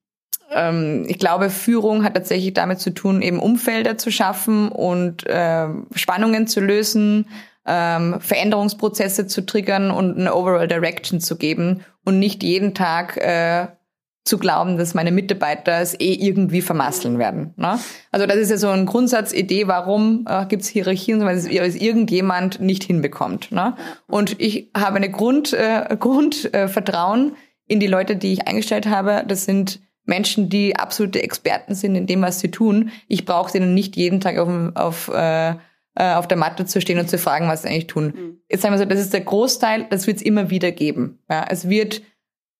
ähm, 0.51 1.05
ich 1.07 1.19
glaube, 1.19 1.49
Führung 1.49 2.03
hat 2.03 2.13
tatsächlich 2.13 2.53
damit 2.53 2.79
zu 2.79 2.91
tun, 2.91 3.21
eben 3.21 3.39
Umfelder 3.39 3.97
zu 3.97 4.11
schaffen 4.11 4.69
und 4.69 5.25
äh, 5.27 5.67
Spannungen 5.93 6.47
zu 6.47 6.61
lösen, 6.61 7.27
ähm, 7.65 8.19
Veränderungsprozesse 8.19 9.27
zu 9.27 9.45
triggern 9.45 9.91
und 9.91 10.17
eine 10.17 10.33
Overall 10.33 10.67
Direction 10.67 11.19
zu 11.19 11.37
geben 11.37 11.81
und 12.05 12.19
nicht 12.19 12.43
jeden 12.43 12.73
Tag 12.73 13.17
äh, 13.17 13.67
zu 14.25 14.37
glauben, 14.37 14.77
dass 14.77 14.93
meine 14.93 15.11
Mitarbeiter 15.11 15.79
es 15.79 15.99
eh 15.99 16.13
irgendwie 16.13 16.61
vermasseln 16.61 17.17
werden. 17.17 17.53
Ne? 17.57 17.79
Also 18.11 18.27
das 18.27 18.37
ist 18.37 18.51
ja 18.51 18.57
so 18.57 18.69
eine 18.69 18.85
Grundsatzidee, 18.85 19.67
warum 19.67 20.25
äh, 20.29 20.45
gibt 20.45 20.61
es 20.61 20.69
Hierarchien, 20.69 21.21
weil 21.21 21.37
es, 21.37 21.47
irgendjemand 21.47 22.61
nicht 22.61 22.83
hinbekommt. 22.83 23.51
Ne? 23.51 23.75
Und 24.07 24.39
ich 24.39 24.69
habe 24.77 24.97
eine 24.97 25.09
Grund, 25.09 25.53
äh, 25.53 25.95
Grundvertrauen 25.99 27.31
äh, 27.31 27.73
in 27.73 27.79
die 27.79 27.87
Leute, 27.87 28.15
die 28.15 28.33
ich 28.33 28.47
eingestellt 28.47 28.87
habe. 28.87 29.23
Das 29.27 29.45
sind 29.45 29.79
Menschen, 30.05 30.49
die 30.49 30.75
absolute 30.75 31.23
Experten 31.23 31.73
sind 31.73 31.95
in 31.95 32.07
dem, 32.07 32.21
was 32.21 32.39
sie 32.39 32.51
tun. 32.51 32.91
Ich 33.07 33.25
brauche 33.25 33.51
denen 33.51 33.73
nicht 33.73 33.95
jeden 33.95 34.19
Tag 34.19 34.37
auf, 34.37 34.49
auf 34.75 35.07
äh, 35.09 35.55
äh, 35.99 36.13
auf 36.13 36.27
der 36.27 36.37
Matte 36.37 36.65
zu 36.65 36.79
stehen 36.79 36.97
und 36.97 37.09
zu 37.09 37.17
fragen, 37.17 37.49
was 37.49 37.63
sie 37.63 37.67
eigentlich 37.67 37.87
tun. 37.87 38.13
Mhm. 38.15 38.41
Jetzt 38.49 38.61
sagen 38.61 38.73
wir 38.73 38.79
so, 38.79 38.85
das 38.85 39.01
ist 39.01 39.13
der 39.13 39.21
Großteil, 39.21 39.85
das 39.89 40.07
wird 40.07 40.17
es 40.17 40.23
immer 40.23 40.49
wieder 40.49 40.71
geben. 40.71 41.19
Ja, 41.29 41.45
es 41.49 41.67
wird 41.67 42.01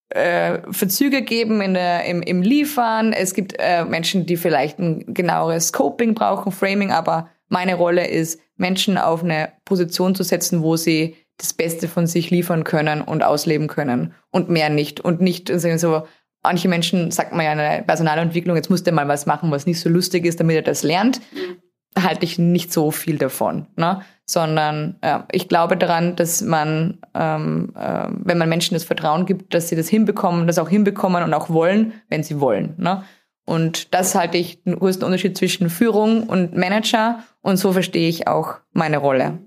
äh, 0.10 0.60
Verzüge 0.71 1.21
geben 1.21 1.62
in 1.62 1.73
der, 1.73 2.04
im, 2.04 2.21
im 2.21 2.41
Liefern. 2.41 3.13
Es 3.13 3.34
gibt 3.34 3.56
äh, 3.58 3.86
Menschen, 3.86 4.25
die 4.25 4.36
vielleicht 4.36 4.80
ein 4.80 5.13
genaueres 5.13 5.67
Scoping 5.67 6.15
brauchen, 6.15 6.52
Framing, 6.52 6.91
aber 6.91 7.30
meine 7.47 7.75
Rolle 7.75 8.08
ist, 8.08 8.41
Menschen 8.58 8.97
auf 8.97 9.23
eine 9.23 9.54
Position 9.63 10.15
zu 10.15 10.23
setzen, 10.23 10.62
wo 10.62 10.75
sie 10.75 11.15
das 11.38 11.54
Beste 11.54 11.88
von 11.88 12.08
sich 12.08 12.32
liefern 12.32 12.65
können 12.65 13.02
und 13.02 13.23
ausleben 13.23 13.67
können 13.67 14.13
und 14.32 14.49
mehr 14.49 14.69
nicht. 14.69 14.99
Und 14.99 15.21
nicht 15.21 15.49
so, 15.60 16.04
manche 16.43 16.67
Menschen, 16.67 17.12
sagt 17.12 17.32
man 17.32 17.45
ja 17.45 17.54
in 17.54 17.58
der 17.58 17.82
Personalentwicklung, 17.84 18.58
jetzt 18.58 18.69
muss 18.69 18.84
der 18.84 18.91
mal 18.91 19.08
was 19.08 19.25
machen, 19.25 19.49
was 19.49 19.65
nicht 19.65 19.80
so 19.80 19.88
lustig 19.88 20.25
ist, 20.25 20.41
damit 20.41 20.58
er 20.58 20.62
das 20.62 20.84
lernt. 20.84 21.21
Mhm. 21.32 21.62
Halte 21.97 22.23
ich 22.23 22.38
nicht 22.38 22.71
so 22.71 22.91
viel 22.91 23.17
davon. 23.17 23.67
Ne? 23.75 24.02
Sondern 24.25 24.97
äh, 25.02 25.19
ich 25.32 25.47
glaube 25.47 25.75
daran, 25.75 26.15
dass 26.15 26.41
man, 26.41 26.99
ähm, 27.13 27.73
äh, 27.75 28.08
wenn 28.10 28.38
man 28.38 28.49
Menschen 28.49 28.75
das 28.75 28.84
Vertrauen 28.84 29.25
gibt, 29.25 29.54
dass 29.54 29.69
sie 29.69 29.75
das 29.75 29.88
hinbekommen, 29.88 30.47
das 30.47 30.60
auch 30.60 30.69
hinbekommen 30.69 31.23
und 31.23 31.34
auch 31.34 31.49
wollen, 31.49 31.93
wenn 32.10 32.23
sie 32.23 32.39
wollen. 32.39 32.75
Ne? 32.78 33.04
Und 33.49 33.95
das 33.95 34.13
halte 34.13 34.38
ich 34.38 34.63
den 34.63 34.78
größten 34.78 35.04
Unterschied 35.04 35.36
zwischen 35.36 35.71
Führung 35.71 36.23
und 36.28 36.56
Manager. 36.56 37.23
Und 37.41 37.58
so 37.58 37.71
verstehe 37.71 38.08
ich 38.08 38.28
auch 38.28 38.58
meine 38.73 38.99
Rolle. 38.99 39.39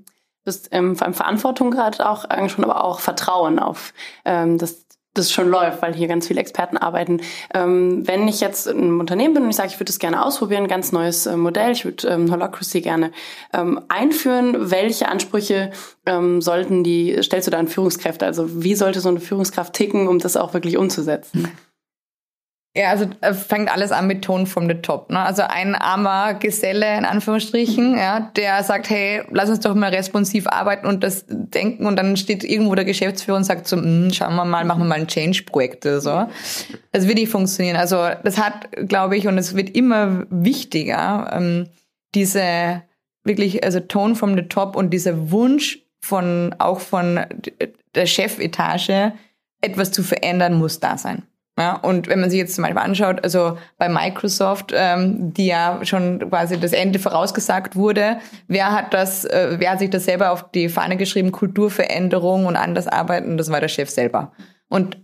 Du 0.45 0.47
bist 0.47 0.71
ähm, 0.73 0.97
vor 0.97 1.07
allem 1.07 1.15
Verantwortung 1.15 1.71
gerade 1.71 2.05
auch 2.05 2.29
angesprochen, 2.29 2.69
aber 2.69 2.83
auch 2.83 2.99
Vertrauen 2.99 3.61
auf 3.61 3.95
ähm, 4.25 4.59
das 4.59 4.82
das 5.15 5.31
schon 5.31 5.49
läuft, 5.49 5.83
weil 5.83 5.95
hier 5.95 6.09
ganz 6.09 6.27
viele 6.27 6.41
Experten 6.41 6.77
arbeiten. 6.77 7.21
Ähm, 7.55 8.07
wenn 8.07 8.29
ich 8.29 8.41
jetzt 8.41 8.67
in 8.67 8.79
einem 8.79 9.01
Unternehmen 9.01 9.35
bin 9.35 9.43
und 9.45 9.51
ich 9.51 9.57
sage, 9.57 9.69
ich 9.69 9.77
würde 9.77 9.87
das 9.87 9.99
gerne 9.99 10.25
ausprobieren, 10.25 10.69
ganz 10.69 10.93
neues 10.93 11.27
äh, 11.27 11.37
Modell, 11.37 11.73
ich 11.73 11.85
würde 11.85 12.09
ähm, 12.09 12.31
Holacracy 12.31 12.81
gerne 12.81 13.13
ähm, 13.53 13.81
einführen, 13.89 14.71
welche 14.71 15.09
Ansprüche 15.09 15.71
ähm, 16.07 16.41
sollten 16.41 16.83
die, 16.83 17.23
stellst 17.23 17.47
du 17.47 17.51
da 17.51 17.59
an 17.59 17.69
Führungskräfte? 17.69 18.25
Also 18.25 18.63
wie 18.63 18.75
sollte 18.75 19.01
so 19.01 19.09
eine 19.09 19.21
Führungskraft 19.21 19.75
ticken, 19.75 20.09
um 20.09 20.19
das 20.19 20.37
auch 20.37 20.55
wirklich 20.55 20.77
umzusetzen? 20.77 21.49
Ja, 22.75 22.89
also 22.89 23.07
äh, 23.21 23.35
fängt 23.35 23.71
alles 23.71 23.93
an 23.93 24.07
mit 24.07 24.23
Ton 24.23 24.47
from 24.47 24.67
the 24.67 24.77
top. 24.77 25.11
Ne? 25.11 25.19
Also 25.19 25.43
ein 25.43 25.75
armer 25.75 26.33
Geselle 26.33 26.97
in 26.97 27.05
Anführungsstrichen, 27.05 27.99
ja, 27.99 28.33
der 28.35 28.63
sagt, 28.63 28.89
hey, 28.89 29.23
lass 29.31 29.51
uns 29.51 29.61
doch 29.61 29.75
mal 29.75 29.91
responsiv 29.91 30.47
arbeiten 30.47 30.87
und 30.87 31.05
das 31.05 31.27
denken 31.29 31.85
und 31.85 31.97
dann 31.97 32.17
steht 32.17 32.45
irgendwo 32.45 32.75
der 32.75 32.87
Geschäftsführer 32.87 33.37
und 33.37 33.45
sagt 33.45 33.69
so, 33.69 33.77
hm, 33.77 34.11
schauen 34.15 34.35
wir 34.37 34.47
mal, 34.47 34.65
machen 34.65 34.81
wir 34.81 34.87
mal 34.87 35.01
ein 35.01 35.07
Change-Projekt 35.07 35.85
oder 35.85 36.01
so. 36.01 36.27
Das 36.93 37.07
wird 37.07 37.19
nicht 37.19 37.31
funktionieren. 37.31 37.77
Also 37.77 38.09
das 38.25 38.39
hat, 38.39 38.71
glaube 38.89 39.19
ich, 39.19 39.29
und 39.29 39.37
es 39.37 39.55
wird 39.55 39.77
immer 39.77 40.25
wichtiger, 40.31 41.31
ähm, 41.37 41.69
diese 42.15 42.85
wirklich, 43.23 43.65
also 43.65 43.81
Tone 43.81 44.15
from 44.15 44.35
the 44.35 44.45
top 44.45 44.77
und 44.77 44.91
dieser 44.91 45.31
Wunsch 45.31 45.79
von 46.01 46.55
auch 46.59 46.81
von 46.81 47.21
der 47.95 48.07
Chefetage, 48.07 49.13
etwas 49.61 49.93
zu 49.93 50.03
verändern, 50.03 50.55
muss 50.55 50.81
da 50.81 50.97
sein. 50.97 51.25
Ja, 51.59 51.77
und 51.77 52.09
wenn 52.09 52.21
man 52.21 52.31
sich 52.31 52.39
jetzt 52.39 52.55
zum 52.55 52.63
Beispiel 52.63 52.81
anschaut, 52.81 53.23
also 53.23 53.59
bei 53.77 53.91
Microsoft, 53.91 54.73
ähm, 54.75 55.35
die 55.35 55.47
ja 55.47 55.81
schon 55.83 56.31
quasi 56.31 56.59
das 56.59 56.73
Ende 56.73 56.99
vorausgesagt 56.99 57.77
wurde, 57.77 58.17
wer 58.49 58.73
hat 58.73 58.95
das, 58.95 59.27
äh, 59.27 59.57
wer 59.59 59.73
hat 59.73 59.81
sich 59.81 59.91
das 59.91 60.07
selber 60.07 60.31
auf 60.31 60.51
die 60.51 60.71
Fahne 60.71 60.97
geschrieben, 60.97 61.31
Kulturveränderung 61.31 62.47
und 62.47 62.57
anders 62.57 62.89
arbeiten, 62.89 63.37
das 63.37 63.51
war 63.51 63.61
der 63.61 63.69
Chef 63.69 63.91
selber. 63.91 64.33
Und 64.69 64.97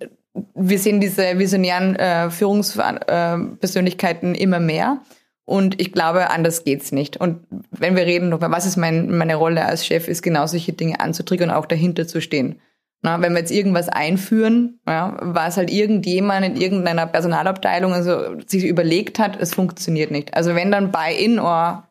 wir 0.55 0.79
sehen 0.79 1.01
diese 1.01 1.39
visionären 1.39 1.97
äh, 1.97 2.31
Führungspersönlichkeiten 2.31 4.35
äh, 4.35 4.39
immer 4.39 4.61
mehr. 4.61 5.03
Und 5.45 5.79
ich 5.81 5.93
glaube, 5.93 6.31
anders 6.31 6.65
geht's 6.65 6.93
nicht. 6.93 7.19
Und 7.19 7.41
wenn 7.71 7.97
wir 7.97 8.07
reden, 8.07 8.35
was 8.39 8.67
ist 8.67 8.77
mein, 8.77 9.17
meine 9.17 9.37
Rolle 9.37 9.65
als 9.65 9.87
Chef, 9.87 10.09
ist 10.09 10.23
genau 10.23 10.47
solche 10.47 10.73
Dinge 10.73 11.01
anzutriggern 11.01 11.51
und 11.51 11.57
auch 11.57 11.67
dahinter 11.67 12.07
zu 12.07 12.21
stehen. 12.21 12.61
Na, 13.01 13.21
wenn 13.21 13.33
wir 13.33 13.39
jetzt 13.39 13.53
irgendwas 13.53 13.89
einführen, 13.89 14.81
ja, 14.87 15.17
was 15.21 15.57
halt 15.57 15.71
irgendjemand 15.71 16.45
in 16.45 16.57
irgendeiner 16.57 17.07
Personalabteilung 17.07 17.93
also 17.93 18.37
sich 18.47 18.65
überlegt 18.65 19.21
hat, 19.21 19.41
es 19.41 19.55
funktioniert 19.55 20.11
nicht. 20.11 20.35
Also 20.35 20.55
wenn 20.57 20.73
dann 20.73 20.91
Buy-in 20.91 21.39
or 21.39 21.85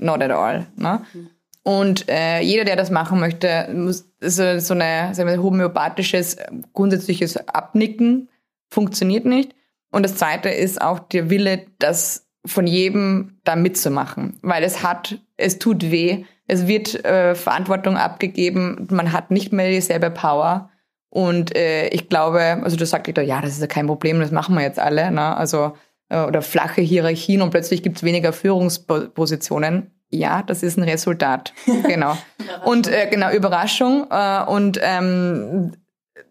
not 0.00 0.22
at 0.22 0.30
all. 0.30 0.66
Ne? 0.76 1.02
Und 1.62 2.08
äh, 2.08 2.40
jeder, 2.40 2.64
der 2.64 2.76
das 2.76 2.90
machen 2.90 3.20
möchte, 3.20 3.68
muss 3.74 4.08
so, 4.20 4.58
so 4.58 4.72
eine 4.72 5.14
sagen 5.14 5.28
wir, 5.28 5.42
homöopathisches 5.42 6.36
grundsätzliches 6.72 7.36
Abnicken 7.48 8.28
funktioniert 8.70 9.24
nicht. 9.24 9.54
Und 9.90 10.04
das 10.04 10.16
Zweite 10.16 10.48
ist 10.48 10.80
auch 10.80 11.00
der 11.00 11.28
Wille, 11.28 11.66
das 11.78 12.28
von 12.46 12.66
jedem 12.66 13.38
da 13.44 13.56
mitzumachen, 13.56 14.38
weil 14.42 14.62
es 14.62 14.82
hat, 14.82 15.18
es 15.36 15.58
tut 15.58 15.90
weh, 15.90 16.24
es 16.46 16.66
wird 16.66 17.04
äh, 17.04 17.34
Verantwortung 17.34 17.96
abgegeben, 17.96 18.86
man 18.90 19.12
hat 19.12 19.30
nicht 19.30 19.52
mehr 19.52 19.70
dieselbe 19.70 20.10
Power. 20.10 20.70
Und 21.10 21.56
äh, 21.56 21.88
ich 21.88 22.08
glaube, 22.08 22.40
also 22.62 22.76
du 22.76 22.86
sagst 22.86 23.16
ja, 23.16 23.40
das 23.40 23.52
ist 23.52 23.60
ja 23.60 23.66
kein 23.66 23.86
Problem, 23.86 24.20
das 24.20 24.30
machen 24.30 24.54
wir 24.54 24.62
jetzt 24.62 24.78
alle. 24.78 25.10
Ne? 25.10 25.36
Also, 25.36 25.72
äh, 26.08 26.20
oder 26.20 26.42
flache 26.42 26.82
Hierarchien 26.82 27.42
und 27.42 27.50
plötzlich 27.50 27.82
gibt 27.82 27.96
es 27.96 28.02
weniger 28.02 28.32
Führungspositionen. 28.32 29.92
Ja, 30.10 30.42
das 30.42 30.62
ist 30.62 30.76
ein 30.76 30.84
Resultat. 30.84 31.52
genau. 31.86 32.16
und 32.64 32.86
äh, 32.86 33.08
genau, 33.10 33.32
Überraschung. 33.32 34.06
Äh, 34.10 34.44
und 34.44 34.78
ähm, 34.82 35.72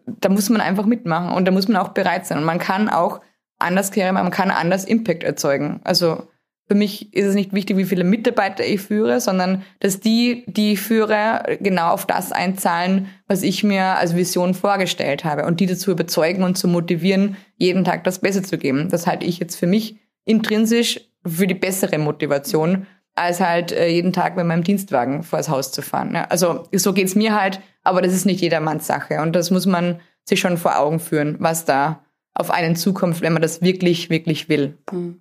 da 0.06 0.28
muss 0.28 0.48
man 0.48 0.60
einfach 0.60 0.86
mitmachen 0.86 1.32
und 1.32 1.46
da 1.46 1.52
muss 1.52 1.68
man 1.68 1.76
auch 1.76 1.88
bereit 1.88 2.26
sein. 2.26 2.38
Und 2.38 2.44
man 2.44 2.58
kann 2.58 2.88
auch 2.88 3.20
anders 3.58 3.90
klären, 3.90 4.14
man 4.14 4.30
kann 4.30 4.50
anders 4.50 4.84
Impact 4.84 5.24
erzeugen. 5.24 5.80
Also 5.84 6.28
für 6.68 6.74
mich 6.74 7.14
ist 7.14 7.26
es 7.26 7.34
nicht 7.34 7.52
wichtig, 7.52 7.76
wie 7.76 7.84
viele 7.84 8.02
Mitarbeiter 8.02 8.64
ich 8.64 8.80
führe, 8.80 9.20
sondern 9.20 9.62
dass 9.78 10.00
die, 10.00 10.44
die 10.46 10.72
ich 10.72 10.80
führe, 10.80 11.58
genau 11.60 11.90
auf 11.90 12.06
das 12.06 12.32
einzahlen, 12.32 13.06
was 13.28 13.42
ich 13.42 13.62
mir 13.62 13.84
als 13.84 14.16
Vision 14.16 14.52
vorgestellt 14.52 15.24
habe 15.24 15.46
und 15.46 15.60
die 15.60 15.66
dazu 15.66 15.92
überzeugen 15.92 16.42
und 16.42 16.58
zu 16.58 16.66
motivieren, 16.66 17.36
jeden 17.56 17.84
Tag 17.84 18.02
das 18.02 18.18
Beste 18.18 18.42
zu 18.42 18.58
geben. 18.58 18.88
Das 18.88 19.06
halte 19.06 19.26
ich 19.26 19.38
jetzt 19.38 19.56
für 19.56 19.68
mich 19.68 19.96
intrinsisch 20.24 21.00
für 21.24 21.46
die 21.46 21.54
bessere 21.54 21.98
Motivation, 21.98 22.86
als 23.14 23.40
halt 23.40 23.70
äh, 23.72 23.88
jeden 23.88 24.12
Tag 24.12 24.36
mit 24.36 24.46
meinem 24.46 24.64
Dienstwagen 24.64 25.22
vor 25.22 25.38
das 25.38 25.48
Haus 25.48 25.70
zu 25.70 25.82
fahren. 25.82 26.16
Also 26.16 26.68
so 26.72 26.92
geht's 26.92 27.14
mir 27.14 27.40
halt, 27.40 27.60
aber 27.84 28.02
das 28.02 28.12
ist 28.12 28.26
nicht 28.26 28.40
jedermanns 28.40 28.86
Sache 28.86 29.20
und 29.22 29.34
das 29.34 29.50
muss 29.50 29.66
man 29.66 30.00
sich 30.24 30.40
schon 30.40 30.58
vor 30.58 30.78
Augen 30.78 30.98
führen, 30.98 31.36
was 31.38 31.64
da 31.64 32.04
auf 32.34 32.50
einen 32.50 32.76
zukommt, 32.76 33.22
wenn 33.22 33.32
man 33.32 33.42
das 33.42 33.62
wirklich, 33.62 34.10
wirklich 34.10 34.48
will. 34.48 34.76
Mhm. 34.92 35.20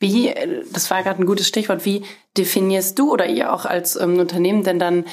Wie, 0.00 0.34
das 0.72 0.90
war 0.90 1.02
gerade 1.02 1.22
ein 1.22 1.26
gutes 1.26 1.48
Stichwort, 1.48 1.84
wie 1.84 2.04
definierst 2.36 2.98
du 2.98 3.12
oder 3.12 3.26
ihr 3.26 3.52
auch 3.52 3.64
als 3.64 3.96
ähm, 3.96 4.18
Unternehmen 4.18 4.64
denn 4.64 4.78
dann 4.78 5.04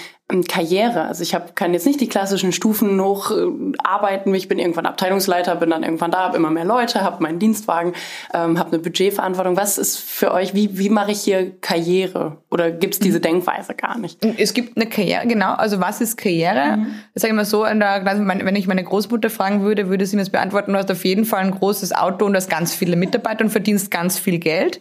Karriere? 0.47 1.03
Also 1.03 1.23
ich 1.23 1.35
hab, 1.35 1.55
kann 1.55 1.73
jetzt 1.73 1.85
nicht 1.85 1.99
die 1.99 2.07
klassischen 2.07 2.51
Stufen 2.51 2.99
hoch 3.01 3.31
äh, 3.31 3.45
arbeiten. 3.83 4.33
Ich 4.33 4.47
bin 4.47 4.59
irgendwann 4.59 4.85
Abteilungsleiter, 4.85 5.55
bin 5.55 5.69
dann 5.69 5.83
irgendwann 5.83 6.11
da, 6.11 6.19
habe 6.19 6.37
immer 6.37 6.49
mehr 6.49 6.65
Leute, 6.65 7.01
habe 7.01 7.21
meinen 7.21 7.39
Dienstwagen, 7.39 7.93
ähm, 8.33 8.57
habe 8.57 8.71
eine 8.71 8.79
Budgetverantwortung. 8.79 9.57
Was 9.57 9.77
ist 9.77 9.99
für 9.99 10.33
euch, 10.33 10.53
wie, 10.53 10.77
wie 10.77 10.89
mache 10.89 11.11
ich 11.11 11.21
hier 11.21 11.51
Karriere? 11.59 12.37
Oder 12.49 12.71
gibt 12.71 12.95
es 12.95 12.99
diese 12.99 13.17
mhm. 13.19 13.23
Denkweise 13.23 13.75
gar 13.75 13.97
nicht? 13.97 14.23
Es 14.37 14.53
gibt 14.53 14.77
eine 14.77 14.87
Karriere, 14.87 15.27
genau. 15.27 15.53
Also 15.53 15.79
was 15.81 16.01
ist 16.01 16.17
Karriere? 16.17 16.77
Mhm. 16.77 16.95
Ich 17.13 17.21
sage 17.21 17.33
immer 17.33 17.45
so, 17.45 17.65
in 17.65 17.79
der, 17.79 18.05
wenn 18.05 18.55
ich 18.55 18.67
meine 18.67 18.83
Großmutter 18.83 19.29
fragen 19.29 19.61
würde, 19.61 19.89
würde 19.89 20.05
sie 20.05 20.15
mir 20.15 20.21
das 20.21 20.29
beantworten, 20.29 20.73
du 20.73 20.79
hast 20.79 20.91
auf 20.91 21.03
jeden 21.03 21.25
Fall 21.25 21.41
ein 21.41 21.51
großes 21.51 21.93
Auto 21.93 22.25
und 22.25 22.35
hast 22.35 22.49
ganz 22.49 22.73
viele 22.73 22.95
Mitarbeiter 22.95 23.43
und 23.43 23.49
verdienst 23.49 23.91
ganz 23.91 24.17
viel 24.17 24.39
Geld. 24.39 24.79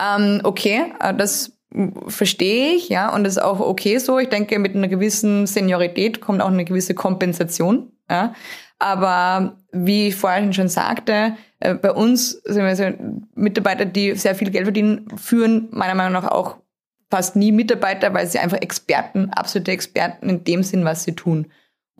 Ähm, 0.00 0.40
okay, 0.44 0.92
äh, 1.00 1.14
das 1.14 1.52
verstehe 2.06 2.74
ich, 2.74 2.88
ja, 2.88 3.14
und 3.14 3.24
das 3.24 3.34
ist 3.34 3.42
auch 3.42 3.60
okay 3.60 3.98
so. 3.98 4.18
Ich 4.18 4.28
denke, 4.28 4.58
mit 4.58 4.74
einer 4.74 4.88
gewissen 4.88 5.46
Seniorität 5.46 6.20
kommt 6.20 6.42
auch 6.42 6.48
eine 6.48 6.64
gewisse 6.64 6.94
Kompensation, 6.94 7.92
ja. 8.10 8.34
Aber 8.78 9.58
wie 9.72 10.08
ich 10.08 10.16
vorhin 10.16 10.54
schon 10.54 10.68
sagte, 10.68 11.36
äh, 11.60 11.74
bei 11.74 11.92
uns 11.92 12.30
sind 12.30 12.64
wir 12.64 12.74
so 12.74 12.90
Mitarbeiter, 13.34 13.84
die 13.84 14.14
sehr 14.14 14.34
viel 14.34 14.50
Geld 14.50 14.64
verdienen, 14.64 15.06
führen 15.16 15.68
meiner 15.70 15.94
Meinung 15.94 16.14
nach 16.14 16.30
auch 16.30 16.56
fast 17.10 17.36
nie 17.36 17.52
Mitarbeiter, 17.52 18.14
weil 18.14 18.26
sie 18.26 18.38
einfach 18.38 18.58
Experten, 18.62 19.30
absolute 19.30 19.72
Experten 19.72 20.30
in 20.30 20.44
dem 20.44 20.62
sind, 20.62 20.84
was 20.84 21.04
sie 21.04 21.14
tun 21.14 21.46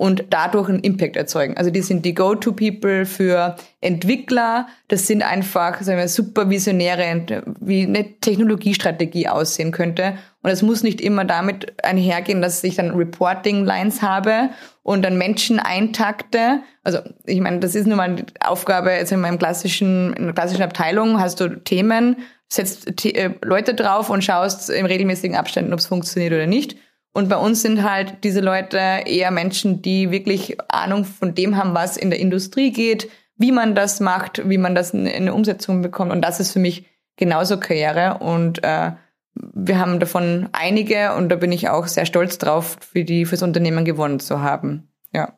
und 0.00 0.24
dadurch 0.30 0.70
einen 0.70 0.80
Impact 0.80 1.14
erzeugen. 1.14 1.58
Also 1.58 1.70
die 1.70 1.82
sind 1.82 2.06
die 2.06 2.14
Go-to-People 2.14 3.04
für 3.04 3.56
Entwickler. 3.82 4.66
Das 4.88 5.06
sind 5.06 5.22
einfach 5.22 5.82
sagen 5.82 5.98
wir, 5.98 6.08
Supervisionäre, 6.08 7.42
wie 7.60 7.82
eine 7.82 8.18
Technologiestrategie 8.18 9.28
aussehen 9.28 9.72
könnte. 9.72 10.14
Und 10.42 10.48
es 10.48 10.62
muss 10.62 10.82
nicht 10.82 11.03
immer 11.03 11.26
damit 11.26 11.84
einhergehen, 11.84 12.40
dass 12.40 12.64
ich 12.64 12.76
dann 12.76 12.92
Reporting-Lines 12.92 14.01
habe 14.01 14.48
und 14.82 15.03
dann 15.05 15.18
Menschen 15.18 15.61
eintakte. 15.61 16.62
Also 16.82 17.01
ich 17.26 17.40
meine, 17.42 17.59
das 17.59 17.74
ist 17.74 17.86
nun 17.86 17.98
mal 17.98 18.16
die 18.16 18.24
Aufgabe 18.40 18.92
jetzt 18.92 19.12
in 19.12 19.20
meinem 19.20 19.38
klassischen, 19.38 20.14
in 20.14 20.24
der 20.24 20.32
klassischen 20.32 20.62
Abteilung 20.62 21.20
hast 21.20 21.40
du 21.40 21.61
Themen, 21.61 22.16
setzt 22.48 23.05
äh, 23.05 23.34
Leute 23.42 23.74
drauf 23.74 24.09
und 24.09 24.24
schaust 24.24 24.70
im 24.70 24.86
regelmäßigen 24.86 25.36
Abständen, 25.36 25.74
ob 25.74 25.80
es 25.80 25.86
funktioniert 25.86 26.32
oder 26.32 26.46
nicht. 26.46 26.78
Und 27.12 27.28
bei 27.28 27.36
uns 27.36 27.62
sind 27.62 27.82
halt 27.82 28.22
diese 28.22 28.40
Leute 28.40 28.78
eher 28.78 29.30
Menschen, 29.30 29.82
die 29.82 30.11
wirklich 30.11 30.56
Ahnung 30.68 31.04
von 31.04 31.34
dem 31.34 31.56
haben, 31.56 31.74
was 31.74 31.96
in 31.96 32.11
der 32.11 32.20
Industrie 32.20 32.72
geht, 32.72 33.11
wie 33.36 33.52
man 33.52 33.74
das 33.74 34.00
macht, 34.00 34.48
wie 34.48 34.58
man 34.58 34.74
das 34.74 34.92
in 34.92 35.08
eine 35.08 35.34
Umsetzung 35.34 35.82
bekommt. 35.82 36.12
Und 36.12 36.22
das 36.22 36.40
ist 36.40 36.52
für 36.52 36.61
mich 36.61 36.86
genauso 37.16 37.58
Karriere. 37.58 38.18
Und 38.18 38.62
äh, 38.62 38.92
wir 39.34 39.78
haben 39.78 39.98
davon 39.98 40.48
einige 40.52 41.14
und 41.14 41.28
da 41.30 41.36
bin 41.36 41.50
ich 41.50 41.68
auch 41.68 41.86
sehr 41.86 42.06
stolz 42.06 42.38
drauf, 42.38 42.76
für 42.80 43.04
die 43.04 43.24
fürs 43.24 43.42
Unternehmen 43.42 43.84
gewonnen 43.84 44.20
zu 44.20 44.40
haben. 44.40 44.88
Ja. 45.12 45.32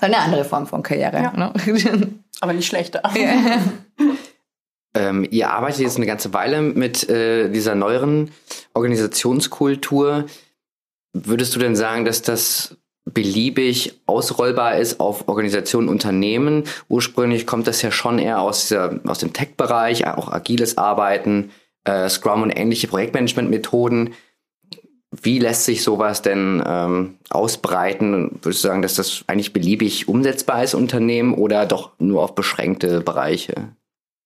Eine 0.00 0.18
andere 0.18 0.44
Form 0.44 0.66
von 0.66 0.82
Karriere. 0.82 1.22
Ja. 1.22 1.32
Ne? 1.32 1.52
Aber 2.40 2.52
nicht 2.52 2.66
schlechter. 2.66 3.02
Ja. 3.14 3.60
ähm, 4.94 5.26
ihr 5.30 5.50
arbeitet 5.50 5.80
jetzt 5.80 5.96
eine 5.96 6.06
ganze 6.06 6.32
Weile 6.32 6.60
mit 6.60 7.08
äh, 7.08 7.50
dieser 7.50 7.74
neueren 7.74 8.30
Organisationskultur. 8.74 10.26
Würdest 11.24 11.54
du 11.54 11.58
denn 11.58 11.76
sagen, 11.76 12.04
dass 12.04 12.22
das 12.22 12.76
beliebig 13.04 14.00
ausrollbar 14.06 14.76
ist 14.76 15.00
auf 15.00 15.28
Organisationen, 15.28 15.88
Unternehmen? 15.88 16.64
Ursprünglich 16.88 17.46
kommt 17.46 17.66
das 17.66 17.80
ja 17.80 17.90
schon 17.90 18.18
eher 18.18 18.40
aus, 18.40 18.68
dieser, 18.68 19.00
aus 19.06 19.18
dem 19.18 19.32
Tech-Bereich, 19.32 20.06
auch 20.06 20.30
agiles 20.30 20.76
Arbeiten, 20.76 21.50
äh, 21.84 22.08
Scrum 22.08 22.42
und 22.42 22.50
ähnliche 22.50 22.88
Projektmanagement-Methoden. 22.88 24.14
Wie 25.10 25.38
lässt 25.38 25.64
sich 25.64 25.82
sowas 25.82 26.20
denn 26.20 26.62
ähm, 26.66 27.18
ausbreiten? 27.30 28.38
Würdest 28.42 28.64
du 28.64 28.68
sagen, 28.68 28.82
dass 28.82 28.96
das 28.96 29.24
eigentlich 29.28 29.52
beliebig 29.52 30.08
umsetzbar 30.08 30.64
ist, 30.64 30.74
Unternehmen, 30.74 31.32
oder 31.32 31.64
doch 31.64 31.92
nur 31.98 32.22
auf 32.22 32.34
beschränkte 32.34 33.00
Bereiche? 33.00 33.68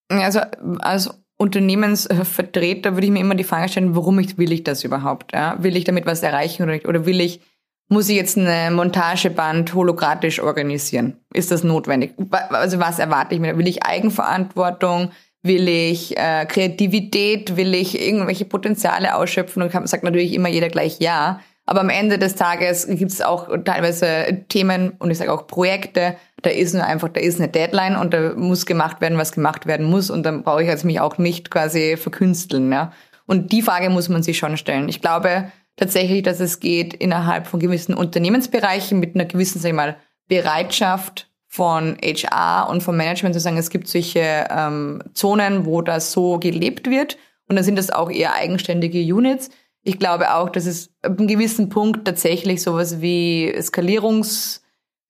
Also 0.08 0.40
als 0.80 1.10
Unternehmensvertreter 1.40 2.94
würde 2.94 3.06
ich 3.06 3.12
mir 3.12 3.20
immer 3.20 3.34
die 3.34 3.44
Frage 3.44 3.70
stellen, 3.70 3.96
warum 3.96 4.18
ich, 4.18 4.36
will 4.36 4.52
ich 4.52 4.62
das 4.62 4.84
überhaupt? 4.84 5.32
Ja? 5.32 5.56
Will 5.62 5.74
ich 5.74 5.84
damit 5.84 6.04
was 6.04 6.22
erreichen 6.22 6.62
oder 6.64 6.72
nicht? 6.72 6.86
Oder 6.86 7.06
will 7.06 7.18
ich, 7.18 7.40
muss 7.88 8.10
ich 8.10 8.16
jetzt 8.16 8.36
eine 8.36 8.70
Montageband 8.70 9.72
hologratisch 9.74 10.40
organisieren? 10.40 11.16
Ist 11.32 11.50
das 11.50 11.64
notwendig? 11.64 12.12
Also 12.50 12.78
was 12.78 12.98
erwarte 12.98 13.34
ich 13.34 13.40
mir? 13.40 13.56
Will 13.56 13.68
ich 13.68 13.84
Eigenverantwortung? 13.84 15.12
Will 15.42 15.66
ich 15.66 16.14
äh, 16.18 16.44
Kreativität? 16.44 17.56
Will 17.56 17.74
ich 17.74 17.98
irgendwelche 17.98 18.44
Potenziale 18.44 19.16
ausschöpfen? 19.16 19.62
Und 19.62 19.88
sagt 19.88 20.04
natürlich 20.04 20.34
immer 20.34 20.50
jeder 20.50 20.68
gleich 20.68 20.98
ja. 21.00 21.40
Aber 21.64 21.80
am 21.80 21.88
Ende 21.88 22.18
des 22.18 22.34
Tages 22.34 22.86
gibt 22.86 23.12
es 23.12 23.22
auch 23.22 23.48
teilweise 23.64 24.44
Themen 24.48 24.92
und 24.98 25.10
ich 25.10 25.16
sage 25.16 25.32
auch 25.32 25.46
Projekte, 25.46 26.16
da 26.42 26.50
ist 26.50 26.74
nur 26.74 26.84
einfach, 26.84 27.08
da 27.08 27.20
ist 27.20 27.38
eine 27.38 27.48
Deadline 27.48 27.96
und 27.96 28.14
da 28.14 28.34
muss 28.34 28.66
gemacht 28.66 29.00
werden, 29.00 29.18
was 29.18 29.32
gemacht 29.32 29.66
werden 29.66 29.86
muss 29.86 30.10
und 30.10 30.22
dann 30.24 30.42
brauche 30.42 30.62
ich 30.62 30.68
also 30.68 30.86
mich 30.86 31.00
auch 31.00 31.18
nicht 31.18 31.50
quasi 31.50 31.96
verkünsteln. 31.96 32.72
Ja? 32.72 32.92
Und 33.26 33.52
die 33.52 33.62
Frage 33.62 33.90
muss 33.90 34.08
man 34.08 34.22
sich 34.22 34.38
schon 34.38 34.56
stellen. 34.56 34.88
Ich 34.88 35.00
glaube 35.00 35.50
tatsächlich, 35.76 36.22
dass 36.22 36.40
es 36.40 36.60
geht 36.60 36.94
innerhalb 36.94 37.46
von 37.46 37.60
gewissen 37.60 37.94
Unternehmensbereichen 37.94 38.98
mit 38.98 39.14
einer 39.14 39.24
gewissen, 39.24 39.60
sag 39.60 39.70
ich 39.70 39.74
mal, 39.74 39.96
Bereitschaft 40.28 41.28
von 41.46 41.96
HR 42.02 42.68
und 42.70 42.82
vom 42.82 42.96
Management 42.96 43.34
zu 43.34 43.40
sagen, 43.40 43.56
es 43.56 43.70
gibt 43.70 43.88
solche 43.88 44.46
ähm, 44.50 45.02
Zonen, 45.14 45.66
wo 45.66 45.82
das 45.82 46.12
so 46.12 46.38
gelebt 46.38 46.88
wird 46.88 47.18
und 47.48 47.56
dann 47.56 47.64
sind 47.64 47.76
das 47.76 47.90
auch 47.90 48.10
eher 48.10 48.34
eigenständige 48.34 49.00
Units. 49.12 49.50
Ich 49.82 49.98
glaube 49.98 50.34
auch, 50.34 50.50
dass 50.50 50.66
es 50.66 50.92
ab 51.02 51.18
einem 51.18 51.26
gewissen 51.26 51.68
Punkt 51.68 52.04
tatsächlich 52.04 52.62
sowas 52.62 53.00
wie 53.00 53.52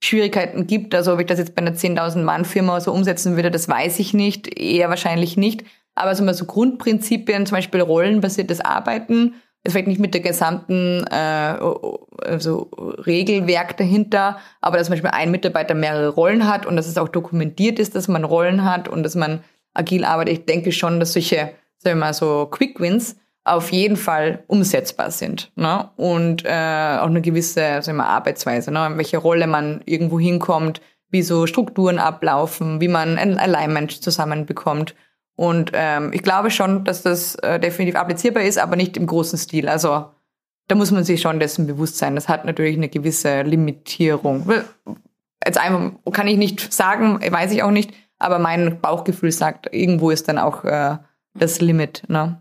Skalierungsschwierigkeiten 0.03 0.67
gibt. 0.67 0.95
Also 0.95 1.13
ob 1.13 1.21
ich 1.21 1.27
das 1.27 1.39
jetzt 1.39 1.55
bei 1.55 1.63
einer 1.63 1.75
10.000 1.75 2.23
Mann 2.23 2.45
Firma 2.45 2.81
so 2.81 2.93
umsetzen 2.93 3.37
würde, 3.37 3.51
das 3.51 3.69
weiß 3.69 3.99
ich 3.99 4.15
nicht, 4.15 4.59
eher 4.59 4.89
wahrscheinlich 4.89 5.37
nicht. 5.37 5.65
Aber 5.95 6.15
so 6.15 6.25
mal 6.25 6.35
so 6.35 6.45
Grundprinzipien, 6.45 7.47
zum 7.47 7.57
Beispiel 7.57 7.81
rollenbasiertes 7.81 8.61
Arbeiten, 8.61 9.35
ist 9.63 9.73
vielleicht 9.73 9.89
nicht 9.89 10.01
mit 10.01 10.15
der 10.15 10.23
gesamten 10.23 11.05
äh, 11.11 11.57
also 12.25 12.71
Regelwerk 13.07 13.77
dahinter, 13.77 14.39
aber 14.63 14.79
dass 14.79 14.87
zum 14.87 14.95
Beispiel 14.95 15.11
ein 15.11 15.31
Mitarbeiter 15.31 15.75
mehrere 15.75 16.09
Rollen 16.09 16.49
hat 16.49 16.65
und 16.65 16.77
dass 16.77 16.87
es 16.87 16.97
auch 16.97 17.09
dokumentiert 17.09 17.79
ist, 17.79 17.95
dass 17.95 18.09
man 18.09 18.25
Rollen 18.25 18.65
hat 18.65 18.89
und 18.89 19.03
dass 19.03 19.15
man 19.15 19.45
agil 19.75 20.05
arbeitet. 20.05 20.39
Ich 20.39 20.45
denke 20.47 20.73
schon, 20.73 20.99
dass 20.99 21.13
solche, 21.13 21.53
sagen 21.77 21.97
wir 21.99 22.07
mal, 22.07 22.15
so 22.15 22.47
Quick 22.51 22.81
Wins 22.81 23.17
auf 23.45 23.73
jeden 23.73 23.97
Fall 23.97 24.45
umsetzbar 24.47 25.11
sind. 25.11 25.51
Ne? 25.57 25.89
Und 25.97 26.45
äh, 26.45 26.99
auch 27.01 27.07
eine 27.07 27.23
gewisse 27.23 27.83
sagen 27.83 27.99
wir, 27.99 28.07
Arbeitsweise, 28.07 28.71
ne? 28.71 28.87
in 28.87 28.97
welche 28.99 29.19
Rolle 29.19 29.47
man 29.47 29.81
irgendwo 29.87 30.21
hinkommt, 30.21 30.81
wie 31.09 31.23
so 31.23 31.47
Strukturen 31.47 31.99
ablaufen, 31.99 32.81
wie 32.81 32.89
man 32.89 33.19
ein 33.19 33.39
Alignment 33.39 34.03
zusammenbekommt. 34.03 34.95
Und 35.37 35.73
ähm, 35.75 36.13
ich 36.13 36.23
glaube 36.23 36.51
schon, 36.51 36.85
dass 36.85 37.03
das 37.03 37.35
äh, 37.37 37.59
definitiv 37.59 37.97
applizierbar 37.97 38.43
ist, 38.43 38.59
aber 38.59 38.77
nicht 38.77 38.97
im 38.97 39.07
großen 39.07 39.39
Stil. 39.39 39.69
Also 39.69 40.11
da 40.69 40.75
muss 40.75 40.91
man 40.91 41.03
sich 41.03 41.21
schon 41.21 41.41
dessen 41.41 41.67
bewusst 41.67 41.99
sein. 41.99 42.15
Das 42.15 42.29
hat 42.29 42.45
natürlich 42.45 42.77
eine 42.77 42.89
gewisse 42.89 43.43
Limitierung. 43.43 44.49
Jetzt 45.45 45.59
einfach 45.59 45.93
kann 46.13 46.29
ich 46.29 46.37
nicht 46.37 46.73
sagen, 46.73 47.19
weiß 47.21 47.53
ich 47.53 47.63
auch 47.63 47.71
nicht, 47.71 47.93
aber 48.19 48.39
mein 48.39 48.81
Bauchgefühl 48.81 49.33
sagt, 49.33 49.73
irgendwo 49.73 50.11
ist 50.11 50.29
dann 50.29 50.39
auch 50.39 50.65
äh, 50.65 50.99
das 51.35 51.61
Limit. 51.61 52.03
Ne? 52.09 52.41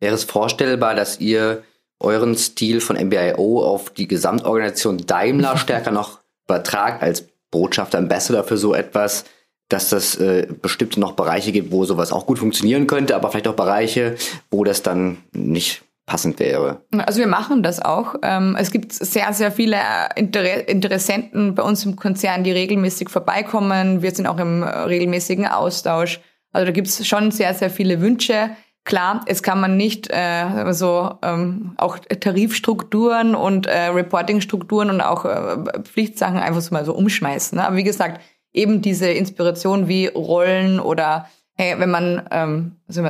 Wäre 0.00 0.14
es 0.14 0.24
vorstellbar, 0.24 0.94
dass 0.94 1.20
ihr 1.20 1.62
euren 2.00 2.36
Stil 2.36 2.80
von 2.80 2.96
MBIO 2.96 3.64
auf 3.64 3.90
die 3.90 4.06
Gesamtorganisation 4.06 4.98
Daimler 5.06 5.56
stärker 5.58 5.90
noch 5.90 6.20
übertragt 6.46 7.02
als 7.02 7.26
Botschafter, 7.50 7.98
Ambassador 7.98 8.44
für 8.44 8.56
so 8.56 8.74
etwas, 8.74 9.24
dass 9.68 9.90
das 9.90 10.16
äh, 10.16 10.46
bestimmte 10.62 11.00
noch 11.00 11.12
Bereiche 11.12 11.52
gibt, 11.52 11.72
wo 11.72 11.84
sowas 11.84 12.12
auch 12.12 12.26
gut 12.26 12.38
funktionieren 12.38 12.86
könnte, 12.86 13.14
aber 13.14 13.30
vielleicht 13.30 13.48
auch 13.48 13.54
Bereiche, 13.54 14.16
wo 14.50 14.64
das 14.64 14.82
dann 14.82 15.18
nicht 15.32 15.82
passend 16.06 16.40
wäre. 16.40 16.80
Also 16.96 17.20
wir 17.20 17.26
machen 17.26 17.62
das 17.62 17.80
auch. 17.80 18.14
Ähm, 18.22 18.56
es 18.58 18.70
gibt 18.70 18.92
sehr, 18.92 19.32
sehr 19.34 19.52
viele 19.52 19.78
Inter 20.16 20.66
Interessenten 20.66 21.54
bei 21.54 21.62
uns 21.62 21.84
im 21.84 21.96
Konzern, 21.96 22.44
die 22.44 22.50
regelmäßig 22.50 23.10
vorbeikommen. 23.10 24.00
Wir 24.00 24.10
sind 24.12 24.26
auch 24.26 24.38
im 24.38 24.62
regelmäßigen 24.62 25.46
Austausch. 25.46 26.20
Also 26.50 26.64
da 26.64 26.72
gibt 26.72 26.88
es 26.88 27.06
schon 27.06 27.30
sehr, 27.30 27.52
sehr 27.52 27.68
viele 27.68 28.00
Wünsche. 28.00 28.50
Klar, 28.88 29.20
es 29.26 29.42
kann 29.42 29.60
man 29.60 29.76
nicht 29.76 30.08
äh, 30.10 30.72
so 30.72 31.18
ähm, 31.20 31.74
auch 31.76 31.98
Tarifstrukturen 31.98 33.34
und 33.34 33.66
äh, 33.66 33.88
Reportingstrukturen 33.88 34.88
und 34.88 35.02
auch 35.02 35.26
äh, 35.26 35.82
Pflichtsachen 35.82 36.38
einfach 36.38 36.62
so 36.62 36.72
mal 36.72 36.86
so 36.86 36.94
umschmeißen. 36.94 37.58
Ne? 37.58 37.66
Aber 37.66 37.76
wie 37.76 37.84
gesagt, 37.84 38.22
eben 38.54 38.80
diese 38.80 39.10
Inspiration 39.10 39.88
wie 39.88 40.06
Rollen 40.06 40.80
oder 40.80 41.28
hey, 41.52 41.78
wenn 41.78 41.90
man, 41.90 42.26
ähm, 42.30 42.76
also 42.86 43.02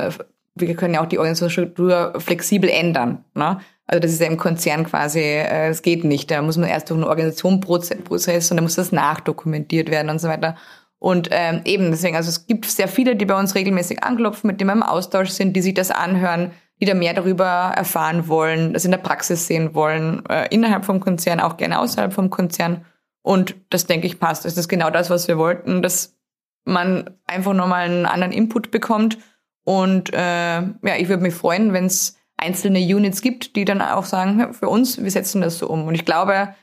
wir 0.55 0.75
können 0.75 0.95
ja 0.95 1.01
auch 1.01 1.05
die 1.05 1.17
Organisationsstruktur 1.17 2.13
flexibel 2.17 2.69
ändern. 2.69 3.23
Ne? 3.33 3.61
Also 3.87 4.01
das 4.01 4.11
ist 4.11 4.19
ja 4.19 4.27
im 4.27 4.35
Konzern 4.35 4.83
quasi, 4.83 5.21
äh, 5.21 5.69
es 5.69 5.81
geht 5.81 6.03
nicht. 6.03 6.29
Da 6.29 6.41
muss 6.41 6.57
man 6.57 6.67
erst 6.67 6.89
durch 6.89 6.97
einen 6.97 7.07
Organisationsprozess 7.07 8.51
und 8.51 8.57
dann 8.57 8.65
muss 8.65 8.75
das 8.75 8.91
nachdokumentiert 8.91 9.89
werden 9.89 10.09
und 10.09 10.19
so 10.19 10.27
weiter. 10.27 10.57
Und 10.99 11.29
ähm, 11.31 11.61
eben 11.63 11.91
deswegen, 11.91 12.17
also 12.17 12.29
es 12.29 12.45
gibt 12.45 12.65
sehr 12.65 12.89
viele, 12.89 13.15
die 13.15 13.25
bei 13.25 13.39
uns 13.39 13.55
regelmäßig 13.55 14.03
anklopfen, 14.03 14.47
mit 14.47 14.59
denen 14.59 14.69
wir 14.69 14.73
im 14.73 14.83
Austausch 14.83 15.29
sind, 15.29 15.55
die 15.55 15.61
sich 15.61 15.73
das 15.73 15.91
anhören, 15.91 16.51
die 16.81 16.85
da 16.85 16.93
mehr 16.93 17.13
darüber 17.13 17.73
erfahren 17.75 18.27
wollen, 18.27 18.73
das 18.73 18.85
in 18.85 18.91
der 18.91 18.97
Praxis 18.99 19.47
sehen 19.47 19.73
wollen, 19.73 20.25
äh, 20.27 20.47
innerhalb 20.53 20.85
vom 20.85 20.99
Konzern, 20.99 21.39
auch 21.39 21.57
gerne 21.57 21.79
außerhalb 21.79 22.13
vom 22.13 22.29
Konzern. 22.29 22.85
Und 23.21 23.55
das 23.69 23.85
denke 23.85 24.07
ich 24.07 24.19
passt. 24.19 24.45
Das 24.45 24.57
ist 24.57 24.67
genau 24.67 24.89
das, 24.89 25.09
was 25.09 25.27
wir 25.27 25.37
wollten, 25.37 25.81
dass 25.81 26.15
man 26.65 27.09
einfach 27.25 27.53
nochmal 27.53 27.85
einen 27.85 28.05
anderen 28.05 28.33
Input 28.33 28.71
bekommt. 28.71 29.17
Und 29.63 30.13
äh, 30.13 30.17
ja, 30.17 30.95
ich 30.97 31.09
würde 31.09 31.23
mich 31.23 31.33
freuen, 31.33 31.73
wenn 31.73 31.85
es 31.85 32.17
einzelne 32.37 32.79
Units 32.79 33.21
gibt, 33.21 33.55
die 33.55 33.65
dann 33.65 33.81
auch 33.81 34.05
sagen, 34.05 34.53
für 34.53 34.69
uns, 34.69 35.01
wir 35.01 35.11
setzen 35.11 35.41
das 35.41 35.57
so 35.57 35.67
um. 35.67 35.85
Und 35.87 35.95
ich 35.95 36.05
glaube, 36.05 36.55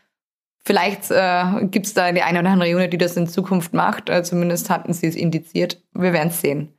Vielleicht 0.66 1.12
äh, 1.12 1.44
gibt 1.70 1.86
es 1.86 1.94
da 1.94 2.10
die 2.10 2.22
eine 2.22 2.40
oder 2.40 2.50
andere 2.50 2.74
Unit, 2.74 2.92
die 2.92 2.98
das 2.98 3.16
in 3.16 3.28
Zukunft 3.28 3.72
macht. 3.72 4.10
Äh, 4.10 4.24
zumindest 4.24 4.68
hatten 4.68 4.92
sie 4.92 5.06
es 5.06 5.14
indiziert. 5.14 5.80
Wir 5.94 6.12
werden 6.12 6.30
es 6.30 6.40
sehen. 6.40 6.74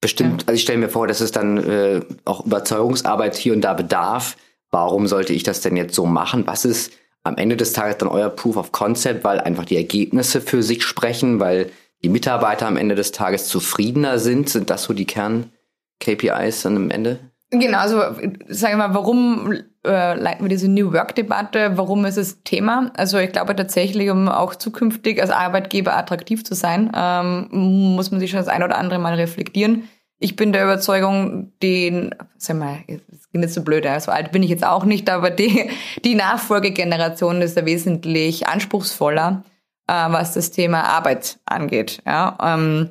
Bestimmt. 0.00 0.42
Ja. 0.42 0.48
Also 0.48 0.56
ich 0.56 0.62
stelle 0.62 0.78
mir 0.78 0.88
vor, 0.88 1.06
dass 1.06 1.20
es 1.20 1.30
dann 1.30 1.58
äh, 1.58 2.00
auch 2.24 2.46
Überzeugungsarbeit 2.46 3.36
hier 3.36 3.52
und 3.52 3.60
da 3.60 3.74
bedarf. 3.74 4.38
Warum 4.70 5.08
sollte 5.08 5.34
ich 5.34 5.42
das 5.42 5.60
denn 5.60 5.76
jetzt 5.76 5.94
so 5.94 6.06
machen? 6.06 6.46
Was 6.46 6.64
ist 6.64 6.90
am 7.22 7.36
Ende 7.36 7.58
des 7.58 7.74
Tages 7.74 7.98
dann 7.98 8.08
euer 8.08 8.30
Proof 8.30 8.56
of 8.56 8.72
Concept, 8.72 9.24
weil 9.24 9.40
einfach 9.40 9.66
die 9.66 9.76
Ergebnisse 9.76 10.40
für 10.40 10.62
sich 10.62 10.82
sprechen, 10.82 11.38
weil 11.38 11.70
die 12.02 12.08
Mitarbeiter 12.08 12.66
am 12.66 12.78
Ende 12.78 12.94
des 12.94 13.12
Tages 13.12 13.46
zufriedener 13.46 14.18
sind? 14.18 14.48
Sind 14.48 14.70
das 14.70 14.84
so 14.84 14.94
die 14.94 15.06
Kern-KPIs 15.06 16.62
dann 16.62 16.76
am 16.76 16.90
Ende? 16.90 17.18
Genau, 17.50 17.78
also 17.78 18.00
sagen 18.48 18.76
wir 18.76 18.88
mal, 18.88 18.94
warum 18.94 19.52
äh, 19.86 20.14
leiten 20.14 20.44
wir 20.44 20.48
diese 20.48 20.68
New 20.68 20.92
Work-Debatte? 20.92 21.76
Warum 21.76 22.04
ist 22.04 22.16
es 22.16 22.42
Thema? 22.42 22.90
Also 22.96 23.18
ich 23.18 23.30
glaube 23.30 23.54
tatsächlich, 23.54 24.10
um 24.10 24.28
auch 24.28 24.56
zukünftig 24.56 25.20
als 25.20 25.30
Arbeitgeber 25.30 25.96
attraktiv 25.96 26.42
zu 26.42 26.54
sein, 26.54 26.90
ähm, 26.94 27.46
muss 27.50 28.10
man 28.10 28.18
sich 28.18 28.30
schon 28.30 28.40
das 28.40 28.48
ein 28.48 28.64
oder 28.64 28.78
andere 28.78 28.98
Mal 28.98 29.14
reflektieren. 29.14 29.88
Ich 30.18 30.34
bin 30.34 30.52
der 30.52 30.64
Überzeugung, 30.64 31.52
den, 31.62 32.14
sag 32.36 32.56
mal, 32.56 32.78
es 32.88 33.30
geht 33.30 33.40
nicht 33.40 33.54
so 33.54 33.62
blöd, 33.62 33.86
so 34.00 34.10
alt 34.10 34.32
bin 34.32 34.42
ich 34.42 34.50
jetzt 34.50 34.66
auch 34.66 34.84
nicht, 34.84 35.08
aber 35.08 35.30
die, 35.30 35.70
die 36.04 36.14
Nachfolgegeneration 36.16 37.42
ist 37.42 37.56
ja 37.56 37.64
wesentlich 37.64 38.48
anspruchsvoller, 38.48 39.44
äh, 39.86 39.92
was 39.92 40.34
das 40.34 40.50
Thema 40.50 40.82
Arbeit 40.82 41.38
angeht. 41.44 42.02
Ja, 42.04 42.36
ähm, 42.42 42.88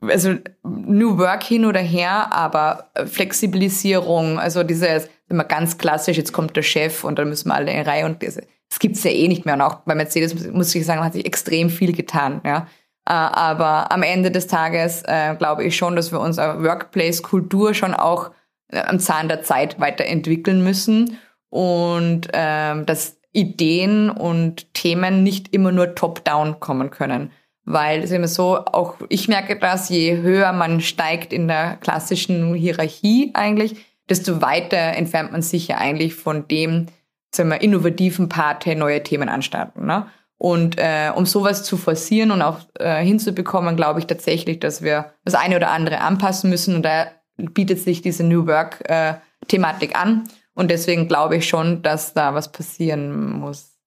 also 0.00 0.34
New 0.62 1.18
Work 1.18 1.42
hin 1.42 1.64
oder 1.64 1.80
her, 1.80 2.32
aber 2.32 2.90
Flexibilisierung, 3.06 4.38
also 4.38 4.62
dieses 4.62 5.08
immer 5.28 5.44
ganz 5.44 5.78
klassisch, 5.78 6.16
jetzt 6.16 6.32
kommt 6.32 6.56
der 6.56 6.62
Chef 6.62 7.04
und 7.04 7.18
dann 7.18 7.28
müssen 7.28 7.48
wir 7.48 7.54
alle 7.54 7.72
in 7.72 7.82
Reihe 7.82 8.06
und 8.06 8.22
das, 8.22 8.36
das 8.68 8.78
gibt's 8.78 9.04
ja 9.04 9.10
eh 9.10 9.28
nicht 9.28 9.44
mehr. 9.44 9.54
Und 9.54 9.60
auch 9.60 9.76
bei 9.80 9.94
Mercedes 9.94 10.50
muss 10.50 10.74
ich 10.74 10.86
sagen, 10.86 11.04
hat 11.04 11.12
sich 11.12 11.26
extrem 11.26 11.70
viel 11.70 11.92
getan. 11.92 12.40
Ja. 12.44 12.66
Äh, 13.06 13.12
aber 13.12 13.92
am 13.92 14.02
Ende 14.02 14.30
des 14.30 14.46
Tages 14.46 15.02
äh, 15.06 15.34
glaube 15.36 15.64
ich 15.64 15.76
schon, 15.76 15.96
dass 15.96 16.12
wir 16.12 16.20
unsere 16.20 16.62
Workplace-Kultur 16.62 17.74
schon 17.74 17.94
auch 17.94 18.30
am 18.72 19.00
Zahn 19.00 19.28
der 19.28 19.42
Zeit 19.42 19.80
weiterentwickeln 19.80 20.62
müssen 20.62 21.18
und 21.48 22.28
ähm, 22.32 22.86
dass 22.86 23.18
Ideen 23.32 24.10
und 24.10 24.72
Themen 24.74 25.22
nicht 25.22 25.52
immer 25.52 25.72
nur 25.72 25.94
top-down 25.94 26.60
kommen 26.60 26.90
können. 26.90 27.30
Weil 27.64 28.02
es 28.02 28.10
immer 28.10 28.28
so, 28.28 28.58
auch 28.58 28.96
ich 29.08 29.28
merke 29.28 29.58
das, 29.58 29.88
je 29.88 30.16
höher 30.16 30.52
man 30.52 30.80
steigt 30.80 31.32
in 31.32 31.46
der 31.46 31.76
klassischen 31.76 32.54
Hierarchie 32.54 33.30
eigentlich, 33.34 33.76
desto 34.08 34.42
weiter 34.42 34.76
entfernt 34.76 35.32
man 35.32 35.42
sich 35.42 35.68
ja 35.68 35.78
eigentlich 35.78 36.14
von 36.14 36.48
dem, 36.48 36.86
sagen 37.34 37.50
wir, 37.50 37.60
innovativen 37.60 38.28
Part 38.28 38.66
neue 38.66 39.02
Themen 39.02 39.28
anstarten. 39.28 39.86
Ne? 39.86 40.06
Und 40.36 40.78
äh, 40.78 41.12
um 41.14 41.26
sowas 41.26 41.64
zu 41.64 41.76
forcieren 41.76 42.30
und 42.30 42.40
auch 42.40 42.60
äh, 42.78 43.04
hinzubekommen, 43.04 43.76
glaube 43.76 44.00
ich 44.00 44.06
tatsächlich, 44.06 44.58
dass 44.58 44.80
wir 44.80 45.12
das 45.24 45.34
eine 45.34 45.56
oder 45.56 45.70
andere 45.70 46.00
anpassen 46.00 46.48
müssen. 46.48 46.74
Und 46.74 46.82
da 46.82 47.08
bietet 47.36 47.78
sich 47.78 48.00
diese 48.00 48.24
New 48.24 48.46
Work-Thematik 48.46 49.90
äh, 49.90 49.94
an. 49.94 50.24
Und 50.54 50.70
deswegen 50.70 51.08
glaube 51.08 51.36
ich 51.36 51.48
schon, 51.48 51.82
dass 51.82 52.14
da 52.14 52.34
was 52.34 52.52
passieren 52.52 53.38
muss. 53.38 53.78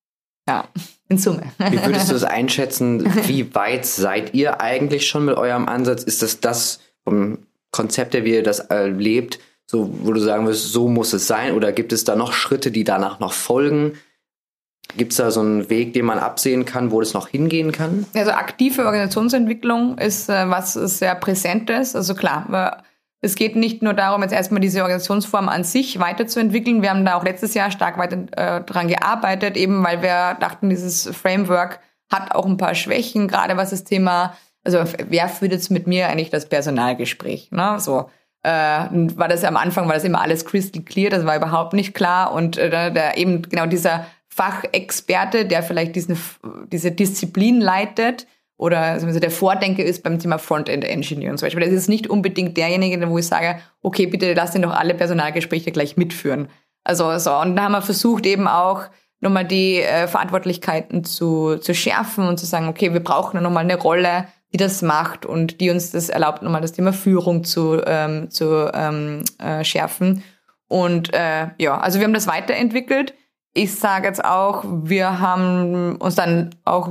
Ja, 0.47 0.65
in 1.13 1.17
Summe. 1.17 1.43
Wie 1.69 1.83
würdest 1.83 2.09
du 2.09 2.13
das 2.13 2.23
einschätzen? 2.23 3.05
Wie 3.27 3.53
weit 3.55 3.85
seid 3.85 4.33
ihr 4.33 4.61
eigentlich 4.61 5.07
schon 5.07 5.25
mit 5.25 5.37
eurem 5.37 5.67
Ansatz? 5.67 6.03
Ist 6.03 6.21
das 6.21 6.39
das 6.39 6.79
vom 7.03 7.39
Konzept, 7.71 8.13
der 8.13 8.23
wie 8.23 8.33
ihr 8.33 8.43
das 8.43 8.59
erlebt, 8.59 9.39
so, 9.65 9.89
wo 10.03 10.13
du 10.13 10.19
sagen 10.19 10.45
wirst, 10.47 10.71
so 10.71 10.87
muss 10.87 11.13
es 11.13 11.27
sein? 11.27 11.53
Oder 11.53 11.71
gibt 11.71 11.93
es 11.93 12.03
da 12.03 12.15
noch 12.15 12.33
Schritte, 12.33 12.71
die 12.71 12.83
danach 12.83 13.19
noch 13.19 13.33
folgen? 13.33 13.93
Gibt 14.97 15.13
es 15.13 15.17
da 15.17 15.31
so 15.31 15.39
einen 15.39 15.69
Weg, 15.69 15.93
den 15.93 16.05
man 16.05 16.19
absehen 16.19 16.65
kann, 16.65 16.91
wo 16.91 16.99
das 16.99 17.13
noch 17.13 17.29
hingehen 17.29 17.71
kann? 17.71 18.05
Also 18.13 18.31
aktive 18.31 18.85
Organisationsentwicklung 18.85 19.97
ist 19.97 20.29
äh, 20.29 20.49
was 20.49 20.73
sehr 20.73 21.15
Präsentes. 21.15 21.95
Also 21.95 22.13
klar, 22.13 22.83
es 23.23 23.35
geht 23.35 23.55
nicht 23.55 23.81
nur 23.81 23.93
darum, 23.93 24.21
jetzt 24.21 24.33
erstmal 24.33 24.59
diese 24.59 24.81
Organisationsform 24.81 25.47
an 25.47 25.63
sich 25.63 25.97
weiterzuentwickeln. 25.97 26.81
Wir 26.81 26.89
haben 26.89 27.05
da 27.05 27.15
auch 27.15 27.23
letztes 27.23 27.53
Jahr 27.53 27.71
stark 27.71 27.97
weiter 27.97 28.25
äh, 28.35 28.61
dran 28.61 28.89
gearbeitet, 28.89 29.55
eben 29.55 29.81
weil 29.81 30.01
wir 30.01 30.35
dachten, 30.41 30.69
dieses 30.69 31.07
Framework 31.07 31.79
hat 32.11 32.35
auch 32.35 32.45
ein 32.45 32.57
paar 32.57 32.75
Schwächen, 32.75 33.29
gerade 33.29 33.55
was 33.55 33.69
das 33.69 33.85
Thema, 33.85 34.35
also 34.65 34.83
wer 35.07 35.29
führt 35.29 35.53
jetzt 35.53 35.71
mit 35.71 35.87
mir 35.87 36.09
eigentlich 36.09 36.31
das 36.31 36.49
Personalgespräch? 36.49 37.49
Ne? 37.51 37.79
So 37.79 38.09
äh, 38.43 38.49
war 38.49 39.29
das 39.29 39.45
am 39.45 39.55
Anfang 39.55 39.87
war 39.87 39.93
das 39.93 40.03
immer 40.03 40.21
alles 40.21 40.43
crystal 40.43 40.83
clear, 40.83 41.09
das 41.09 41.25
war 41.25 41.37
überhaupt 41.37 41.71
nicht 41.71 41.93
klar 41.93 42.33
und 42.33 42.57
äh, 42.57 42.91
da 42.91 43.13
eben 43.13 43.41
genau 43.43 43.67
dieser 43.67 44.05
Fachexperte, 44.27 45.45
der 45.45 45.63
vielleicht 45.63 45.95
diesen, 45.95 46.17
diese 46.67 46.91
Disziplin 46.91 47.61
leitet, 47.61 48.27
oder 48.63 48.79
also 48.79 49.19
der 49.19 49.29
Vordenker 49.29 49.83
ist 49.83 50.03
beim 50.03 50.19
Thema 50.19 50.37
Frontend 50.37 50.85
Engineering 50.85 51.37
zum 51.37 51.47
Beispiel. 51.47 51.65
Das 51.65 51.73
ist 51.73 51.89
nicht 51.89 52.07
unbedingt 52.09 52.55
derjenige, 52.55 53.09
wo 53.09 53.17
ich 53.17 53.27
sage, 53.27 53.59
okay, 53.81 54.05
bitte 54.07 54.33
lass 54.33 54.51
den 54.51 54.61
doch 54.61 54.71
alle 54.71 54.93
Personalgespräche 54.93 55.73
gleich 55.73 55.97
mitführen. 55.97 56.47
Also 56.85 57.17
so. 57.17 57.35
Und 57.35 57.57
da 57.57 57.63
haben 57.63 57.73
wir 57.73 57.81
versucht 57.81 58.25
eben 58.25 58.47
auch 58.47 58.83
nochmal 59.19 59.43
die 59.43 59.81
äh, 59.81 60.07
Verantwortlichkeiten 60.07 61.03
zu, 61.03 61.57
zu 61.57 61.75
schärfen 61.75 62.25
und 62.25 62.39
zu 62.39 62.45
sagen, 62.45 62.69
okay, 62.69 62.93
wir 62.93 63.03
brauchen 63.03 63.43
nochmal 63.43 63.65
eine 63.65 63.75
Rolle, 63.75 64.27
die 64.53 64.57
das 64.57 64.81
macht 64.81 65.25
und 65.25 65.59
die 65.59 65.69
uns 65.69 65.91
das 65.91 66.07
erlaubt, 66.07 66.41
nochmal 66.41 66.61
das 66.61 66.71
Thema 66.71 66.93
Führung 66.93 67.43
zu, 67.43 67.81
ähm, 67.85 68.29
zu 68.31 68.71
ähm, 68.73 69.25
äh, 69.39 69.65
schärfen. 69.65 70.23
Und 70.69 71.13
äh, 71.13 71.47
ja, 71.57 71.77
also 71.79 71.99
wir 71.99 72.05
haben 72.05 72.13
das 72.13 72.27
weiterentwickelt. 72.27 73.13
Ich 73.53 73.75
sage 73.75 74.07
jetzt 74.07 74.23
auch, 74.23 74.63
wir 74.63 75.19
haben 75.19 75.97
uns 75.97 76.15
dann 76.15 76.55
auch 76.63 76.89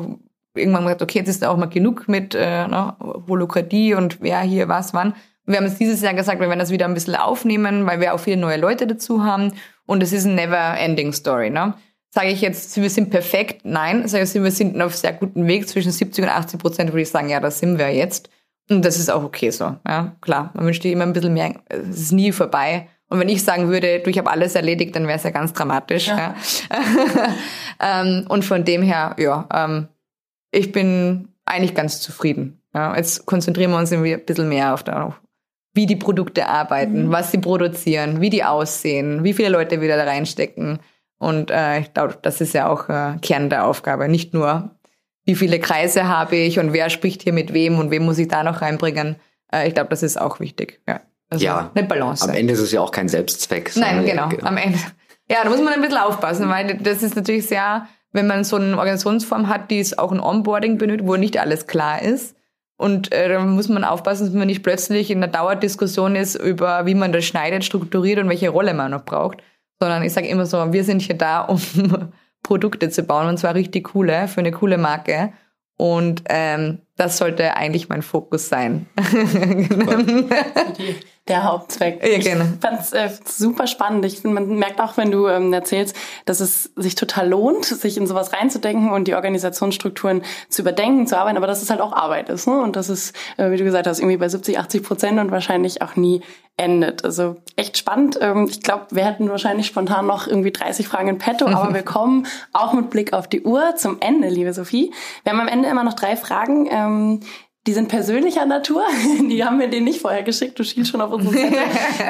irgendwann 0.54 0.84
gesagt, 0.84 1.02
okay, 1.02 1.18
jetzt 1.18 1.28
ist 1.28 1.44
auch 1.44 1.56
mal 1.56 1.66
genug 1.66 2.08
mit 2.08 2.34
äh, 2.34 2.66
ne, 2.66 2.94
Holokratie 3.28 3.94
und 3.94 4.20
wer 4.20 4.40
hier 4.40 4.68
was 4.68 4.94
wann. 4.94 5.14
Wir 5.44 5.58
haben 5.58 5.66
es 5.66 5.78
dieses 5.78 6.00
Jahr 6.00 6.14
gesagt, 6.14 6.40
wir 6.40 6.48
werden 6.48 6.60
das 6.60 6.70
wieder 6.70 6.86
ein 6.86 6.94
bisschen 6.94 7.16
aufnehmen, 7.16 7.86
weil 7.86 8.00
wir 8.00 8.14
auch 8.14 8.20
viele 8.20 8.36
neue 8.36 8.58
Leute 8.58 8.86
dazu 8.86 9.24
haben. 9.24 9.52
Und 9.86 10.02
es 10.02 10.12
ist 10.12 10.24
ein 10.24 10.36
never-ending 10.36 11.12
Story. 11.12 11.50
Ne? 11.50 11.74
Sage 12.10 12.28
ich 12.28 12.40
jetzt, 12.40 12.76
wir 12.80 12.90
sind 12.90 13.10
perfekt? 13.10 13.62
Nein. 13.64 14.06
Sage 14.06 14.24
ich, 14.24 14.34
wir 14.34 14.50
sind 14.50 14.80
auf 14.80 14.94
sehr 14.94 15.12
guten 15.12 15.48
Weg. 15.48 15.68
Zwischen 15.68 15.90
70 15.90 16.24
und 16.24 16.30
80 16.30 16.60
Prozent 16.60 16.90
würde 16.92 17.02
ich 17.02 17.10
sagen, 17.10 17.28
ja, 17.28 17.40
das 17.40 17.58
sind 17.58 17.78
wir 17.78 17.92
jetzt. 17.92 18.30
Und 18.70 18.84
das 18.84 18.98
ist 18.98 19.10
auch 19.10 19.24
okay 19.24 19.50
so. 19.50 19.76
Ja, 19.86 20.14
klar. 20.20 20.50
Man 20.54 20.66
wünscht 20.66 20.82
sich 20.82 20.92
immer 20.92 21.04
ein 21.04 21.12
bisschen 21.12 21.34
mehr. 21.34 21.54
Es 21.68 21.98
ist 21.98 22.12
nie 22.12 22.30
vorbei. 22.30 22.88
Und 23.08 23.18
wenn 23.18 23.28
ich 23.28 23.44
sagen 23.44 23.68
würde, 23.68 24.00
du, 24.00 24.10
ich 24.10 24.18
habe 24.18 24.30
alles 24.30 24.54
erledigt, 24.54 24.94
dann 24.94 25.06
wäre 25.06 25.18
es 25.18 25.24
ja 25.24 25.30
ganz 25.30 25.52
dramatisch. 25.52 26.06
Ja. 26.06 26.34
ja. 26.70 27.34
ähm, 28.02 28.26
und 28.28 28.44
von 28.44 28.64
dem 28.64 28.82
her, 28.82 29.16
ja, 29.18 29.46
ähm, 29.52 29.88
ich 30.52 30.70
bin 30.70 31.28
eigentlich 31.44 31.74
ganz 31.74 32.00
zufrieden. 32.00 32.62
Ja, 32.74 32.96
jetzt 32.96 33.26
konzentrieren 33.26 33.72
wir 33.72 33.78
uns 33.78 33.92
ein 33.92 34.02
bisschen 34.24 34.48
mehr 34.48 34.72
auf 34.72 34.82
darauf, 34.82 35.20
wie 35.74 35.86
die 35.86 35.96
Produkte 35.96 36.46
arbeiten, 36.46 37.06
mhm. 37.06 37.12
was 37.12 37.32
sie 37.32 37.38
produzieren, 37.38 38.20
wie 38.20 38.30
die 38.30 38.44
aussehen, 38.44 39.24
wie 39.24 39.32
viele 39.32 39.48
Leute 39.48 39.80
wieder 39.80 39.96
da 39.96 40.04
reinstecken. 40.04 40.78
Und 41.18 41.50
äh, 41.50 41.80
ich 41.80 41.92
glaube, 41.92 42.18
das 42.22 42.40
ist 42.40 42.54
ja 42.54 42.68
auch 42.68 42.88
äh, 42.88 43.18
Kern 43.20 43.50
der 43.50 43.66
Aufgabe. 43.66 44.08
Nicht 44.08 44.34
nur, 44.34 44.70
wie 45.24 45.34
viele 45.34 45.60
Kreise 45.60 46.08
habe 46.08 46.36
ich 46.36 46.58
und 46.58 46.72
wer 46.72 46.90
spricht 46.90 47.22
hier 47.22 47.32
mit 47.32 47.52
wem 47.52 47.78
und 47.78 47.90
wem 47.90 48.04
muss 48.04 48.18
ich 48.18 48.28
da 48.28 48.42
noch 48.42 48.62
reinbringen. 48.62 49.16
Äh, 49.52 49.68
ich 49.68 49.74
glaube, 49.74 49.90
das 49.90 50.02
ist 50.02 50.20
auch 50.20 50.40
wichtig. 50.40 50.80
Ja, 50.88 51.00
also 51.28 51.44
ja, 51.44 51.70
eine 51.74 51.86
Balance. 51.86 52.24
Am 52.24 52.34
Ende 52.34 52.54
ist 52.54 52.60
es 52.60 52.72
ja 52.72 52.80
auch 52.80 52.90
kein 52.90 53.08
Selbstzweck. 53.08 53.72
Nein, 53.76 54.04
genau, 54.04 54.28
genau. 54.28 54.46
Am 54.46 54.56
Ende. 54.56 54.78
Ja, 55.30 55.44
da 55.44 55.50
muss 55.50 55.60
man 55.60 55.72
ein 55.72 55.80
bisschen 55.80 55.98
aufpassen, 55.98 56.48
weil 56.48 56.78
das 56.78 57.02
ist 57.02 57.16
natürlich 57.16 57.46
sehr 57.46 57.86
wenn 58.12 58.26
man 58.26 58.44
so 58.44 58.56
eine 58.56 58.76
Organisationsform 58.76 59.48
hat, 59.48 59.70
die 59.70 59.80
es 59.80 59.98
auch 59.98 60.12
ein 60.12 60.20
Onboarding 60.20 60.78
benötigt, 60.78 61.08
wo 61.08 61.16
nicht 61.16 61.38
alles 61.38 61.66
klar 61.66 62.02
ist. 62.02 62.36
Und 62.76 63.12
äh, 63.12 63.28
da 63.28 63.40
muss 63.40 63.68
man 63.68 63.84
aufpassen, 63.84 64.26
dass 64.26 64.34
man 64.34 64.46
nicht 64.46 64.62
plötzlich 64.62 65.10
in 65.10 65.18
einer 65.18 65.32
Dauerdiskussion 65.32 66.16
ist 66.16 66.34
über, 66.34 66.84
wie 66.86 66.94
man 66.94 67.12
das 67.12 67.24
schneidet, 67.24 67.64
strukturiert 67.64 68.18
und 68.18 68.28
welche 68.28 68.48
Rolle 68.48 68.74
man 68.74 68.90
noch 68.90 69.04
braucht. 69.04 69.42
Sondern 69.80 70.02
ich 70.02 70.12
sage 70.12 70.28
immer 70.28 70.46
so, 70.46 70.72
wir 70.72 70.84
sind 70.84 71.02
hier 71.02 71.16
da, 71.16 71.40
um 71.42 71.60
Produkte 72.42 72.90
zu 72.90 73.04
bauen 73.04 73.28
und 73.28 73.38
zwar 73.38 73.54
richtig 73.54 73.92
coole, 73.92 74.28
für 74.28 74.40
eine 74.40 74.50
coole 74.50 74.78
Marke. 74.78 75.32
Und 75.76 76.22
ähm, 76.28 76.78
das 76.96 77.18
sollte 77.18 77.56
eigentlich 77.56 77.88
mein 77.88 78.02
Fokus 78.02 78.48
sein. 78.48 78.86
die, 80.78 80.96
der 81.28 81.44
Hauptzweck. 81.44 82.02
Ja, 82.04 82.18
gerne. 82.18 82.54
Ich 82.54 82.60
fand's 82.60 82.92
äh, 82.92 83.08
super 83.24 83.66
spannend. 83.66 84.04
Ich 84.04 84.20
finde, 84.20 84.40
man 84.40 84.58
merkt 84.58 84.80
auch, 84.80 84.96
wenn 84.96 85.10
du 85.10 85.28
ähm, 85.28 85.52
erzählst, 85.52 85.94
dass 86.24 86.40
es 86.40 86.72
sich 86.76 86.96
total 86.96 87.28
lohnt, 87.28 87.64
sich 87.64 87.96
in 87.96 88.06
sowas 88.06 88.32
reinzudenken 88.32 88.90
und 88.90 89.06
die 89.06 89.14
Organisationsstrukturen 89.14 90.22
zu 90.48 90.62
überdenken, 90.62 91.06
zu 91.06 91.16
arbeiten, 91.16 91.36
aber 91.36 91.46
dass 91.46 91.62
es 91.62 91.70
halt 91.70 91.80
auch 91.80 91.92
Arbeit 91.92 92.28
ist. 92.28 92.48
Ne? 92.48 92.60
Und 92.60 92.74
das 92.74 92.88
ist, 92.88 93.16
äh, 93.36 93.50
wie 93.50 93.56
du 93.56 93.64
gesagt 93.64 93.86
hast, 93.86 94.00
irgendwie 94.00 94.16
bei 94.16 94.28
70, 94.28 94.58
80 94.58 94.82
Prozent 94.82 95.20
und 95.20 95.30
wahrscheinlich 95.30 95.80
auch 95.80 95.94
nie 95.94 96.22
endet. 96.56 97.04
Also 97.04 97.36
echt 97.56 97.78
spannend. 97.78 98.18
Ähm, 98.20 98.46
ich 98.50 98.60
glaube, 98.60 98.86
wir 98.90 99.04
hätten 99.04 99.28
wahrscheinlich 99.30 99.66
spontan 99.66 100.06
noch 100.06 100.26
irgendwie 100.26 100.52
30 100.52 100.86
Fragen 100.86 101.08
in 101.08 101.18
petto, 101.18 101.46
aber 101.46 101.72
wir 101.72 101.82
kommen 101.82 102.26
auch 102.52 102.72
mit 102.72 102.90
Blick 102.90 103.12
auf 103.12 103.28
die 103.28 103.42
Uhr 103.42 103.74
zum 103.76 103.98
Ende, 104.00 104.28
liebe 104.28 104.52
Sophie. 104.52 104.92
Wir 105.24 105.32
haben 105.32 105.40
am 105.40 105.48
Ende 105.48 105.68
immer 105.68 105.84
noch 105.84 105.94
drei 105.94 106.16
Fragen. 106.16 106.66
Ähm, 106.86 107.20
die 107.66 107.74
sind 107.74 107.88
persönlicher 107.88 108.44
Natur. 108.44 108.82
Die 109.30 109.44
haben 109.44 109.60
wir 109.60 109.68
denen 109.68 109.84
nicht 109.84 110.00
vorher 110.00 110.24
geschickt. 110.24 110.58
Du 110.58 110.64
schielst 110.64 110.90
schon 110.90 111.00
auf 111.00 111.12
unsere 111.12 111.34
Zettel. 111.34 111.60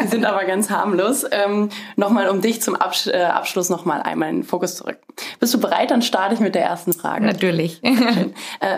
Die 0.02 0.08
sind 0.08 0.24
aber 0.24 0.44
ganz 0.44 0.70
harmlos. 0.70 1.26
Ähm, 1.30 1.68
nochmal, 1.96 2.30
um 2.30 2.40
dich 2.40 2.62
zum 2.62 2.74
Absch 2.74 3.06
äh, 3.06 3.24
Abschluss 3.24 3.68
nochmal 3.68 4.00
einmal 4.00 4.30
in 4.30 4.36
den 4.36 4.44
Fokus 4.44 4.76
zurück. 4.76 4.98
Bist 5.40 5.52
du 5.52 5.60
bereit? 5.60 5.90
Dann 5.90 6.00
starte 6.00 6.34
ich 6.34 6.40
mit 6.40 6.54
der 6.54 6.64
ersten 6.64 6.94
Frage. 6.94 7.26
Natürlich. 7.26 7.84
äh, 7.84 7.90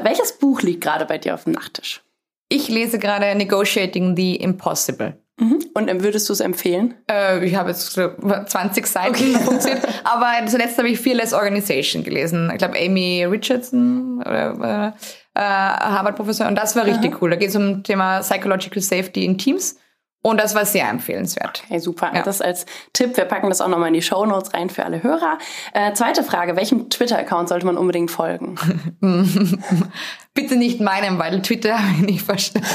welches 0.03 0.37
Buch 0.39 0.63
liegt 0.63 0.81
gerade 0.81 1.05
bei 1.05 1.17
dir 1.17 1.35
auf 1.35 1.45
dem 1.45 1.53
Nachttisch? 1.53 2.03
Ich 2.49 2.69
lese 2.69 2.99
gerade 2.99 3.35
Negotiating 3.37 4.17
the 4.17 4.35
Impossible. 4.35 5.17
Mhm. 5.39 5.65
Und 5.75 6.03
würdest 6.03 6.29
du 6.29 6.33
es 6.33 6.41
empfehlen? 6.41 6.95
Äh, 7.11 7.45
ich 7.45 7.55
habe 7.55 7.71
jetzt 7.71 7.93
20 7.93 8.87
Seiten 8.87 9.11
okay. 9.11 9.45
funktioniert. 9.45 9.87
Aber 10.05 10.33
zuletzt 10.47 10.77
habe 10.79 10.89
ich 10.89 10.99
Fearless 10.99 11.33
Organization 11.33 12.03
gelesen. 12.03 12.51
Ich 12.53 12.59
glaube, 12.59 12.79
Amy 12.79 13.25
Richardson 13.25 14.21
oder 14.21 14.95
äh, 15.35 15.41
Harvard-Professor. 15.41 16.47
Und 16.47 16.57
das 16.57 16.77
war 16.77 16.85
richtig 16.87 17.13
Aha. 17.13 17.19
cool. 17.21 17.31
Da 17.31 17.37
geht 17.37 17.51
es 17.51 17.57
um 17.57 17.83
Thema 17.83 18.21
Psychological 18.21 18.83
Safety 18.83 19.25
in 19.25 19.39
Teams. 19.39 19.77
Und 20.27 20.41
das 20.41 20.55
war 20.55 20.65
sehr 20.65 20.89
empfehlenswert. 20.89 21.63
Okay, 21.67 21.79
super. 21.81 22.11
Ja. 22.15 22.23
Das 22.23 22.41
als 22.41 22.65
Tipp. 22.95 23.15
Wir 23.19 23.27
packen 23.27 23.51
das 23.51 23.61
auch 23.61 23.69
nochmal 23.69 23.89
in 23.89 23.95
die 23.95 24.01
Show 24.01 24.25
Notes 24.25 24.55
rein 24.55 24.71
für 24.71 24.87
alle 24.87 25.03
Hörer. 25.03 25.37
Äh, 25.75 25.93
zweite 25.93 26.23
Frage. 26.23 26.57
Welchem 26.57 26.89
Twitter-Account 26.89 27.51
sollte 27.51 27.67
man 27.67 27.77
unbedingt 27.77 28.11
folgen? 28.11 28.55
Bitte 30.35 30.57
nicht 30.57 30.81
meinem, 30.81 31.19
weil 31.19 31.43
Twitter 31.43 31.79
habe 31.79 31.93
ich 31.99 32.07
nicht 32.07 32.23
verstanden. 32.23 32.67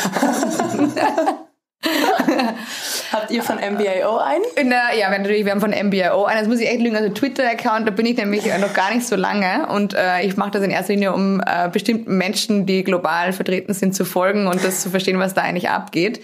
Habt 3.13 3.31
ihr 3.31 3.41
von 3.41 3.55
MBIO 3.55 4.17
einen? 4.17 4.69
Der, 4.69 4.97
ja, 4.97 5.09
natürlich, 5.09 5.45
wir 5.45 5.51
haben 5.51 5.61
von 5.61 5.71
MBIO 5.71 6.25
einen. 6.25 6.39
Das 6.39 6.47
muss 6.49 6.59
ich 6.59 6.67
echt 6.67 6.81
lügen. 6.81 6.95
Also 6.95 7.09
Twitter-Account, 7.09 7.87
da 7.87 7.91
bin 7.91 8.05
ich 8.05 8.17
nämlich 8.17 8.45
noch 8.59 8.73
gar 8.73 8.93
nicht 8.93 9.07
so 9.07 9.15
lange. 9.15 9.67
Und 9.67 9.93
äh, 9.93 10.21
ich 10.23 10.35
mache 10.35 10.51
das 10.51 10.63
in 10.63 10.71
erster 10.71 10.93
Linie, 10.93 11.13
um 11.13 11.41
äh, 11.45 11.69
bestimmten 11.69 12.17
Menschen, 12.17 12.65
die 12.65 12.83
global 12.83 13.31
vertreten 13.31 13.73
sind, 13.73 13.95
zu 13.95 14.03
folgen 14.03 14.47
und 14.47 14.63
das 14.63 14.81
zu 14.81 14.89
verstehen, 14.89 15.19
was 15.19 15.33
da 15.33 15.41
eigentlich 15.41 15.69
abgeht. 15.69 16.21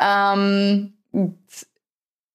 Ähm, 0.00 0.94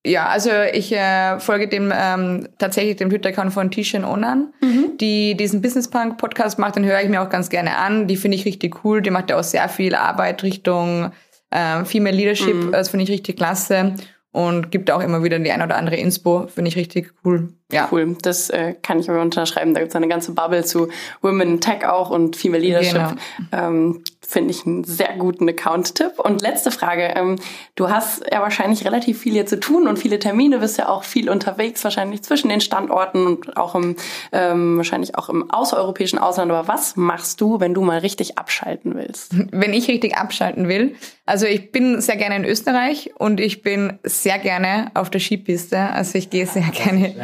ja, 0.05 0.28
also 0.28 0.49
ich 0.74 0.93
äh, 0.93 1.39
folge 1.39 1.67
dem 1.67 1.91
ähm, 1.93 2.47
tatsächlich 2.57 2.95
dem 2.95 3.09
Twitter-Account 3.09 3.53
von 3.53 3.69
Tishan 3.69 4.05
Onan, 4.05 4.53
mhm. 4.61 4.97
die 4.99 5.36
diesen 5.36 5.61
Business 5.61 5.89
Punk 5.89 6.17
Podcast 6.17 6.57
macht, 6.57 6.78
den 6.78 6.86
höre 6.86 7.01
ich 7.01 7.09
mir 7.09 7.22
auch 7.22 7.30
ganz 7.30 7.49
gerne 7.49 7.78
an. 7.78 8.07
Die 8.07 8.15
finde 8.15 8.38
ich 8.38 8.45
richtig 8.45 8.84
cool. 8.84 9.01
Die 9.01 9.11
macht 9.11 9.30
ja 9.30 9.38
auch 9.38 9.43
sehr 9.43 9.67
viel 9.67 9.93
Arbeit 9.93 10.41
Richtung 10.41 11.11
äh, 11.52 11.86
Female 11.86 12.16
Leadership. 12.16 12.56
Mhm. 12.56 12.72
Das 12.72 12.89
finde 12.89 13.04
ich 13.04 13.12
richtig 13.12 13.38
klasse. 13.38 13.93
und 14.34 14.72
gibt 14.72 14.89
auch 14.91 15.02
immer 15.02 15.24
wieder 15.24 15.38
die 15.39 15.52
ein 15.52 15.62
oder 15.62 15.76
andere 15.76 15.97
Inspo. 15.97 16.47
Finde 16.47 16.70
ich 16.70 16.78
richtig 16.78 17.14
cool. 17.26 17.49
Ja. 17.72 17.89
Cool, 17.91 18.16
das 18.22 18.49
äh, 18.49 18.76
kann 18.82 18.99
ich 18.99 19.10
aber 19.10 19.22
unterschreiben. 19.22 19.74
Da 19.74 19.82
gibt 19.82 19.91
es 19.91 19.95
eine 19.95 20.08
ganze 20.08 20.34
Bubble 20.34 20.64
zu 20.64 20.88
Women 21.22 21.41
in 21.41 21.62
Tech 21.62 21.86
auch 21.86 22.10
und 22.10 22.36
Female 22.36 22.64
Leadership. 22.64 22.93
Genau. 22.93 23.68
Ähm, 23.68 24.04
Finde 24.32 24.51
ich 24.51 24.65
einen 24.65 24.86
sehr 24.86 25.17
guten 25.17 25.49
Account-Tipp. 25.49 26.17
Und 26.17 26.41
letzte 26.41 26.71
Frage. 26.71 27.13
Ähm, 27.17 27.36
du 27.75 27.89
hast 27.89 28.23
ja 28.32 28.41
wahrscheinlich 28.41 28.86
relativ 28.86 29.19
viel 29.19 29.34
hier 29.34 29.45
zu 29.45 29.59
tun 29.59 29.89
und 29.89 29.99
viele 29.99 30.19
Termine, 30.19 30.59
bist 30.59 30.77
ja 30.77 30.88
auch 30.88 31.03
viel 31.03 31.29
unterwegs, 31.29 31.84
wahrscheinlich 31.84 32.21
zwischen 32.21 32.47
den 32.47 32.61
Standorten 32.61 33.27
und 33.27 33.57
auch 33.57 33.75
im, 33.75 33.97
ähm, 34.32 34.77
wahrscheinlich 34.77 35.15
auch 35.15 35.27
im 35.27 35.51
außereuropäischen 35.51 36.17
Ausland. 36.17 36.49
Aber 36.49 36.69
was 36.69 36.95
machst 36.95 37.41
du, 37.41 37.59
wenn 37.59 37.73
du 37.73 37.82
mal 37.82 37.99
richtig 37.99 38.38
abschalten 38.38 38.95
willst? 38.95 39.34
Wenn 39.51 39.73
ich 39.73 39.89
richtig 39.89 40.15
abschalten 40.15 40.69
will? 40.69 40.95
Also 41.25 41.45
ich 41.45 41.71
bin 41.71 42.01
sehr 42.01 42.17
gerne 42.17 42.36
in 42.36 42.45
Österreich 42.45 43.11
und 43.17 43.39
ich 43.39 43.61
bin 43.61 43.99
sehr 44.03 44.38
gerne 44.38 44.91
auf 44.93 45.09
der 45.09 45.19
Skipiste. 45.19 45.79
Also 45.79 46.17
ich 46.17 46.29
gehe 46.29 46.45
sehr 46.45 46.69
gerne. 46.73 47.15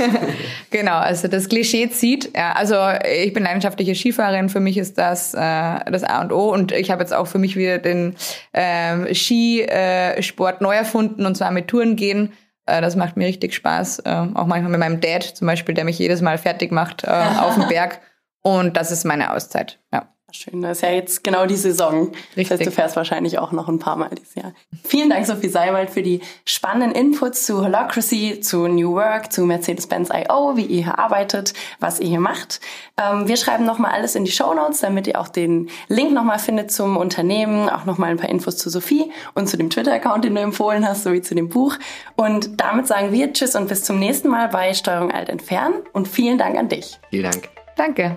genau, 0.70 0.96
also 0.96 1.28
das 1.28 1.48
Klischee 1.48 1.90
zieht. 1.90 2.30
Ja, 2.34 2.52
also 2.52 2.76
ich 3.06 3.32
bin 3.32 3.42
leidenschaftliche 3.42 3.94
Skifahrerin. 3.94 4.48
Für 4.48 4.60
mich 4.60 4.78
ist 4.78 4.96
das 4.96 5.34
äh, 5.34 5.38
das 5.38 6.02
A 6.02 6.22
und 6.22 6.32
O. 6.32 6.41
Und 6.50 6.72
ich 6.72 6.90
habe 6.90 7.02
jetzt 7.02 7.12
auch 7.12 7.26
für 7.26 7.38
mich 7.38 7.56
wieder 7.56 7.78
den 7.78 8.16
äh, 8.52 9.14
Skisport 9.14 10.60
neu 10.60 10.74
erfunden 10.74 11.26
und 11.26 11.36
zwar 11.36 11.50
mit 11.50 11.68
Touren 11.68 11.96
gehen. 11.96 12.32
Äh, 12.66 12.80
das 12.80 12.96
macht 12.96 13.16
mir 13.16 13.26
richtig 13.26 13.54
Spaß. 13.54 14.00
Äh, 14.00 14.10
auch 14.34 14.46
manchmal 14.46 14.70
mit 14.70 14.80
meinem 14.80 15.00
Dad 15.00 15.22
zum 15.22 15.46
Beispiel, 15.46 15.74
der 15.74 15.84
mich 15.84 15.98
jedes 15.98 16.20
Mal 16.20 16.38
fertig 16.38 16.72
macht 16.72 17.04
äh, 17.04 17.10
auf 17.40 17.54
dem 17.54 17.66
Berg. 17.68 18.00
Und 18.42 18.76
das 18.76 18.90
ist 18.90 19.04
meine 19.04 19.32
Auszeit. 19.32 19.78
Ja. 19.92 20.11
Schön, 20.34 20.62
das 20.62 20.78
ist 20.78 20.82
ja 20.82 20.90
jetzt 20.90 21.22
genau 21.22 21.44
die 21.44 21.56
Saison. 21.56 22.12
Richtig. 22.36 22.48
Das 22.48 22.58
heißt, 22.58 22.66
du 22.66 22.70
fährst 22.70 22.96
wahrscheinlich 22.96 23.38
auch 23.38 23.52
noch 23.52 23.68
ein 23.68 23.78
paar 23.78 23.96
Mal 23.96 24.08
dieses 24.10 24.34
Jahr. 24.34 24.54
Vielen 24.82 25.10
Dank, 25.10 25.26
Sophie 25.26 25.48
Seiwald, 25.48 25.90
für 25.90 26.02
die 26.02 26.20
spannenden 26.46 26.92
Inputs 26.92 27.44
zu 27.44 27.62
Holacracy, 27.62 28.40
zu 28.40 28.66
New 28.66 28.94
Work, 28.94 29.30
zu 29.30 29.44
Mercedes-Benz 29.44 30.08
I.O., 30.08 30.56
wie 30.56 30.64
ihr 30.64 30.84
hier 30.84 30.98
arbeitet, 30.98 31.52
was 31.80 32.00
ihr 32.00 32.08
hier 32.08 32.20
macht. 32.20 32.60
Ähm, 32.96 33.28
wir 33.28 33.36
schreiben 33.36 33.66
nochmal 33.66 33.92
alles 33.92 34.14
in 34.14 34.24
die 34.24 34.32
Show 34.32 34.54
Notes, 34.54 34.80
damit 34.80 35.06
ihr 35.06 35.20
auch 35.20 35.28
den 35.28 35.68
Link 35.88 36.12
nochmal 36.12 36.38
findet 36.38 36.72
zum 36.72 36.96
Unternehmen, 36.96 37.68
auch 37.68 37.84
nochmal 37.84 38.10
ein 38.10 38.16
paar 38.16 38.30
Infos 38.30 38.56
zu 38.56 38.70
Sophie 38.70 39.12
und 39.34 39.48
zu 39.48 39.58
dem 39.58 39.68
Twitter-Account, 39.68 40.24
den 40.24 40.34
du 40.34 40.40
empfohlen 40.40 40.88
hast, 40.88 41.04
sowie 41.04 41.20
zu 41.20 41.34
dem 41.34 41.50
Buch. 41.50 41.76
Und 42.16 42.58
damit 42.60 42.86
sagen 42.86 43.12
wir 43.12 43.32
Tschüss 43.34 43.54
und 43.54 43.68
bis 43.68 43.84
zum 43.84 43.98
nächsten 43.98 44.28
Mal 44.28 44.48
bei 44.48 44.72
Steuerung 44.72 45.12
Alt 45.12 45.28
Entfernen 45.28 45.74
und 45.92 46.08
vielen 46.08 46.38
Dank 46.38 46.56
an 46.56 46.68
dich. 46.68 46.98
Vielen 47.10 47.30
Dank. 47.30 47.48
Danke. 47.76 48.16